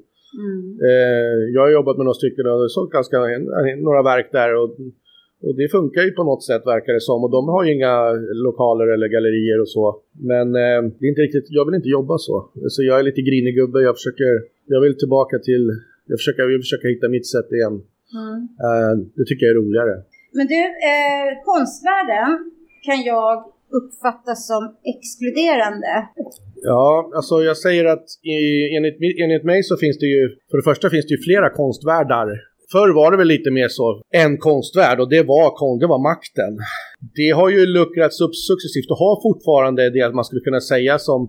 Mm. 0.43 0.61
Eh, 0.89 1.37
jag 1.53 1.61
har 1.61 1.71
jobbat 1.79 1.97
med 1.97 2.05
några 2.05 2.21
stycken 2.21 2.45
och 2.47 2.71
sålt 2.71 2.91
ganska, 2.91 3.17
några 3.87 4.03
verk 4.11 4.29
där 4.31 4.55
och, 4.61 4.69
och 5.45 5.55
det 5.59 5.67
funkar 5.77 6.01
ju 6.01 6.11
på 6.11 6.23
något 6.23 6.43
sätt 6.43 6.63
verkar 6.65 6.93
det 6.93 7.01
som 7.01 7.23
och 7.23 7.31
de 7.37 7.47
har 7.53 7.61
ju 7.65 7.71
inga 7.77 7.95
lokaler 8.45 8.87
eller 8.93 9.07
gallerier 9.07 9.61
och 9.61 9.69
så. 9.69 10.01
Men 10.31 10.47
eh, 10.63 10.79
det 10.97 11.03
är 11.05 11.09
inte 11.13 11.25
riktigt, 11.27 11.47
jag 11.49 11.65
vill 11.65 11.79
inte 11.79 11.95
jobba 11.97 12.17
så. 12.17 12.35
Så 12.73 12.83
jag 12.83 12.99
är 12.99 13.03
lite 13.03 13.21
grinig 13.21 13.55
gubbe, 13.55 13.79
jag 13.81 13.95
försöker, 13.95 14.31
jag 14.65 14.81
vill 14.81 14.97
tillbaka 14.97 15.39
till, 15.39 15.63
jag 16.09 16.19
försöker, 16.19 16.41
jag 16.41 16.49
vill 16.49 16.65
försöka 16.67 16.87
hitta 16.87 17.07
mitt 17.09 17.27
sätt 17.27 17.51
igen. 17.51 17.81
Mm. 18.17 18.37
Eh, 18.65 18.93
det 19.15 19.25
tycker 19.27 19.43
jag 19.45 19.53
är 19.55 19.59
roligare. 19.63 19.95
Men 20.37 20.45
du, 20.53 20.61
eh, 20.91 21.27
konstvärlden 21.51 22.29
kan 22.87 22.99
jag 23.11 23.31
uppfatta 23.79 24.35
som 24.35 24.63
exkluderande. 24.93 25.93
Ja, 26.71 27.11
alltså 27.15 27.35
jag 27.49 27.57
säger 27.57 27.85
att 27.85 28.05
i, 28.37 28.39
enligt, 28.75 28.97
enligt 29.23 29.43
mig 29.43 29.63
så 29.63 29.77
finns 29.77 29.97
det 29.99 30.05
ju, 30.05 30.23
för 30.49 30.57
det 30.57 30.63
första 30.63 30.89
finns 30.89 31.05
det 31.07 31.13
ju 31.13 31.21
flera 31.29 31.49
konstvärldar. 31.49 32.27
Förr 32.71 32.91
var 32.99 33.11
det 33.11 33.17
väl 33.17 33.27
lite 33.27 33.51
mer 33.51 33.67
så, 33.67 34.01
en 34.23 34.37
konstvärld 34.37 34.99
och 34.99 35.09
det 35.09 35.23
var, 35.23 35.79
det 35.79 35.87
var 35.87 36.01
makten. 36.11 36.53
Det 37.19 37.29
har 37.39 37.49
ju 37.49 37.65
luckrats 37.65 38.21
upp 38.21 38.35
successivt 38.49 38.89
och 38.91 38.97
har 39.05 39.15
fortfarande 39.27 39.89
det 39.89 40.01
att 40.01 40.15
man 40.15 40.25
skulle 40.25 40.41
kunna 40.41 40.61
säga 40.61 40.99
som 40.99 41.19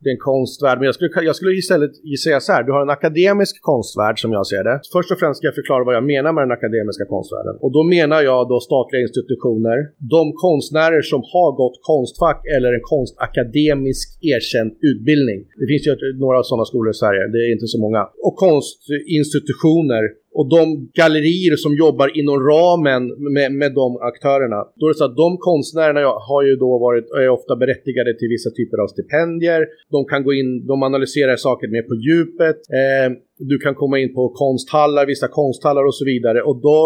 det 0.00 0.08
är 0.10 0.14
en 0.18 0.26
konstvärld. 0.32 0.76
Men 0.78 0.86
jag 0.90 0.94
skulle, 0.94 1.10
jag 1.30 1.36
skulle 1.36 1.52
istället 1.62 1.92
säga 2.24 2.40
så 2.40 2.52
här, 2.52 2.62
du 2.66 2.72
har 2.76 2.82
en 2.88 2.96
akademisk 2.98 3.54
konstvärld 3.70 4.16
som 4.24 4.30
jag 4.38 4.44
ser 4.52 4.62
det. 4.68 4.76
Först 4.94 5.10
och 5.12 5.18
främst 5.22 5.36
ska 5.38 5.44
jag 5.50 5.58
förklara 5.60 5.82
vad 5.88 5.96
jag 5.98 6.06
menar 6.14 6.30
med 6.32 6.42
den 6.46 6.54
akademiska 6.58 7.04
konstvärlden. 7.14 7.54
Och 7.64 7.72
då 7.76 7.82
menar 7.96 8.18
jag 8.30 8.40
då 8.52 8.56
statliga 8.68 9.00
institutioner, 9.06 9.78
de 10.16 10.22
konstnärer 10.46 11.02
som 11.12 11.20
har 11.34 11.50
gått 11.62 11.76
konstfack 11.90 12.40
eller 12.56 12.70
en 12.78 12.84
konstakademisk 12.94 14.06
erkänd 14.34 14.70
utbildning. 14.90 15.38
Det 15.60 15.66
finns 15.70 15.84
ju 15.86 15.92
några 16.24 16.38
sådana 16.48 16.64
skolor 16.70 16.90
i 16.94 16.98
Sverige, 17.02 17.22
det 17.34 17.40
är 17.46 17.50
inte 17.56 17.70
så 17.74 17.78
många. 17.84 18.02
Och 18.26 18.34
konstinstitutioner 18.46 20.04
och 20.38 20.48
de 20.56 20.64
gallerier 21.00 21.56
som 21.64 21.72
jobbar 21.84 22.08
inom 22.20 22.38
ramen 22.50 23.02
med, 23.36 23.48
med 23.60 23.70
de 23.80 23.88
aktörerna. 24.10 24.60
Då 24.78 24.82
är 24.86 24.90
det 24.92 24.98
så 25.02 25.08
att 25.10 25.22
de 25.24 25.30
konstnärerna 25.48 26.00
har 26.28 26.42
ju 26.48 26.54
då 26.56 26.70
varit, 26.86 27.06
är 27.22 27.28
ofta 27.38 27.56
berättigade 27.56 28.10
till 28.18 28.30
vissa 28.34 28.50
typer 28.58 28.78
av 28.82 28.88
stipendier. 28.94 29.60
De 29.94 30.00
kan 30.12 30.20
gå 30.26 30.32
in, 30.40 30.66
de 30.66 30.76
analyserar 30.82 31.36
saker 31.36 31.66
mer 31.68 31.84
på 31.90 31.94
djupet. 32.06 32.58
Eh, 32.80 33.08
du 33.50 33.56
kan 33.64 33.74
komma 33.74 33.96
in 33.98 34.14
på 34.14 34.22
konsthallar, 34.42 35.06
vissa 35.06 35.28
konsthallar 35.28 35.84
och 35.90 35.96
så 36.00 36.04
vidare. 36.12 36.40
Och 36.48 36.56
då 36.68 36.78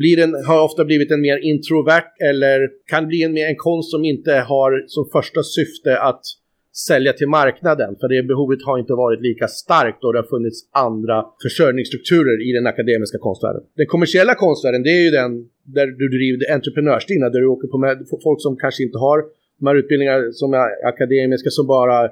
blir 0.00 0.16
en, 0.24 0.32
har 0.48 0.64
ofta 0.68 0.84
blivit 0.84 1.10
en 1.10 1.20
mer 1.20 1.38
introvert 1.50 2.08
eller 2.30 2.58
kan 2.92 3.06
bli 3.10 3.22
en, 3.22 3.32
mer, 3.32 3.46
en 3.52 3.60
konst 3.68 3.90
som 3.90 4.04
inte 4.04 4.32
har 4.32 4.70
som 4.86 5.04
första 5.16 5.42
syfte 5.56 5.90
att 6.10 6.24
sälja 6.88 7.12
till 7.12 7.28
marknaden. 7.28 7.96
För 8.00 8.08
det 8.08 8.22
behovet 8.22 8.62
har 8.68 8.78
inte 8.78 8.92
varit 8.92 9.20
lika 9.20 9.48
starkt 9.48 9.98
då 10.02 10.12
det 10.12 10.18
har 10.18 10.28
funnits 10.36 10.58
andra 10.72 11.24
försörjningsstrukturer 11.42 12.48
i 12.48 12.52
den 12.52 12.66
akademiska 12.66 13.18
konstvärlden. 13.18 13.62
Den 13.76 13.86
kommersiella 13.86 14.34
konstvärlden 14.34 14.82
det 14.82 14.90
är 14.90 15.04
ju 15.04 15.10
den 15.10 15.30
där 15.76 15.86
du 15.86 16.08
driver 16.16 16.54
entreprenörsdrivna, 16.54 17.28
där 17.28 17.40
du 17.40 17.46
åker 17.46 17.68
på 17.68 17.78
med 17.78 17.96
folk 18.22 18.40
som 18.42 18.56
kanske 18.56 18.82
inte 18.82 18.98
har 18.98 19.18
de 19.58 19.66
här 19.66 19.74
utbildningarna 19.74 20.32
som 20.32 20.54
är 20.54 20.88
akademiska 20.92 21.50
som 21.50 21.66
bara 21.66 22.08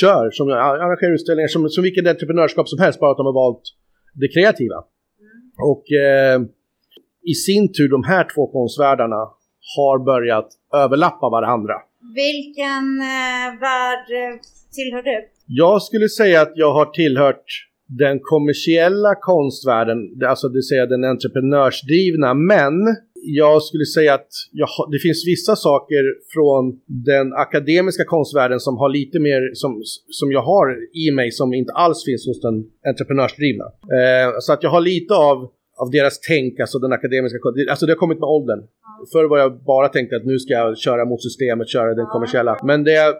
kör, 0.00 0.30
som 0.30 0.48
arrangerar 0.48 1.14
utställningar, 1.14 1.48
som, 1.48 1.68
som 1.68 1.82
vilket 1.84 2.06
entreprenörskap 2.06 2.68
som 2.68 2.78
helst, 2.78 3.00
bara 3.00 3.10
att 3.10 3.16
de 3.16 3.26
har 3.26 3.32
valt 3.32 3.62
det 4.14 4.28
kreativa. 4.28 4.74
Mm. 4.74 5.70
Och 5.70 5.84
eh, 5.92 6.38
i 7.32 7.34
sin 7.34 7.72
tur, 7.72 7.88
de 7.88 8.04
här 8.04 8.24
två 8.34 8.46
konstvärldarna 8.46 9.20
har 9.76 10.04
börjat 10.04 10.48
överlappa 10.74 11.28
varandra. 11.28 11.74
Vilken 12.14 12.86
eh, 13.00 13.60
värld 13.66 14.06
eh, 14.20 14.40
tillhör 14.76 15.02
du? 15.02 15.28
Jag 15.46 15.82
skulle 15.82 16.08
säga 16.08 16.40
att 16.40 16.52
jag 16.54 16.72
har 16.72 16.86
tillhört 16.86 17.44
den 17.98 18.18
kommersiella 18.22 19.14
konstvärlden, 19.20 19.98
alltså 20.28 20.48
det 20.48 20.56
vill 20.56 20.68
säga 20.72 20.86
den 20.86 21.04
entreprenörsdrivna, 21.04 22.34
men 22.34 22.74
jag 23.14 23.62
skulle 23.62 23.84
säga 23.84 24.14
att 24.14 24.28
jag, 24.52 24.68
det 24.92 24.98
finns 24.98 25.26
vissa 25.26 25.56
saker 25.56 26.02
från 26.34 26.80
den 26.86 27.32
akademiska 27.32 28.04
konstvärlden 28.04 28.60
som 28.60 28.76
har 28.76 28.88
lite 28.88 29.18
mer, 29.20 29.54
som, 29.54 29.82
som 30.08 30.32
jag 30.32 30.42
har 30.42 30.66
i 31.04 31.10
mig 31.10 31.30
som 31.30 31.54
inte 31.54 31.72
alls 31.72 32.04
finns 32.04 32.26
hos 32.26 32.40
den 32.40 32.56
entreprenörsdrivna. 32.90 33.64
Eh, 33.98 34.28
så 34.40 34.52
att 34.52 34.62
jag 34.62 34.70
har 34.70 34.80
lite 34.80 35.14
av 35.14 35.50
av 35.82 35.90
deras 35.90 36.20
tänk, 36.20 36.60
alltså 36.60 36.78
den 36.78 36.92
akademiska, 36.92 37.38
alltså 37.70 37.86
det 37.86 37.92
har 37.92 38.02
kommit 38.04 38.20
med 38.20 38.28
åldern. 38.28 38.60
Förr 39.12 39.28
var 39.32 39.38
jag 39.38 39.50
bara 39.72 39.88
tänkte 39.88 40.16
att 40.16 40.24
nu 40.24 40.38
ska 40.38 40.52
jag 40.52 40.78
köra 40.78 41.04
mot 41.04 41.22
systemet, 41.22 41.68
köra 41.68 41.94
den 41.94 42.06
kommersiella. 42.06 42.58
Men 42.70 42.84
det 42.84 43.14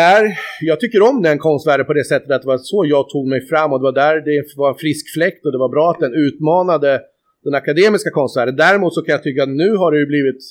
där, 0.00 0.38
jag 0.60 0.80
tycker 0.80 1.02
om 1.10 1.22
den 1.22 1.38
konstvärlden 1.38 1.86
på 1.86 1.92
det 1.92 2.04
sättet 2.04 2.30
att 2.30 2.42
det 2.42 2.48
var 2.48 2.58
så 2.58 2.84
jag 2.86 3.08
tog 3.08 3.28
mig 3.28 3.40
fram 3.46 3.72
och 3.72 3.78
det 3.78 3.82
var 3.82 3.92
där 3.92 4.14
det 4.20 4.56
var 4.56 4.68
en 4.68 4.80
frisk 4.84 5.14
fläkt 5.14 5.46
och 5.46 5.52
det 5.52 5.58
var 5.58 5.68
bra 5.68 5.90
att 5.90 6.00
den 6.00 6.14
utmanade 6.14 7.00
den 7.44 7.54
akademiska 7.54 8.10
konstvärlden. 8.10 8.56
Däremot 8.56 8.94
så 8.94 9.02
kan 9.02 9.12
jag 9.12 9.22
tycka 9.22 9.42
att 9.42 9.48
nu 9.48 9.76
har 9.76 9.92
det 9.92 9.98
ju 9.98 10.06
blivit 10.06 10.42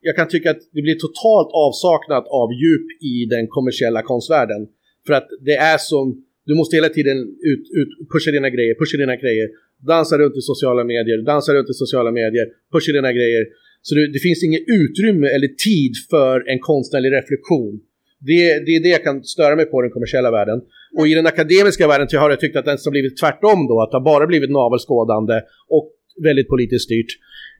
jag 0.00 0.16
kan 0.16 0.28
tycka 0.28 0.50
att 0.50 0.62
det 0.72 0.82
blir 0.82 0.98
totalt 1.06 1.50
avsaknat 1.66 2.24
av 2.40 2.48
djup 2.62 2.86
i 3.02 3.14
den 3.34 3.46
kommersiella 3.46 4.02
konstvärlden. 4.02 4.68
För 5.06 5.12
att 5.12 5.28
det 5.40 5.56
är 5.56 5.78
som, 5.78 6.24
du 6.44 6.54
måste 6.54 6.76
hela 6.76 6.88
tiden 6.88 7.18
ut, 7.52 7.64
ut, 7.80 7.90
pusha 8.12 8.30
dina 8.30 8.50
grejer, 8.50 8.74
pusha 8.74 8.96
dina 8.98 9.16
grejer 9.16 9.48
dansa 9.92 10.18
runt 10.18 10.36
i 10.36 10.40
sociala 10.40 10.84
medier, 10.84 11.18
dansa 11.22 11.54
runt 11.54 11.70
i 11.70 11.72
sociala 11.72 12.10
medier, 12.10 12.46
pusha 12.72 12.92
dina 12.92 13.12
grejer. 13.12 13.44
Så 13.82 13.94
det, 13.94 14.12
det, 14.12 14.18
finns 14.18 14.44
inget 14.44 14.64
utrymme 14.78 15.26
eller 15.26 15.48
tid 15.68 15.92
för 16.10 16.50
en 16.52 16.58
konstnärlig 16.58 17.12
reflektion. 17.18 17.80
Det, 18.28 18.42
det 18.66 18.72
är 18.76 18.82
det 18.82 18.88
jag 18.88 19.04
kan 19.04 19.24
störa 19.24 19.56
mig 19.56 19.64
på 19.64 19.80
i 19.80 19.82
den 19.86 19.90
kommersiella 19.90 20.30
världen. 20.30 20.58
Och 20.98 21.08
i 21.08 21.14
den 21.14 21.26
akademiska 21.26 21.88
världen 21.88 22.08
har 22.20 22.30
jag 22.30 22.40
tyckt 22.40 22.56
att 22.56 22.64
den 22.64 22.78
har 22.84 22.90
blivit 22.90 23.16
tvärtom 23.16 23.66
då, 23.70 23.82
att 23.82 23.90
det 23.90 23.96
har 23.96 24.04
bara 24.04 24.26
blivit 24.26 24.50
navelskådande 24.50 25.36
och 25.68 25.86
väldigt 26.22 26.48
politiskt 26.48 26.84
styrt. 26.84 27.10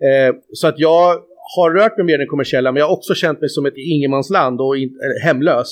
Eh, 0.08 0.34
så 0.52 0.66
att 0.68 0.78
jag 0.78 1.02
har 1.56 1.70
rört 1.78 1.96
mig 1.96 2.06
mer 2.06 2.14
i 2.14 2.22
den 2.24 2.26
kommersiella, 2.34 2.72
men 2.72 2.80
jag 2.80 2.86
har 2.86 2.96
också 2.96 3.14
känt 3.14 3.40
mig 3.40 3.48
som 3.48 3.66
ett 3.66 3.76
ingenmansland 3.76 4.60
och 4.60 4.76
in, 4.76 4.90
hemlös. 5.24 5.70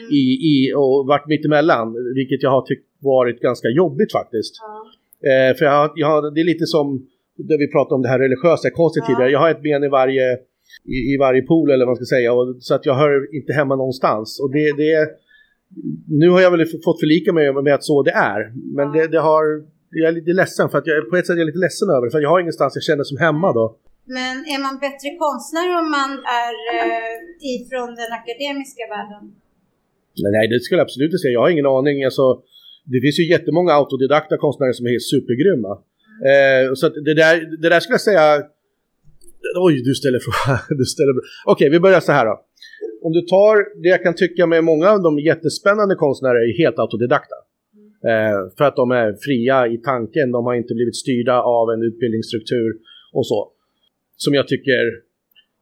Mm. 0.00 0.12
I, 0.12 0.24
i, 0.50 0.72
och 0.74 1.06
varit 1.06 1.26
mittemellan, 1.26 1.86
vilket 2.14 2.42
jag 2.42 2.50
har 2.50 2.62
tyckt 2.66 2.86
varit 3.00 3.40
ganska 3.40 3.68
jobbigt 3.68 4.12
faktiskt. 4.12 4.54
Mm. 4.60 4.95
Eh, 5.30 5.56
för 5.56 5.64
jag, 5.64 5.92
jag, 5.94 6.34
det 6.34 6.40
är 6.40 6.44
lite 6.44 6.66
som 6.66 7.06
det 7.36 7.56
vi 7.56 7.68
pratade 7.74 7.94
om 7.94 8.02
det 8.02 8.08
här 8.08 8.18
religiösa 8.18 8.70
konstigt 8.70 9.04
ja. 9.06 9.06
tidigare. 9.06 9.30
Jag 9.30 9.38
har 9.38 9.50
ett 9.50 9.62
ben 9.62 9.84
i 9.84 9.88
varje, 9.88 10.26
i, 10.84 10.98
i 11.14 11.16
varje 11.20 11.42
pool 11.42 11.70
eller 11.70 11.84
vad 11.84 11.92
man 11.92 11.96
ska 11.96 12.16
säga. 12.16 12.32
Och, 12.32 12.56
så 12.60 12.74
att 12.74 12.86
jag 12.86 12.94
hör 12.94 13.34
inte 13.38 13.52
hemma 13.52 13.76
någonstans. 13.76 14.40
Och 14.40 14.50
det, 14.52 14.76
det 14.82 15.08
nu 16.20 16.28
har 16.30 16.40
jag 16.40 16.50
väl 16.50 16.66
fått 16.66 17.00
förlika 17.00 17.32
mig 17.32 17.52
med 17.52 17.74
att 17.74 17.84
så 17.84 18.02
det 18.02 18.10
är. 18.34 18.40
Men 18.76 18.92
det, 18.92 19.06
det 19.14 19.20
har, 19.20 19.44
jag 19.90 20.08
är 20.08 20.12
lite 20.12 20.32
ledsen 20.32 20.68
för 20.68 20.78
att 20.78 20.86
jag, 20.86 21.10
på 21.10 21.16
ett 21.16 21.26
sätt 21.26 21.34
är 21.34 21.38
jag 21.44 21.50
lite 21.52 21.64
ledsen 21.66 21.88
över 21.94 22.04
det. 22.06 22.10
För 22.10 22.20
jag 22.20 22.30
har 22.30 22.40
ingenstans 22.40 22.72
jag 22.74 22.84
känner 22.90 23.04
som 23.04 23.18
hemma 23.26 23.52
då. 23.52 23.66
Men 24.18 24.36
är 24.54 24.60
man 24.66 24.74
bättre 24.86 25.08
konstnär 25.24 25.68
om 25.80 25.88
man 25.98 26.10
är 26.42 26.54
eh, 26.76 27.14
ifrån 27.54 27.90
den 28.00 28.10
akademiska 28.20 28.84
världen? 28.94 29.22
Nej, 30.34 30.48
det 30.48 30.60
skulle 30.60 30.78
jag 30.80 30.86
absolut 30.88 31.10
inte 31.10 31.18
säga. 31.18 31.32
Jag 31.32 31.44
har 31.46 31.50
ingen 31.56 31.70
aning. 31.78 32.04
Alltså, 32.04 32.26
det 32.92 33.00
finns 33.00 33.18
ju 33.20 33.24
jättemånga 33.30 33.72
autodidakta 33.72 34.36
konstnärer 34.36 34.72
som 34.72 34.86
är 34.86 34.90
helt 34.90 35.10
supergrymma. 35.14 35.72
Eh, 36.30 36.74
så 36.74 36.88
det, 36.88 37.14
där, 37.14 37.34
det 37.62 37.68
där 37.68 37.80
skulle 37.80 37.94
jag 38.00 38.08
säga... 38.10 38.26
Oj, 39.66 39.82
du 39.82 39.94
ställer 39.94 40.20
frågan. 40.26 40.58
Okej, 41.46 41.52
okay, 41.52 41.68
vi 41.70 41.80
börjar 41.80 42.00
så 42.00 42.12
här 42.12 42.26
då. 42.26 42.34
Om 43.06 43.12
du 43.12 43.20
tar 43.20 43.82
det 43.82 43.88
jag 43.88 44.02
kan 44.02 44.14
tycka 44.14 44.46
med 44.46 44.64
många 44.64 44.90
av 44.90 45.02
de 45.02 45.18
jättespännande 45.18 45.94
konstnärer 45.94 46.40
är 46.48 46.58
helt 46.62 46.78
autodidakta. 46.78 47.36
Eh, 48.10 48.38
för 48.56 48.64
att 48.64 48.76
de 48.76 48.90
är 48.90 49.08
fria 49.26 49.66
i 49.74 49.76
tanken, 49.78 50.32
de 50.32 50.44
har 50.44 50.54
inte 50.54 50.74
blivit 50.74 50.96
styrda 50.96 51.36
av 51.42 51.70
en 51.74 51.82
utbildningsstruktur 51.82 52.70
och 53.12 53.26
så. 53.26 53.52
Som 54.16 54.34
jag 54.34 54.48
tycker, 54.48 54.82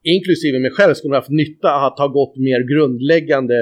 inklusive 0.02 0.58
mig 0.58 0.70
själv, 0.70 0.94
skulle 0.94 1.14
ha 1.14 1.20
haft 1.20 1.38
nytta 1.42 1.68
av 1.76 1.84
att 1.84 1.98
ha 1.98 2.08
gått 2.08 2.36
mer 2.36 2.60
grundläggande, 2.72 3.58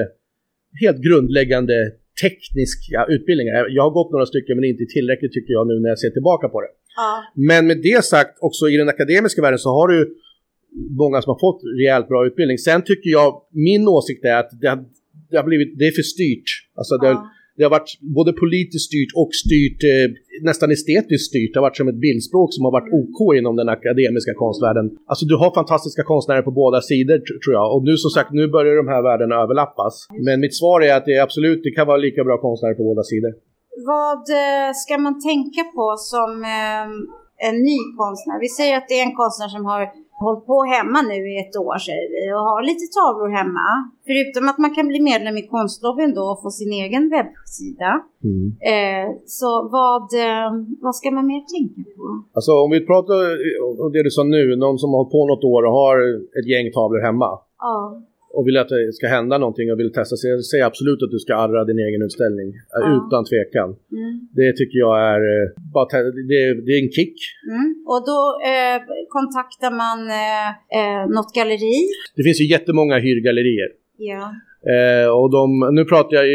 helt 0.81 1.01
grundläggande 1.07 1.73
tekniska 2.21 2.99
utbildningar. 3.15 3.53
Jag 3.77 3.83
har 3.83 3.93
gått 3.99 4.11
några 4.11 4.25
stycken 4.25 4.53
men 4.57 4.65
inte 4.71 4.85
tillräckligt 4.95 5.33
tycker 5.33 5.53
jag 5.57 5.67
nu 5.67 5.75
när 5.79 5.89
jag 5.89 5.99
ser 5.99 6.09
tillbaka 6.09 6.47
på 6.53 6.61
det. 6.61 6.71
Ja. 6.95 7.23
Men 7.49 7.67
med 7.67 7.77
det 7.81 8.05
sagt, 8.05 8.33
också 8.47 8.63
i 8.69 8.77
den 8.77 8.89
akademiska 8.89 9.41
världen 9.41 9.59
så 9.59 9.69
har 9.69 9.87
du 9.87 9.99
många 11.03 11.21
som 11.21 11.29
har 11.33 11.39
fått 11.47 11.61
rejält 11.79 12.07
bra 12.07 12.25
utbildning. 12.27 12.57
Sen 12.57 12.81
tycker 12.81 13.09
jag, 13.09 13.29
min 13.51 13.87
åsikt 13.87 14.25
är 14.25 14.37
att 14.43 14.51
det 14.61 14.67
har, 14.67 14.79
det 15.29 15.37
har 15.37 15.43
blivit, 15.43 15.79
det 15.79 15.85
är 15.87 15.91
för 15.91 16.07
styrt. 16.13 16.49
Alltså 16.79 16.97
det, 16.97 17.07
ja. 17.07 17.29
Det 17.57 17.63
har 17.67 17.71
varit 17.77 17.91
både 18.17 18.31
politiskt 18.43 18.85
styrt 18.89 19.11
och 19.21 19.31
styrt, 19.43 19.79
eh, 19.91 20.07
nästan 20.49 20.67
estetiskt 20.77 21.27
styrt. 21.31 21.49
Det 21.51 21.59
har 21.59 21.67
varit 21.69 21.81
som 21.81 21.91
ett 21.93 22.03
bildspråk 22.07 22.49
som 22.55 22.61
har 22.65 22.73
varit 22.77 22.89
OK 23.01 23.19
inom 23.39 23.55
den 23.61 23.69
akademiska 23.77 24.33
konstvärlden. 24.43 24.85
Alltså 25.11 25.25
du 25.31 25.35
har 25.41 25.49
fantastiska 25.61 26.03
konstnärer 26.11 26.43
på 26.49 26.53
båda 26.63 26.79
sidor 26.81 27.17
tror 27.43 27.53
jag. 27.59 27.67
Och 27.73 27.81
nu 27.89 27.93
som 28.03 28.11
sagt, 28.17 28.29
nu 28.39 28.43
börjar 28.55 28.75
de 28.83 28.87
här 28.93 29.01
världarna 29.09 29.35
överlappas. 29.43 29.93
Men 30.25 30.35
mitt 30.43 30.55
svar 30.59 30.77
är 30.87 30.93
att 30.97 31.05
det 31.05 31.15
är 31.19 31.23
absolut, 31.27 31.59
det 31.63 31.71
kan 31.77 31.87
vara 31.91 32.01
lika 32.07 32.21
bra 32.27 32.37
konstnärer 32.47 32.75
på 32.79 32.83
båda 32.89 33.03
sidor. 33.11 33.31
Vad 33.93 34.23
eh, 34.41 34.69
ska 34.83 34.93
man 35.05 35.15
tänka 35.29 35.63
på 35.77 35.87
som 36.13 36.29
eh, 36.57 36.85
en 37.47 37.57
ny 37.69 37.79
konstnär? 38.01 38.37
Vi 38.47 38.49
säger 38.59 38.73
att 38.77 38.87
det 38.89 38.97
är 39.01 39.05
en 39.09 39.15
konstnär 39.21 39.49
som 39.55 39.65
har 39.71 39.81
hållit 40.27 40.45
på 40.51 40.57
hemma 40.75 40.99
nu 41.11 41.17
i 41.33 41.35
ett 41.43 41.55
år 41.65 41.77
säger 41.87 42.07
vi 42.15 42.21
och 42.35 42.45
har 42.49 42.61
lite 42.69 42.85
tavlor 42.97 43.29
hemma. 43.39 43.67
Förutom 44.07 44.43
att 44.49 44.59
man 44.63 44.71
kan 44.75 44.87
bli 44.91 44.99
medlem 45.11 45.35
i 45.41 45.43
konstlobbyn 45.55 46.11
då 46.17 46.23
och 46.31 46.41
få 46.43 46.49
sin 46.59 46.73
egen 46.83 47.03
webbsida. 47.15 47.91
Mm. 48.27 48.45
Eh, 48.73 49.05
så 49.39 49.49
vad, 49.77 50.05
eh, 50.25 50.49
vad 50.85 50.95
ska 50.99 51.07
man 51.17 51.27
mer 51.31 51.43
tänka 51.55 51.81
på? 51.97 52.03
Alltså 52.37 52.51
om 52.63 52.69
vi 52.75 52.79
pratar 52.91 53.19
om 53.85 53.91
det 53.95 54.03
du 54.07 54.11
sa 54.17 54.23
nu, 54.23 54.43
någon 54.65 54.77
som 54.81 54.89
har 54.91 54.97
hållit 54.97 55.15
på 55.17 55.21
något 55.31 55.43
år 55.53 55.61
och 55.67 55.75
har 55.81 55.97
ett 56.39 56.47
gäng 56.51 56.67
tavlor 56.71 57.01
hemma. 57.07 57.29
Ja 57.59 57.75
och 58.35 58.47
vill 58.47 58.57
att 58.57 58.69
det 58.69 58.93
ska 58.99 59.07
hända 59.17 59.35
någonting 59.37 59.67
och 59.71 59.79
vill 59.79 59.93
testa 59.93 60.15
så 60.15 60.25
säger 60.51 60.65
absolut 60.65 61.03
att 61.03 61.11
du 61.15 61.19
ska 61.25 61.33
arra 61.45 61.61
din 61.69 61.79
egen 61.87 62.01
utställning. 62.07 62.49
Ja. 62.71 62.79
Utan 62.97 63.21
tvekan. 63.31 63.69
Mm. 63.99 64.13
Det 64.39 64.49
tycker 64.59 64.77
jag 64.85 64.95
är, 65.11 65.21
eh, 65.33 65.45
bara 65.75 65.85
det, 66.31 66.41
det 66.65 66.71
är 66.77 66.79
en 66.85 66.93
kick. 66.97 67.15
Mm. 67.53 67.67
Och 67.91 68.01
då 68.11 68.19
eh, 68.51 68.77
kontaktar 69.17 69.71
man 69.83 69.99
eh, 70.23 70.49
eh, 70.79 71.03
något 71.15 71.31
galleri? 71.37 71.77
Det 72.17 72.23
finns 72.27 72.39
ju 72.41 72.45
jättemånga 72.55 72.95
hyrgallerier. 73.05 73.69
Ja. 74.11 74.23
Eh, 74.73 75.07
och 75.19 75.29
de, 75.37 75.45
nu 75.77 75.85
pratar 75.85 76.13
jag, 76.17 76.25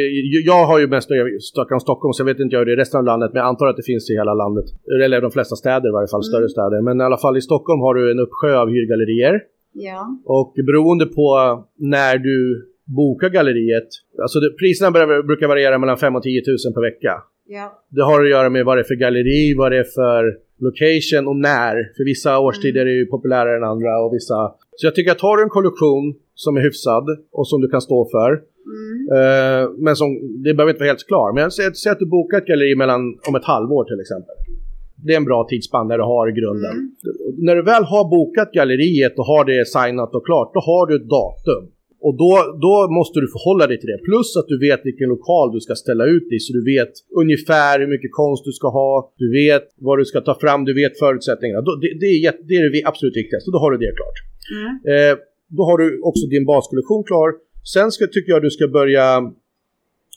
jag 0.51 0.63
har 0.71 0.79
ju 0.79 0.87
mest 0.87 1.09
snackat 1.41 1.77
om 1.79 1.81
Stockholm 1.81 2.13
så 2.13 2.21
jag 2.23 2.31
vet 2.33 2.41
inte 2.45 2.57
hur 2.57 2.65
det 2.65 2.73
är 2.73 2.79
i 2.79 2.83
resten 2.85 2.99
av 2.99 3.05
landet 3.05 3.31
men 3.33 3.41
jag 3.41 3.49
antar 3.49 3.67
att 3.67 3.77
det 3.77 3.87
finns 3.93 4.11
i 4.11 4.15
hela 4.21 4.35
landet. 4.35 4.67
Eller 5.05 5.21
de 5.21 5.31
flesta 5.31 5.57
städer 5.57 5.89
i 5.89 5.95
varje 5.99 6.11
fall, 6.13 6.25
mm. 6.25 6.31
större 6.31 6.49
städer. 6.49 6.79
Men 6.89 7.01
i 7.01 7.05
alla 7.05 7.21
fall 7.25 7.37
i 7.37 7.41
Stockholm 7.41 7.81
har 7.81 7.95
du 7.95 8.03
en 8.13 8.21
uppsjö 8.27 8.51
av 8.63 8.69
hyrgallerier. 8.69 9.35
Ja. 9.73 10.21
Och 10.25 10.55
beroende 10.67 11.07
på 11.07 11.29
när 11.77 12.19
du 12.19 12.69
bokar 12.97 13.29
galleriet, 13.29 13.89
alltså 14.23 14.41
det, 14.41 14.51
priserna 14.51 14.91
brukar 15.23 15.49
variera 15.49 15.79
mellan 15.79 15.97
5 15.97 16.17
och 16.17 16.23
10 16.23 16.43
000 16.67 16.75
per 16.75 16.81
vecka. 16.91 17.23
Ja. 17.47 17.85
Det 17.89 18.03
har 18.03 18.25
att 18.25 18.31
göra 18.31 18.51
med 18.51 18.65
vad 18.65 18.77
det 18.77 18.81
är 18.81 18.85
för 18.85 18.95
galleri, 18.95 19.55
vad 19.55 19.73
det 19.73 19.79
är 19.79 19.85
för 20.01 20.23
location 20.59 21.29
och 21.29 21.37
när. 21.37 21.75
För 21.97 22.05
vissa 22.05 22.39
årstider 22.39 22.81
mm. 22.81 22.93
är 22.93 22.97
ju 22.97 23.07
populärare 23.07 23.57
än 23.57 23.65
andra 23.65 24.01
och 24.05 24.15
vissa... 24.15 24.55
Så 24.77 24.87
jag 24.87 24.95
tycker 24.95 25.13
att 25.13 25.21
har 25.21 25.37
du 25.37 25.43
en 25.43 25.49
kollektion 25.49 26.15
som 26.35 26.57
är 26.57 26.61
hyfsad 26.61 27.05
och 27.33 27.49
som 27.49 27.61
du 27.61 27.69
kan 27.69 27.81
stå 27.81 28.09
för. 28.11 28.31
Mm. 28.77 28.97
Eh, 29.17 29.71
men 29.79 29.97
som, 29.97 30.09
det 30.45 30.55
behöver 30.55 30.73
inte 30.73 30.81
vara 30.81 30.91
helt 30.91 31.07
klar. 31.07 31.33
Men 31.35 31.51
säg 31.51 31.93
att 31.93 31.99
du 31.99 32.07
bokar 32.07 32.39
ett 32.39 32.47
galleri 32.47 32.75
mellan, 32.77 33.01
om 33.29 33.35
ett 33.35 33.45
halvår 33.45 33.85
till 33.85 34.01
exempel 34.01 34.35
det 35.05 35.13
är 35.13 35.17
en 35.17 35.31
bra 35.31 35.47
tidsspann 35.51 35.89
där 35.89 35.99
du 35.99 36.05
har 36.05 36.27
grunden. 36.41 36.73
Mm. 36.73 36.93
När 37.47 37.55
du 37.57 37.63
väl 37.63 37.85
har 37.85 38.05
bokat 38.17 38.53
galleriet 38.53 39.15
och 39.19 39.27
har 39.33 39.45
det 39.45 39.67
signat 39.77 40.15
och 40.15 40.25
klart, 40.29 40.51
då 40.55 40.61
har 40.61 40.87
du 40.87 40.93
ett 40.97 41.09
datum. 41.19 41.65
Och 42.07 42.15
då, 42.23 42.33
då 42.67 42.75
måste 42.99 43.17
du 43.23 43.27
förhålla 43.37 43.65
dig 43.71 43.79
till 43.81 43.91
det. 43.93 44.01
Plus 44.09 44.29
att 44.41 44.49
du 44.53 44.57
vet 44.69 44.81
vilken 44.91 45.09
lokal 45.15 45.47
du 45.57 45.61
ska 45.67 45.75
ställa 45.85 46.05
ut 46.15 46.29
i. 46.37 46.39
Så 46.45 46.51
du 46.59 46.63
vet 46.75 46.93
ungefär 47.23 47.75
hur 47.81 47.91
mycket 47.95 48.13
konst 48.21 48.43
du 48.49 48.53
ska 48.53 48.69
ha. 48.81 48.91
Du 49.23 49.29
vet 49.41 49.67
vad 49.87 49.99
du 50.01 50.05
ska 50.05 50.19
ta 50.21 50.35
fram. 50.45 50.61
Du 50.65 50.75
vet 50.83 50.99
förutsättningarna. 50.99 51.61
Det, 51.83 51.91
det, 52.03 52.11
är, 52.27 52.33
det 52.49 52.55
är 52.55 52.73
det 52.77 52.83
absolut 52.91 53.17
viktigaste. 53.17 53.51
Då 53.55 53.59
har 53.65 53.71
du 53.75 53.79
det 53.85 53.93
klart. 54.01 54.19
Mm. 54.59 54.73
Eh, 54.93 55.15
då 55.57 55.63
har 55.69 55.77
du 55.83 55.87
också 56.11 56.25
din 56.27 56.47
baskollektion 56.53 57.05
klar. 57.11 57.29
Sen 57.75 57.89
ska, 57.93 58.07
tycker 58.07 58.31
jag 58.33 58.43
du 58.43 58.51
ska 58.51 58.69
börja 58.69 59.07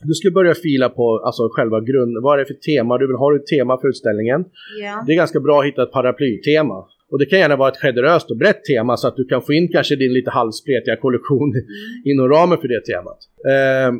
du 0.03 0.13
ska 0.13 0.31
börja 0.31 0.53
fila 0.53 0.89
på 0.89 1.21
alltså, 1.25 1.49
själva 1.51 1.79
grund. 1.79 2.17
Vad 2.23 2.33
är 2.33 2.37
det 2.37 2.45
för 2.45 2.53
tema 2.53 2.97
du 2.97 3.07
vill 3.07 3.15
ha? 3.15 3.31
Du 3.31 3.37
ett 3.37 3.47
tema 3.47 3.77
för 3.81 3.87
utställningen? 3.87 4.45
Ja. 4.81 5.03
Det 5.05 5.11
är 5.13 5.15
ganska 5.15 5.39
bra 5.39 5.59
att 5.59 5.65
hitta 5.65 5.83
ett 5.83 5.91
paraplytema. 5.91 6.85
Och 7.11 7.19
det 7.19 7.25
kan 7.25 7.39
gärna 7.39 7.55
vara 7.55 7.71
ett 7.71 7.77
generöst 7.77 8.31
och 8.31 8.37
brett 8.37 8.63
tema 8.63 8.97
så 8.97 9.07
att 9.07 9.15
du 9.15 9.25
kan 9.25 9.41
få 9.41 9.53
in 9.53 9.67
kanske 9.67 9.95
din 9.95 10.13
lite 10.13 10.29
halvspretiga 10.29 10.95
kollektion 10.95 11.49
mm. 11.53 11.65
inom 12.05 12.29
ramen 12.29 12.57
för 12.57 12.67
det 12.67 12.81
temat. 12.81 13.19
Eh, 13.51 13.91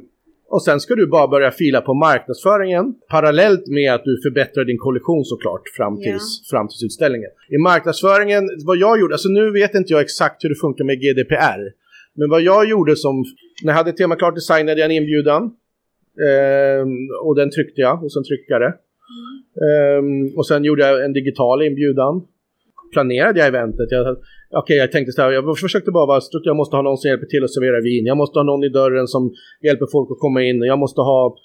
och 0.50 0.64
sen 0.64 0.80
ska 0.80 0.96
du 0.96 1.08
bara 1.08 1.28
börja 1.28 1.52
fila 1.52 1.82
på 1.82 1.94
marknadsföringen 1.94 2.86
parallellt 3.10 3.68
med 3.68 3.94
att 3.94 4.04
du 4.04 4.22
förbättrar 4.22 4.66
din 4.66 4.78
kollektion 4.78 5.26
såklart 5.26 5.62
fram 5.78 5.98
tills, 5.98 6.50
fram 6.52 6.68
tills 6.68 6.84
utställningen. 6.84 7.30
I 7.50 7.58
marknadsföringen, 7.58 8.44
vad 8.66 8.78
jag 8.78 9.00
gjorde, 9.00 9.14
alltså 9.14 9.30
nu 9.30 9.52
vet 9.52 9.76
inte 9.76 9.94
jag 9.94 10.02
exakt 10.02 10.44
hur 10.44 10.50
det 10.50 10.56
funkar 10.56 10.84
med 10.84 10.98
GDPR. 11.04 11.62
Men 12.16 12.30
vad 12.30 12.42
jag 12.42 12.70
gjorde 12.70 12.96
som, 12.96 13.16
när 13.64 13.72
jag 13.72 13.78
hade 13.78 13.92
tema 13.92 14.16
klart 14.16 14.36
designade 14.36 14.80
jag 14.80 14.86
en 14.86 14.98
inbjudan. 14.98 15.52
Ehm, 16.28 16.94
och 17.26 17.36
den 17.36 17.50
tryckte 17.52 17.82
jag 17.82 17.98
hos 17.98 18.18
en 18.18 18.24
tryckare. 18.24 18.74
Um, 20.00 20.38
och 20.38 20.48
sen 20.48 20.64
gjorde 20.64 20.88
jag 20.88 21.06
en 21.06 21.14
digital 21.14 21.62
inbjudan. 21.62 22.22
Planerade 22.94 23.40
jag 23.40 23.48
eventet. 23.48 23.88
Okej, 23.92 24.60
okay, 24.60 24.76
jag 24.76 24.92
tänkte 24.92 25.12
så 25.12 25.22
här, 25.22 25.32
jag 25.32 25.58
försökte 25.58 25.92
bara 25.92 26.06
vara 26.06 26.22
jag 26.44 26.56
måste 26.56 26.76
ha 26.76 26.84
någon 26.84 26.98
som 26.98 27.10
hjälper 27.10 27.26
till 27.26 27.44
att 27.44 27.54
servera 27.54 27.82
vin. 27.82 28.06
Jag 28.06 28.18
måste 28.18 28.40
ha 28.40 28.44
någon 28.44 28.64
i 28.64 28.70
dörren 28.70 29.08
som 29.08 29.34
hjälper 29.62 29.88
folk 29.92 30.12
att 30.12 30.20
komma 30.20 30.44
in. 30.44 30.62
Jag 30.62 30.80
måste 30.80 31.02
ha 31.02 31.36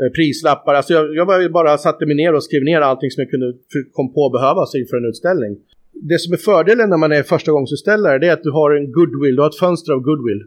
eh, 0.00 0.10
prislappar. 0.16 0.74
Alltså 0.74 0.92
jag, 0.92 1.16
jag 1.16 1.52
bara 1.52 1.78
satte 1.78 2.06
mig 2.06 2.16
ner 2.16 2.34
och 2.34 2.44
skrev 2.44 2.62
ner 2.62 2.80
allting 2.80 3.10
som 3.10 3.20
jag 3.22 3.30
kunde 3.30 3.52
kom 3.92 4.14
på 4.14 4.30
behövas 4.30 4.74
inför 4.74 4.96
en 4.96 5.04
utställning. 5.04 5.52
Det 5.92 6.18
som 6.18 6.32
är 6.32 6.36
fördelen 6.36 6.90
när 6.90 6.96
man 6.96 7.12
är 7.12 7.22
förstagångsutställare 7.22 8.18
det 8.18 8.28
är 8.28 8.32
att 8.32 8.42
du 8.42 8.50
har 8.50 8.70
en 8.76 8.92
goodwill, 8.92 9.36
du 9.36 9.42
har 9.42 9.48
ett 9.48 9.64
fönster 9.64 9.92
av 9.92 10.00
goodwill. 10.00 10.42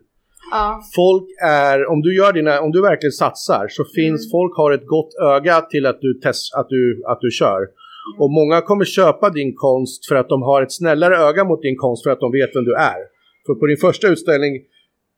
Ja. 0.55 0.81
Folk 0.95 1.27
är, 1.45 1.77
om 1.91 1.99
du 2.01 2.11
gör 2.19 2.33
dina, 2.33 2.61
om 2.65 2.71
du 2.71 2.81
verkligen 2.81 3.11
satsar 3.23 3.65
så 3.69 3.83
finns, 3.97 4.21
mm. 4.25 4.31
folk 4.37 4.53
har 4.57 4.71
ett 4.71 4.87
gott 4.95 5.11
öga 5.33 5.55
till 5.61 5.85
att 5.85 5.99
du, 6.01 6.09
test, 6.23 6.55
att 6.59 6.69
du, 6.69 6.81
att 7.11 7.21
du 7.21 7.31
kör. 7.31 7.61
Mm. 7.61 8.21
Och 8.21 8.29
många 8.39 8.61
kommer 8.61 8.85
köpa 8.85 9.29
din 9.29 9.53
konst 9.55 10.07
för 10.07 10.15
att 10.15 10.29
de 10.29 10.41
har 10.41 10.61
ett 10.61 10.73
snällare 10.79 11.15
öga 11.17 11.43
mot 11.43 11.61
din 11.61 11.77
konst 11.77 12.03
för 12.03 12.11
att 12.11 12.19
de 12.19 12.31
vet 12.31 12.49
vem 12.55 12.65
du 12.71 12.75
är. 12.75 12.99
För 13.45 13.53
på 13.59 13.65
din 13.65 13.77
första 13.77 14.07
utställning 14.07 14.53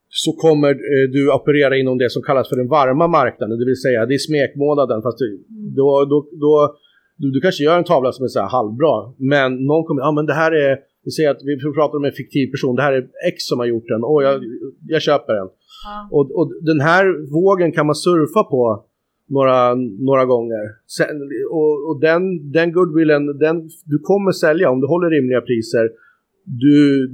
så 0.10 0.32
kommer 0.32 0.72
eh, 0.72 1.06
du 1.16 1.22
operera 1.38 1.78
inom 1.78 1.98
det 1.98 2.10
som 2.10 2.22
kallas 2.22 2.50
för 2.50 2.56
den 2.56 2.68
varma 2.68 3.08
marknaden, 3.08 3.60
det 3.60 3.66
vill 3.66 3.82
säga 3.82 4.06
det 4.06 4.14
är 4.14 4.28
smekmånaden 4.30 5.02
fast 5.02 5.18
du, 5.18 5.30
mm. 5.30 5.76
då, 5.76 6.06
då, 6.12 6.18
då 6.44 6.76
du, 7.18 7.32
du 7.32 7.42
kanske 7.42 7.64
gör 7.64 7.78
en 7.78 7.84
tavla 7.84 8.12
som 8.12 8.24
är 8.26 8.28
så 8.28 8.40
här 8.40 8.48
halvbra 8.48 9.14
men 9.18 9.66
någon 9.66 9.84
kommer, 9.86 10.02
ja 10.02 10.08
ah, 10.08 10.12
men 10.12 10.26
det 10.26 10.34
här 10.34 10.52
är 10.52 10.78
vi 11.06 11.12
säger 11.12 11.30
att 11.30 11.44
vi 11.44 11.74
pratar 11.80 11.98
om 11.98 12.06
en 12.06 12.12
fiktiv 12.22 12.48
person, 12.52 12.76
det 12.76 12.82
här 12.82 12.94
är 12.94 13.04
X 13.32 13.38
som 13.50 13.60
har 13.60 13.66
gjort 13.66 13.88
den, 13.88 14.04
och 14.04 14.24
jag, 14.24 14.44
jag 14.88 15.02
köper 15.02 15.34
den. 15.34 15.48
Ja. 15.86 16.08
Och, 16.12 16.26
och 16.40 16.48
den 16.72 16.80
här 16.80 17.04
vågen 17.40 17.72
kan 17.72 17.86
man 17.86 17.96
surfa 17.96 18.44
på 18.44 18.86
några, 19.30 19.76
några 20.10 20.26
gånger. 20.26 20.64
Sen, 20.98 21.16
och, 21.52 21.74
och 21.90 22.00
den, 22.02 22.52
den 22.52 22.72
goodwillen, 22.72 23.38
den, 23.46 23.70
du 23.86 23.98
kommer 24.00 24.32
sälja 24.32 24.70
om 24.70 24.82
du 24.82 24.88
håller 24.88 25.10
rimliga 25.10 25.42
priser. 25.42 25.90
Du, 26.46 27.08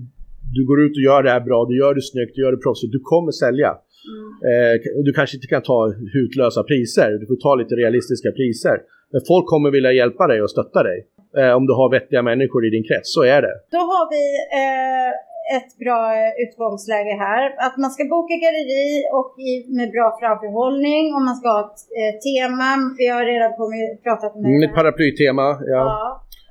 du 0.55 0.65
går 0.65 0.81
ut 0.85 0.95
och 0.97 1.05
gör 1.09 1.23
det 1.23 1.31
här 1.35 1.43
bra, 1.49 1.65
du 1.69 1.77
gör 1.77 1.93
det 1.95 2.01
snyggt, 2.01 2.35
du 2.35 2.41
gör 2.41 2.51
det 2.51 2.63
proffsigt. 2.65 2.91
Du 2.91 2.99
kommer 2.99 3.31
sälja. 3.31 3.71
Mm. 4.11 4.27
Eh, 4.49 5.03
du 5.05 5.13
kanske 5.13 5.37
inte 5.37 5.47
kan 5.47 5.61
ta 5.61 5.93
hutlösa 6.13 6.63
priser, 6.63 7.09
du 7.21 7.25
får 7.31 7.35
ta 7.35 7.55
lite 7.55 7.75
realistiska 7.75 8.31
priser. 8.31 8.77
Men 9.11 9.21
folk 9.27 9.45
kommer 9.45 9.71
vilja 9.71 9.91
hjälpa 9.93 10.27
dig 10.27 10.41
och 10.41 10.51
stötta 10.55 10.83
dig 10.83 11.07
eh, 11.39 11.53
om 11.57 11.63
du 11.69 11.73
har 11.79 11.87
vettiga 11.97 12.21
människor 12.21 12.61
i 12.67 12.69
din 12.75 12.85
krets. 12.89 13.13
Så 13.15 13.21
är 13.35 13.41
det. 13.41 13.55
Då 13.75 13.81
har 13.91 14.05
vi 14.15 14.23
eh, 14.61 15.11
ett 15.57 15.71
bra 15.83 16.01
utgångsläge 16.43 17.15
här. 17.27 17.43
Att 17.65 17.75
man 17.83 17.91
ska 17.95 18.01
boka 18.15 18.35
galleri 18.45 18.87
och 19.19 19.31
i, 19.49 19.51
med 19.77 19.89
bra 19.95 20.07
framförhållning 20.21 21.03
och 21.15 21.23
man 21.29 21.35
ska 21.39 21.47
ha 21.57 21.63
ett 21.69 21.81
eh, 21.99 22.13
tema. 22.27 22.69
Vi 22.99 23.05
har 23.13 23.23
redan 23.33 23.51
kommit, 23.59 23.87
pratat 24.07 24.31
med 24.35 24.49
mm, 24.51 24.63
Ett 24.65 24.75
paraplytema, 24.79 25.47
ja. 25.73 25.81
ja. 25.91 26.01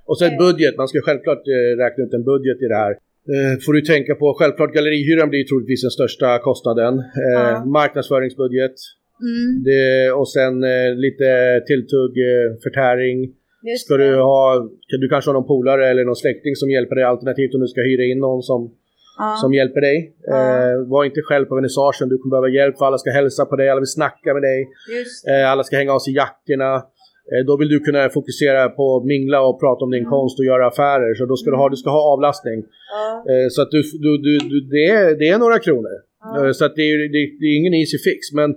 Och 0.08 0.16
så 0.18 0.22
ett 0.28 0.38
eh. 0.40 0.44
budget. 0.46 0.74
Man 0.80 0.88
ska 0.90 0.98
självklart 1.08 1.44
eh, 1.56 1.70
räkna 1.82 2.00
ut 2.04 2.14
en 2.18 2.26
budget 2.32 2.58
i 2.64 2.66
det 2.72 2.80
här. 2.84 2.92
Eh, 3.34 3.54
får 3.64 3.72
du 3.76 3.80
tänka 3.94 4.12
på, 4.20 4.26
självklart 4.38 4.72
gallerihyran 4.76 5.28
blir 5.32 5.44
troligtvis 5.44 5.82
den 5.86 5.94
största 5.98 6.28
kostnaden. 6.48 6.94
Ja. 7.34 7.64
Marknadsföringsbudget. 7.78 8.76
Mm. 9.30 9.48
Det, 9.66 10.12
och 10.18 10.28
sen 10.36 10.54
lite 11.06 11.28
tilltugg, 11.68 12.14
förtäring. 12.64 13.16
Just 13.62 13.86
ska 13.86 13.96
du 13.96 14.16
ha, 14.16 14.68
du 15.02 15.08
kanske 15.08 15.28
har 15.28 15.34
någon 15.34 15.46
polare 15.46 15.88
eller 15.90 16.04
någon 16.04 16.16
släkting 16.16 16.54
som 16.56 16.70
hjälper 16.70 16.94
dig 16.94 17.04
alternativt 17.04 17.54
om 17.54 17.60
du 17.60 17.68
ska 17.68 17.80
hyra 17.80 18.04
in 18.04 18.18
någon 18.18 18.42
som, 18.42 18.60
ja. 19.18 19.36
som 19.42 19.54
hjälper 19.54 19.80
dig. 19.80 20.14
Ja. 20.26 20.36
Eh, 20.36 20.88
var 20.92 21.04
inte 21.04 21.22
själv 21.22 21.44
på 21.46 21.54
vernissagen, 21.54 22.08
du 22.08 22.18
kommer 22.18 22.34
behöva 22.36 22.48
hjälp 22.48 22.78
för 22.78 22.86
alla 22.86 22.98
ska 22.98 23.10
hälsa 23.10 23.44
på 23.44 23.56
dig, 23.56 23.68
alla 23.68 23.80
vill 23.80 23.96
snacka 24.00 24.34
med 24.34 24.42
dig. 24.42 24.60
Eh, 25.30 25.50
alla 25.52 25.62
ska 25.64 25.76
hänga 25.76 25.92
av 25.92 25.98
sig 25.98 26.14
jackorna. 26.14 26.74
Eh, 27.32 27.42
då 27.46 27.56
vill 27.56 27.68
du 27.68 27.78
kunna 27.80 28.08
fokusera 28.08 28.68
på 28.68 28.96
att 28.96 29.04
mingla 29.04 29.38
och 29.48 29.60
prata 29.60 29.84
om 29.84 29.90
din 29.90 30.06
mm. 30.06 30.10
konst 30.10 30.38
och 30.38 30.44
göra 30.44 30.66
affärer. 30.66 31.14
Så 31.14 31.26
då 31.26 31.36
ska 31.36 31.50
du 31.50 31.56
ha, 31.56 31.68
du 31.68 31.76
ska 31.76 31.90
ha 31.90 32.02
avlastning. 32.12 32.58
Ja. 32.94 33.24
Eh, 33.30 33.48
så 33.50 33.62
att 33.62 33.70
du, 33.70 33.80
du, 34.04 34.10
du, 34.26 34.38
du, 34.52 34.60
det, 34.60 34.86
är, 34.86 35.18
det 35.20 35.28
är 35.28 35.38
några 35.38 35.58
kronor. 35.58 35.94
Eh, 36.36 36.52
så 36.52 36.64
att 36.64 36.74
det 36.76 36.82
är, 36.82 36.98
det, 37.14 37.22
det 37.40 37.46
är 37.52 37.56
ingen 37.60 37.74
easy 37.74 37.98
fix. 37.98 38.32
Men 38.32 38.48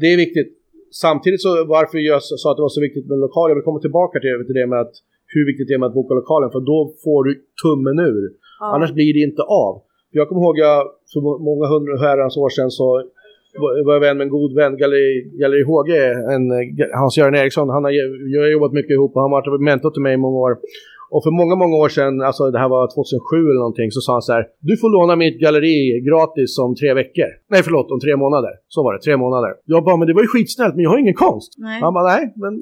det 0.00 0.06
är 0.12 0.16
viktigt 0.16 0.57
samtidigt 1.04 1.42
så 1.42 1.50
varför 1.76 1.98
jag 1.98 2.22
sa 2.22 2.50
att 2.50 2.56
det 2.56 2.66
var 2.68 2.76
så 2.78 2.80
viktigt 2.80 3.06
med 3.10 3.18
lokal, 3.18 3.50
jag 3.50 3.56
vill 3.56 3.68
komma 3.68 3.80
tillbaka 3.80 4.20
till, 4.20 4.46
till 4.46 4.58
det 4.60 4.66
med 4.66 4.80
att 4.80 4.96
hur 5.34 5.46
viktigt 5.50 5.68
det 5.68 5.74
är 5.74 5.78
med 5.78 5.86
att 5.86 5.98
boka 6.00 6.14
lokalen 6.14 6.50
för 6.54 6.60
då 6.60 6.78
får 7.04 7.20
du 7.24 7.32
tummen 7.62 7.98
ur. 8.10 8.24
Ja. 8.60 8.66
Annars 8.74 8.92
blir 8.98 9.12
det 9.14 9.22
inte 9.30 9.42
av. 9.42 9.74
Jag 10.10 10.28
kommer 10.28 10.42
ihåg 10.42 10.58
jag 10.58 10.78
för 11.12 11.20
många 11.20 11.66
hundra 11.74 11.92
herrans 12.06 12.36
år 12.36 12.50
sedan 12.56 12.70
så 12.70 12.86
var 13.86 13.92
jag 13.92 14.00
vän 14.00 14.16
med 14.16 14.24
en 14.24 14.36
god 14.38 14.54
vän, 14.54 14.76
Galleri, 14.76 15.30
Galleri 15.40 15.62
HG, 15.70 15.90
en, 16.34 16.44
Hans-Göran 17.00 17.34
Eriksson. 17.34 17.68
Han 17.68 17.84
har, 17.84 17.90
jag 18.34 18.40
har 18.42 18.48
jobbat 18.48 18.72
mycket 18.72 18.90
ihop 18.90 19.16
och 19.16 19.22
han 19.22 19.30
har 19.30 19.36
varit 19.38 19.60
mentor 19.60 19.90
till 19.90 20.02
mig 20.02 20.14
i 20.14 20.16
många 20.16 20.38
år. 20.38 20.58
Och 21.14 21.22
för 21.24 21.32
många, 21.40 21.54
många 21.62 21.76
år 21.84 21.90
sedan, 21.96 22.14
alltså 22.28 22.42
det 22.54 22.60
här 22.62 22.70
var 22.76 22.84
2007 22.94 23.50
eller 23.50 23.62
någonting, 23.66 23.90
så 23.96 24.00
sa 24.06 24.12
han 24.18 24.22
så 24.28 24.32
här. 24.36 24.44
Du 24.68 24.74
får 24.80 24.90
låna 24.96 25.14
mitt 25.24 25.36
galleri 25.44 25.76
gratis 26.08 26.50
om 26.64 26.70
tre 26.80 26.90
veckor. 27.00 27.30
Nej 27.52 27.60
förlåt, 27.66 27.86
om 27.94 28.00
tre 28.06 28.14
månader. 28.24 28.52
Så 28.74 28.78
var 28.84 28.92
det, 28.94 29.00
tre 29.06 29.16
månader. 29.24 29.50
Jag 29.72 29.80
bara, 29.84 29.96
men 29.96 30.06
det 30.08 30.14
var 30.18 30.22
ju 30.26 30.30
skitsnällt, 30.34 30.74
men 30.74 30.82
jag 30.84 30.90
har 30.90 30.98
ingen 31.04 31.18
konst. 31.26 31.50
Nej. 31.58 31.80
Han 31.84 31.94
bara, 31.94 32.06
nej, 32.14 32.24
men 32.42 32.52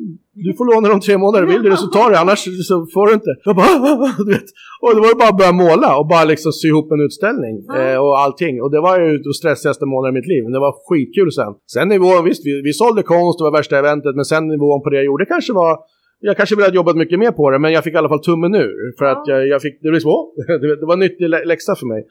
du 0.46 0.50
får 0.58 0.64
låna 0.72 0.88
dem 0.92 1.00
tre 1.00 1.16
månader. 1.24 1.46
Vill 1.46 1.62
du 1.62 1.70
det 1.70 1.76
så 1.76 1.90
tar 1.96 2.10
du 2.10 2.16
annars 2.16 2.40
så 2.70 2.76
får 2.94 3.06
du 3.06 3.12
inte. 3.20 3.32
Jag 3.44 3.56
bara, 3.56 3.72
du 4.26 4.30
vet. 4.36 4.48
Och 4.82 4.90
det 4.94 5.00
var 5.04 5.10
ju 5.12 5.18
bara 5.22 5.32
att 5.34 5.40
börja 5.42 5.56
måla 5.64 5.90
och 5.98 6.06
bara 6.14 6.24
liksom 6.32 6.52
sy 6.52 6.68
ihop 6.68 6.88
en 6.94 7.00
utställning 7.06 7.54
eh, 7.78 7.98
och 8.04 8.14
allting. 8.24 8.54
Och 8.62 8.70
det 8.74 8.80
var 8.86 8.94
ju 9.00 9.18
de 9.26 9.32
stressigaste 9.40 9.84
månaderna 9.86 10.12
i 10.14 10.18
mitt 10.18 10.28
liv. 10.32 10.42
Men 10.44 10.52
det 10.56 10.62
var 10.66 10.72
skitkul 10.86 11.30
sen. 11.32 11.52
Sen 11.74 11.88
nivån, 11.88 12.24
visst, 12.28 12.42
vi, 12.46 12.52
vi 12.68 12.72
sålde 12.72 13.02
konst, 13.02 13.38
det 13.38 13.44
var 13.48 13.54
värsta 13.58 13.78
eventet, 13.78 14.14
men 14.18 14.24
sen 14.24 14.48
nivån 14.48 14.82
på 14.82 14.88
det 14.90 14.96
jag 14.96 15.04
gjorde 15.10 15.24
kanske 15.34 15.52
var 15.52 15.72
jag 16.20 16.36
kanske 16.36 16.56
ville 16.56 16.68
ha 16.68 16.74
jobbat 16.74 16.96
mycket 16.96 17.18
mer 17.18 17.30
på 17.30 17.50
det, 17.50 17.58
men 17.58 17.72
jag 17.72 17.84
fick 17.84 17.94
i 17.94 17.96
alla 17.96 18.08
fall 18.08 18.22
tummen 18.28 18.54
ur. 18.54 18.96
För 18.98 19.04
Ja. 19.04 19.12
att 19.12 19.24
jag, 19.28 19.48
jag 19.48 19.62
fick, 19.62 19.74
det, 19.82 19.88
blev 19.90 20.00
så, 20.00 20.32
det 20.62 20.76
det 20.80 20.86
var 20.86 20.92
en 20.98 21.00
nyttig 21.06 21.28
lä- 21.28 21.44
läxa 21.44 21.72
för 21.80 21.86
mig. 21.86 22.02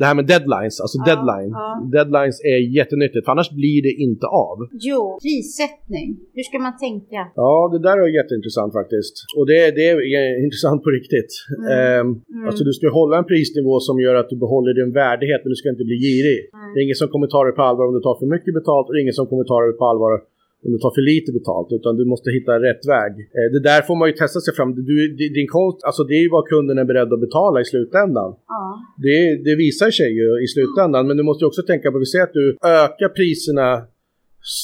Det 0.00 0.06
här 0.10 0.16
med 0.20 0.26
deadlines, 0.32 0.74
alltså 0.82 0.96
Ja, 1.00 1.04
deadline. 1.10 1.52
ja. 1.62 1.68
Deadlines 1.96 2.38
är 2.54 2.58
jättenyttigt, 2.78 3.22
för 3.24 3.32
annars 3.34 3.50
blir 3.60 3.78
det 3.88 3.94
inte 4.06 4.26
av. 4.48 4.56
Jo, 4.90 5.02
prissättning. 5.24 6.08
Hur 6.36 6.44
ska 6.48 6.56
man 6.66 6.74
tänka? 6.86 7.20
Ja, 7.42 7.52
det 7.74 7.80
där 7.86 7.96
är 8.02 8.08
jätteintressant 8.20 8.72
faktiskt. 8.80 9.14
Och 9.36 9.44
det, 9.50 9.58
det 9.78 9.84
är 9.90 10.44
intressant 10.46 10.78
på 10.84 10.88
riktigt. 10.98 11.32
Mm. 11.58 11.66
Ehm, 11.76 12.08
Mm. 12.34 12.46
Alltså 12.48 12.62
du 12.68 12.72
ska 12.78 12.86
hålla 13.00 13.14
en 13.20 13.28
prisnivå 13.32 13.74
som 13.88 13.94
gör 14.04 14.14
att 14.20 14.28
du 14.32 14.36
behåller 14.46 14.72
din 14.80 14.92
värdighet, 15.02 15.40
men 15.42 15.50
du 15.54 15.58
ska 15.60 15.68
inte 15.74 15.86
bli 15.90 15.98
girig. 16.06 16.40
Mm. 16.42 16.66
Det 16.72 16.76
är 16.80 16.82
ingen 16.88 17.00
som 17.02 17.08
kommer 17.14 17.26
ta 17.34 17.40
dig 17.48 17.54
på 17.58 17.62
allvar 17.68 17.84
om 17.88 17.94
du 17.98 18.02
tar 18.08 18.16
för 18.20 18.28
mycket 18.36 18.52
betalt 18.60 18.84
och 18.86 18.92
det 18.94 18.98
är 19.00 19.04
ingen 19.06 19.18
som 19.20 19.26
kommer 19.30 19.44
ta 19.52 19.56
dig 19.66 19.72
på 19.80 19.84
allvar 19.92 20.12
om 20.64 20.70
du 20.74 20.78
tar 20.84 20.92
för 20.98 21.04
lite 21.12 21.30
betalt, 21.38 21.68
utan 21.78 21.92
du 22.00 22.04
måste 22.12 22.28
hitta 22.36 22.52
rätt 22.68 22.82
väg. 22.94 23.12
Eh, 23.38 23.48
det 23.54 23.62
där 23.70 23.80
får 23.88 23.96
man 24.00 24.06
ju 24.10 24.14
testa 24.22 24.40
sig 24.40 24.54
fram. 24.58 24.70
Du, 24.90 24.96
di- 25.18 25.32
din 25.38 25.48
konst, 25.56 25.78
alltså 25.88 26.02
det 26.08 26.14
är 26.18 26.22
ju 26.26 26.30
vad 26.36 26.44
kunden 26.52 26.76
är 26.82 26.86
beredd 26.90 27.10
att 27.12 27.20
betala 27.26 27.56
i 27.60 27.64
slutändan. 27.72 28.30
Ja. 28.54 28.62
Det, 29.06 29.18
det 29.46 29.54
visar 29.64 29.90
sig 30.00 30.10
ju 30.20 30.28
i 30.44 30.46
slutändan, 30.54 31.02
men 31.08 31.16
du 31.16 31.22
måste 31.30 31.44
också 31.48 31.62
tänka 31.62 31.86
på, 31.92 31.98
vi 31.98 32.06
säger 32.12 32.24
att 32.28 32.38
du 32.42 32.46
ökar 32.82 33.08
priserna 33.18 33.68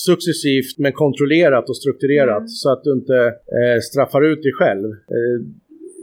successivt 0.07 0.79
men 0.79 0.93
kontrollerat 0.93 1.69
och 1.69 1.77
strukturerat 1.77 2.37
Mm. 2.47 2.49
så 2.49 2.73
att 2.73 2.85
du 2.85 2.93
inte 2.93 3.19
eh, 3.61 3.79
straffar 3.91 4.23
ut 4.33 4.43
dig 4.43 4.53
själv. 4.53 4.85
Eh, 5.17 5.37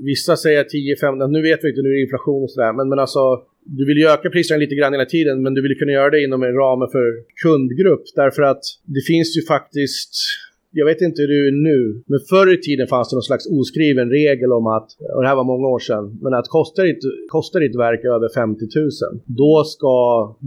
vissa 0.03 0.35
säger 0.35 0.63
10-15, 0.63 1.27
nu 1.27 1.41
vet 1.41 1.59
vi 1.63 1.69
inte, 1.69 1.81
nu 1.81 1.89
är 1.89 1.93
det 1.93 2.01
inflation 2.01 2.43
och 2.43 2.51
sådär, 2.51 2.73
men, 2.73 2.89
men 2.89 2.99
alltså 2.99 3.19
du 3.67 3.85
vill 3.85 3.97
ju 3.97 4.07
öka 4.07 4.29
priserna 4.29 4.57
lite 4.57 4.75
grann 4.75 4.93
hela 4.93 5.05
tiden 5.05 5.41
men 5.43 5.53
du 5.53 5.61
vill 5.61 5.71
ju 5.71 5.75
kunna 5.75 5.91
göra 5.91 6.09
det 6.09 6.23
inom 6.23 6.43
en 6.43 6.53
ram 6.53 6.79
för 6.91 7.07
kundgrupp 7.43 8.03
därför 8.15 8.43
att 8.43 8.63
det 8.85 9.01
finns 9.07 9.37
ju 9.37 9.41
faktiskt 9.41 10.13
jag 10.71 10.85
vet 10.85 11.01
inte 11.07 11.21
hur 11.21 11.29
det 11.31 11.39
är 11.51 11.57
nu, 11.69 11.79
men 12.11 12.19
förr 12.31 12.49
i 12.57 12.59
tiden 12.67 12.87
fanns 12.93 13.07
det 13.09 13.15
någon 13.15 13.29
slags 13.31 13.45
oskriven 13.59 14.07
regel 14.19 14.51
om 14.59 14.65
att, 14.77 14.87
och 15.15 15.21
det 15.23 15.29
här 15.31 15.39
var 15.41 15.47
många 15.53 15.67
år 15.75 15.81
sedan, 15.87 16.05
men 16.23 16.33
att 16.39 16.47
kostar 16.57 16.83
ditt, 16.89 17.03
kostar 17.35 17.59
ditt 17.65 17.77
verk 17.85 18.01
över 18.15 18.27
50 18.41 18.65
000, 18.75 18.89
då 19.43 19.53
ska 19.73 19.95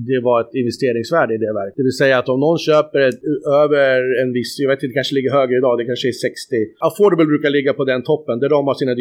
det 0.08 0.20
vara 0.28 0.40
ett 0.44 0.54
investeringsvärde 0.62 1.32
i 1.36 1.40
det 1.44 1.52
verket. 1.60 1.76
Det 1.80 1.86
vill 1.88 2.00
säga 2.02 2.16
att 2.20 2.28
om 2.34 2.40
någon 2.46 2.58
köper 2.68 3.00
ett, 3.08 3.20
över 3.62 3.90
en 4.22 4.30
viss, 4.38 4.50
jag 4.62 4.68
vet 4.70 4.78
inte, 4.78 4.90
det 4.92 4.98
kanske 5.00 5.14
ligger 5.18 5.32
högre 5.38 5.56
idag, 5.60 5.72
det 5.80 5.86
kanske 5.90 6.08
är 6.12 6.18
60. 6.30 6.56
Affordable 6.88 7.26
brukar 7.32 7.50
ligga 7.58 7.72
på 7.78 7.84
den 7.92 8.02
toppen, 8.10 8.34
där 8.42 8.50
de 8.56 8.60
har 8.68 8.76
sina 8.82 8.94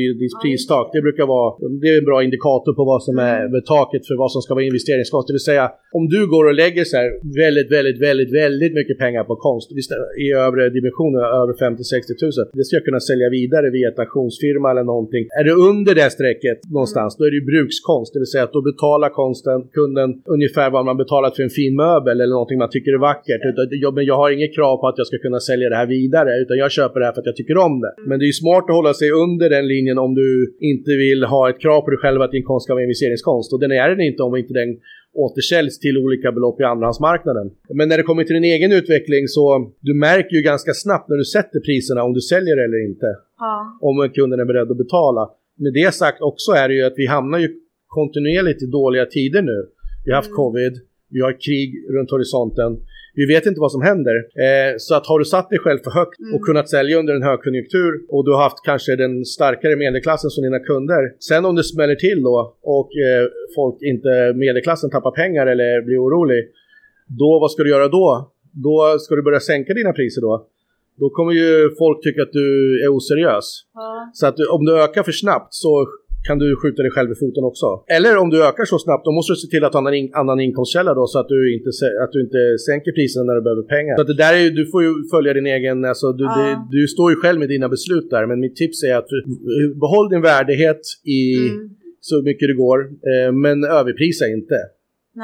pristak. 0.43 0.85
Det 0.95 1.01
brukar 1.07 1.25
vara, 1.35 1.49
det 1.81 1.87
är 1.93 1.97
en 2.03 2.09
bra 2.11 2.19
indikator 2.27 2.73
på 2.79 2.83
vad 2.93 3.01
som 3.07 3.15
är 3.17 3.61
taket 3.75 4.03
för 4.07 4.15
vad 4.23 4.31
som 4.33 4.41
ska 4.41 4.51
vara 4.57 4.69
investeringskonst. 4.71 5.27
Det 5.27 5.35
vill 5.37 5.49
säga, 5.51 5.65
om 5.97 6.03
du 6.15 6.21
går 6.33 6.43
och 6.49 6.57
lägger 6.63 6.83
så 6.91 6.95
här 7.01 7.09
väldigt, 7.43 7.69
väldigt, 7.75 7.99
väldigt, 8.07 8.31
väldigt 8.43 8.73
mycket 8.79 8.97
pengar 9.03 9.23
på 9.29 9.35
konst 9.47 9.67
i 10.25 10.25
övre 10.45 10.63
dimensioner, 11.09 11.23
över 11.41 11.53
50-60 11.53 12.19
tusen. 12.23 12.45
Det 12.53 12.63
ska 12.65 12.73
jag 12.79 12.85
kunna 12.89 13.03
sälja 13.09 13.29
vidare 13.29 13.67
via 13.75 13.87
ett 13.91 13.99
auktionsfirma 13.99 14.67
eller 14.71 14.83
någonting. 14.83 15.23
Är 15.39 15.43
det 15.49 15.55
under 15.71 15.93
det 15.99 16.09
strecket 16.17 16.59
någonstans, 16.77 17.17
då 17.17 17.21
är 17.27 17.31
det 17.31 17.39
ju 17.41 17.45
brukskonst. 17.53 18.09
Det 18.13 18.19
vill 18.23 18.33
säga 18.33 18.43
att 18.47 18.55
då 18.57 18.61
betalar 18.71 19.09
konsten, 19.21 19.59
kunden, 19.77 20.09
ungefär 20.35 20.69
vad 20.75 20.83
man 20.89 20.97
betalat 21.03 21.35
för 21.35 21.43
en 21.43 21.55
fin 21.59 21.75
möbel 21.83 22.15
eller 22.21 22.35
någonting 22.37 22.59
man 22.65 22.73
tycker 22.75 22.91
är 22.97 23.01
vackert. 23.11 23.41
Utan, 23.49 23.63
jag, 23.83 23.91
men 23.97 24.05
jag 24.11 24.17
har 24.21 24.29
inget 24.37 24.53
krav 24.57 24.73
på 24.81 24.85
att 24.87 24.97
jag 25.01 25.07
ska 25.09 25.17
kunna 25.25 25.39
sälja 25.49 25.67
det 25.73 25.79
här 25.81 25.89
vidare, 25.97 26.31
utan 26.43 26.55
jag 26.63 26.71
köper 26.77 26.97
det 26.99 27.05
här 27.07 27.13
för 27.13 27.21
att 27.23 27.31
jag 27.31 27.37
tycker 27.39 27.57
om 27.67 27.75
det. 27.83 27.91
Men 28.09 28.15
det 28.19 28.23
är 28.25 28.31
ju 28.33 28.39
smart 28.43 28.65
att 28.69 28.79
hålla 28.79 28.93
sig 29.01 29.09
under 29.25 29.47
den 29.55 29.65
linjen 29.73 29.97
om 30.05 30.11
du 30.21 30.29
inte 30.71 30.91
vill 31.05 31.21
ha 31.35 31.43
ett 31.51 31.59
krav 31.63 31.79
på 31.81 31.89
dig 31.93 31.99
själv 32.03 32.19
att 32.21 32.31
din 32.37 32.47
konst 32.49 32.63
ska 32.63 32.73
vara 32.73 32.87
investeringskonst. 32.89 33.53
Och 33.53 33.59
den 33.63 33.71
är 33.71 33.89
den 33.89 34.01
inte 34.09 34.23
om 34.23 34.35
inte 34.41 34.53
den 34.61 34.69
återsäljs 35.13 35.79
till 35.79 35.97
olika 35.97 36.31
belopp 36.31 36.61
i 36.61 36.63
andrahandsmarknaden. 36.63 37.51
Men 37.69 37.89
när 37.89 37.97
det 37.97 38.03
kommer 38.03 38.23
till 38.23 38.33
din 38.33 38.43
egen 38.43 38.71
utveckling 38.71 39.27
så 39.27 39.71
du 39.79 39.93
märker 39.93 40.35
ju 40.35 40.41
ganska 40.41 40.73
snabbt 40.73 41.09
när 41.09 41.17
du 41.17 41.25
sätter 41.25 41.59
priserna 41.59 42.03
om 42.03 42.13
du 42.13 42.21
säljer 42.21 42.57
eller 42.65 42.85
inte. 42.89 43.05
Ja. 43.39 43.77
Om 43.81 44.09
kunden 44.13 44.39
är 44.39 44.45
beredd 44.45 44.71
att 44.71 44.77
betala. 44.77 45.29
Med 45.57 45.73
det 45.73 45.93
sagt 45.93 46.21
också 46.21 46.51
är 46.51 46.67
det 46.69 46.75
ju 46.75 46.83
att 46.85 46.93
vi 46.97 47.05
hamnar 47.05 47.39
ju 47.39 47.49
kontinuerligt 47.87 48.63
i 48.63 48.65
dåliga 48.65 49.05
tider 49.05 49.41
nu. 49.41 49.67
Vi 50.05 50.11
har 50.11 50.15
haft 50.15 50.29
Mm. 50.29 50.35
covid, 50.35 50.73
vi 51.15 51.19
har 51.25 51.31
krig 51.47 51.69
runt 51.95 52.11
horisonten. 52.11 52.71
Vi 53.21 53.25
vet 53.33 53.45
inte 53.45 53.59
vad 53.59 53.71
som 53.71 53.81
händer. 53.81 54.15
Eh, 54.45 54.71
så 54.77 54.95
att 54.95 55.05
har 55.07 55.19
du 55.19 55.25
satt 55.25 55.49
dig 55.49 55.59
själv 55.59 55.79
för 55.85 55.91
högt 55.91 56.19
Mm. 56.19 56.35
och 56.35 56.41
kunnat 56.45 56.69
sälja 56.69 56.99
under 57.01 57.13
en 57.15 57.23
högkonjunktur 57.23 57.91
och 58.09 58.25
du 58.25 58.31
har 58.31 58.41
haft 58.43 58.65
kanske 58.65 58.95
den 58.95 59.25
starkare 59.25 59.75
medelklassen 59.75 60.29
som 60.29 60.43
dina 60.43 60.59
kunder. 60.59 61.01
Sen 61.29 61.45
om 61.45 61.55
det 61.55 61.63
smäller 61.63 61.95
till 61.95 62.21
då 62.23 62.37
och 62.75 62.89
eh, 63.05 63.25
folk 63.55 63.77
inte, 63.81 64.33
medelklassen 64.35 64.89
tappar 64.89 65.11
pengar 65.11 65.47
eller 65.47 65.81
blir 65.85 65.97
orolig. 66.05 66.41
Då, 67.21 67.39
vad 67.41 67.51
ska 67.51 67.63
du 67.63 67.69
göra 67.69 67.87
då? 67.87 68.31
Då 68.67 68.97
ska 68.99 69.15
du 69.15 69.21
börja 69.21 69.39
sänka 69.39 69.73
dina 69.73 69.93
priser 69.93 70.21
då. 70.21 70.47
Då 70.99 71.09
kommer 71.09 71.33
ju 71.33 71.69
folk 71.77 72.03
tycka 72.03 72.21
att 72.21 72.33
du 72.33 72.47
är 72.83 72.87
oseriös. 72.87 73.47
Ja. 73.73 74.09
Så 74.13 74.27
att 74.27 74.37
du, 74.37 74.47
om 74.47 74.65
du 74.65 74.81
ökar 74.83 75.03
för 75.03 75.11
snabbt 75.11 75.53
så 75.53 75.87
kan 76.27 76.37
du 76.43 76.47
skjuta 76.61 76.79
dig 76.85 76.91
själv 76.95 77.09
i 77.15 77.17
foten 77.23 77.43
också. 77.51 77.67
Eller 77.97 78.13
om 78.23 78.29
du 78.33 78.37
ökar 78.49 78.65
så 78.73 78.77
snabbt, 78.85 79.03
då 79.07 79.11
måste 79.17 79.31
du 79.33 79.37
se 79.43 79.47
till 79.53 79.63
att 79.67 79.73
ha 79.77 79.81
en 79.87 79.93
in, 80.01 80.09
annan 80.21 80.39
inkomstkälla 80.47 80.91
då 80.99 81.03
så 81.13 81.17
att 81.21 81.27
du, 81.33 81.39
inte, 81.57 81.69
att 82.03 82.11
du 82.15 82.19
inte 82.27 82.41
sänker 82.67 82.91
priserna 82.97 83.23
när 83.27 83.35
du 83.39 83.43
behöver 83.47 83.65
pengar. 83.75 83.93
Så 83.95 84.01
att 84.05 84.11
det 84.13 84.19
där 84.25 84.33
är 84.37 84.41
ju, 84.45 84.49
du 84.61 84.63
får 84.71 84.81
ju 84.85 84.91
följa 85.13 85.31
din 85.39 85.47
egen, 85.55 85.77
alltså 85.91 86.07
du, 86.19 86.23
Ja. 86.23 86.35
det, 86.39 86.77
du 86.77 86.81
står 86.95 87.07
ju 87.13 87.17
själv 87.23 87.37
med 87.43 87.49
dina 87.55 87.67
beslut 87.75 88.07
där. 88.13 88.23
Men 88.29 88.37
mitt 88.45 88.55
tips 88.61 88.83
är 88.89 88.95
att 89.01 89.09
behåll 89.83 90.07
din 90.13 90.21
värdighet 90.31 90.81
i 91.19 91.21
Mm. 91.37 91.69
så 92.09 92.15
mycket 92.29 92.45
det 92.51 92.57
går. 92.65 92.79
Eh, 93.11 93.31
men 93.43 93.57
överprisa 93.79 94.25
inte. 94.37 94.57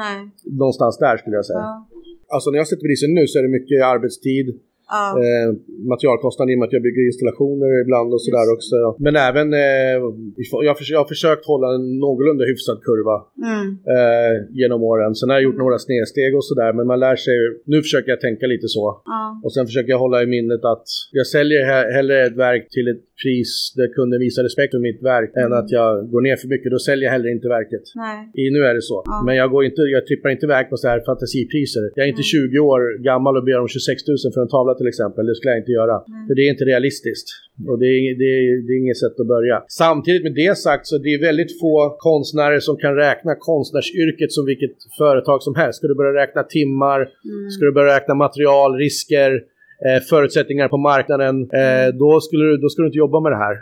Nej. 0.02 0.16
Någonstans 0.62 0.94
där 1.04 1.16
skulle 1.20 1.36
jag 1.40 1.46
säga. 1.52 1.58
Ja. 1.58 1.88
Alltså 2.34 2.50
när 2.50 2.58
jag 2.62 2.68
sätter 2.68 2.86
priser 2.88 3.08
nu 3.18 3.26
så 3.26 3.34
är 3.38 3.42
det 3.42 3.52
mycket 3.58 3.78
arbetstid, 3.94 4.46
Ja. 4.94 5.04
eh, 5.24 5.48
materialkostnader 5.92 6.50
i 6.52 6.54
och 6.56 6.58
med 6.60 6.66
att 6.68 6.76
jag 6.78 6.84
bygger 6.88 7.02
installationer 7.10 7.70
ibland 7.84 8.08
och 8.14 8.22
sådär 8.26 8.46
också. 8.56 8.76
Men 9.06 9.14
även, 9.28 9.46
eh, 9.64 9.96
jag, 10.68 10.74
har 10.74 10.78
jag 10.94 11.00
har 11.04 11.08
försökt 11.14 11.44
hålla 11.52 11.68
en 11.76 11.84
någorlunda 12.04 12.44
hyfsad 12.50 12.78
kurva 12.88 13.16
Mm. 13.50 13.66
eh, 13.94 14.32
genom 14.60 14.80
åren. 14.92 15.10
Sen 15.18 15.28
har 15.28 15.36
jag 15.38 15.44
gjort 15.48 15.60
några 15.64 15.78
snedsteg 15.86 16.30
och 16.38 16.44
sådär, 16.50 16.70
men 16.76 16.84
man 16.92 16.98
lär 17.06 17.16
sig, 17.26 17.36
nu 17.72 17.78
försöker 17.86 18.08
jag 18.14 18.20
tänka 18.28 18.46
lite 18.54 18.68
så. 18.76 18.84
Ja. 19.14 19.22
Och 19.44 19.52
sen 19.54 19.64
försöker 19.68 19.90
jag 19.94 19.98
hålla 20.06 20.18
i 20.22 20.26
minnet 20.36 20.62
att 20.74 20.86
jag 21.18 21.26
säljer 21.36 21.60
he- 21.70 21.90
hellre 21.96 22.16
ett 22.26 22.36
verk 22.48 22.64
till 22.76 22.86
ett 22.92 23.02
pris 23.22 23.50
där 23.78 23.88
kunden 23.96 24.18
visar 24.26 24.42
respekt 24.48 24.70
för 24.76 24.82
mitt 24.88 25.00
verk 25.12 25.30
än 25.42 25.52
att 25.60 25.70
jag 25.78 25.90
går 26.12 26.20
ner 26.28 26.36
för 26.42 26.48
mycket. 26.54 26.68
Då 26.76 26.78
säljer 26.88 27.04
jag 27.08 27.12
hellre 27.16 27.30
inte 27.36 27.48
verket. 27.58 27.84
Nej. 28.04 28.18
I, 28.42 28.50
nu 28.56 28.60
är 28.70 28.74
det 28.78 28.82
så. 28.92 28.96
Ja. 29.06 29.22
Men 29.26 29.34
jag, 29.40 29.48
går 29.54 29.62
inte, 29.68 29.82
jag 29.96 30.02
trippar 30.06 30.28
inte 30.34 30.46
iväg 30.46 30.64
på 30.70 30.76
så 30.82 30.86
här 30.88 31.00
fantasipriser. 31.10 31.84
Jag 31.96 32.02
är 32.06 32.10
inte 32.14 32.22
20 32.22 32.58
år 32.72 32.80
gammal 33.10 33.32
och 33.38 33.44
ber 33.48 33.58
om 33.64 33.68
26 33.68 34.08
000 34.08 34.16
för 34.34 34.40
en 34.44 34.48
tavla 34.56 34.74
till 34.78 34.88
exempel. 34.92 35.26
Det 35.26 35.34
skulle 35.34 35.52
jag 35.54 35.60
inte 35.64 35.72
göra. 35.80 35.96
För 36.26 36.34
det 36.36 36.42
är 36.46 36.50
inte 36.50 36.64
realistiskt. 36.64 37.28
Och 37.70 37.78
det 37.82 37.86
är, 37.86 38.00
det, 38.22 38.30
är, 38.40 38.66
det 38.66 38.72
är 38.74 38.78
inget 38.84 39.00
sätt 39.04 39.20
att 39.22 39.26
börja. 39.36 39.56
Samtidigt 39.68 40.22
med 40.22 40.34
det 40.34 40.58
sagt 40.66 40.86
så 40.86 40.98
det 40.98 41.08
är 41.14 41.20
väldigt 41.20 41.60
få 41.60 41.96
konstnärer 41.98 42.60
som 42.60 42.76
kan 42.76 42.94
räkna 42.94 43.32
konstnärsyrket 43.50 44.32
som 44.32 44.44
vilket 44.46 44.76
företag 44.98 45.42
som 45.42 45.54
helst. 45.54 45.76
Ska 45.78 45.86
du 45.86 45.94
börja 45.94 46.14
räkna 46.22 46.42
timmar, 46.42 47.00
Mm. 47.00 47.50
ska 47.50 47.64
du 47.64 47.72
börja 47.72 47.96
räkna 47.96 48.14
material, 48.14 48.70
risker, 48.84 49.30
eh, 49.86 50.00
förutsättningar 50.10 50.68
på 50.74 50.78
marknaden, 50.90 51.34
eh, 51.62 51.88
då, 52.02 52.10
skulle 52.26 52.44
du, 52.50 52.52
då 52.62 52.68
ska 52.68 52.78
du 52.82 52.88
inte 52.90 53.02
jobba 53.06 53.18
med 53.24 53.32
det 53.34 53.40
här. 53.46 53.54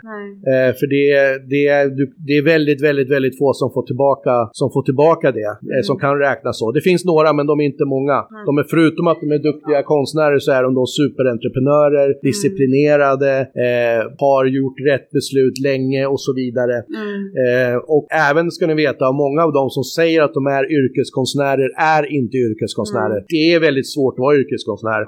Eh, 0.53 0.71
för 0.79 0.85
det, 0.95 1.07
det, 1.53 1.63
är- 1.77 1.89
du, 1.99 2.03
det 2.27 2.33
är 2.41 2.43
väldigt, 2.53 2.81
väldigt, 2.87 3.09
väldigt 3.15 3.37
få 3.41 3.49
som 3.61 3.67
får 3.75 3.85
tillbaka, 3.91 4.33
som 4.61 4.67
får 4.75 4.83
tillbaka 4.89 5.27
det, 5.39 5.51
eh, 5.73 5.81
som 5.89 5.95
kan 6.03 6.13
räkna 6.27 6.49
så. 6.59 6.65
Det 6.77 6.81
finns 6.89 7.03
några, 7.05 7.29
men 7.37 7.45
de 7.51 7.53
är 7.61 7.65
inte 7.73 7.85
många. 7.95 8.17
De 8.47 8.51
är 8.61 8.65
förutom 8.73 9.07
att 9.11 9.19
de 9.23 9.27
är 9.37 9.41
duktiga 9.49 9.81
konstnärer 9.93 10.39
så 10.45 10.49
är 10.57 10.63
de 10.63 10.71
då 10.79 10.85
superentreprenörer, 10.99 12.07
disciplinerade, 12.29 13.31
eh, 13.65 14.01
har 14.25 14.45
gjort 14.45 14.77
rätt 14.91 15.07
beslut 15.17 15.55
länge 15.69 16.01
och 16.13 16.21
så 16.21 16.31
vidare. 16.41 16.75
Mm. 17.01 17.19
Eh, 17.45 17.77
och 17.95 18.05
även 18.29 18.51
ska 18.51 18.67
ni 18.67 18.73
veta, 18.73 19.11
många 19.11 19.41
av 19.47 19.51
de 19.59 19.69
som 19.69 19.83
säger 19.83 20.19
att 20.25 20.33
de 20.33 20.43
är 20.57 20.63
yrkeskonstnärer 20.79 21.69
är 21.97 22.03
inte 22.19 22.37
yrkeskonstnärer. 22.37 23.19
Det 23.27 23.43
är 23.53 23.59
väldigt 23.59 23.89
svårt 23.93 24.13
att 24.13 24.19
vara 24.27 24.35
yrkeskonstnär. 24.41 25.01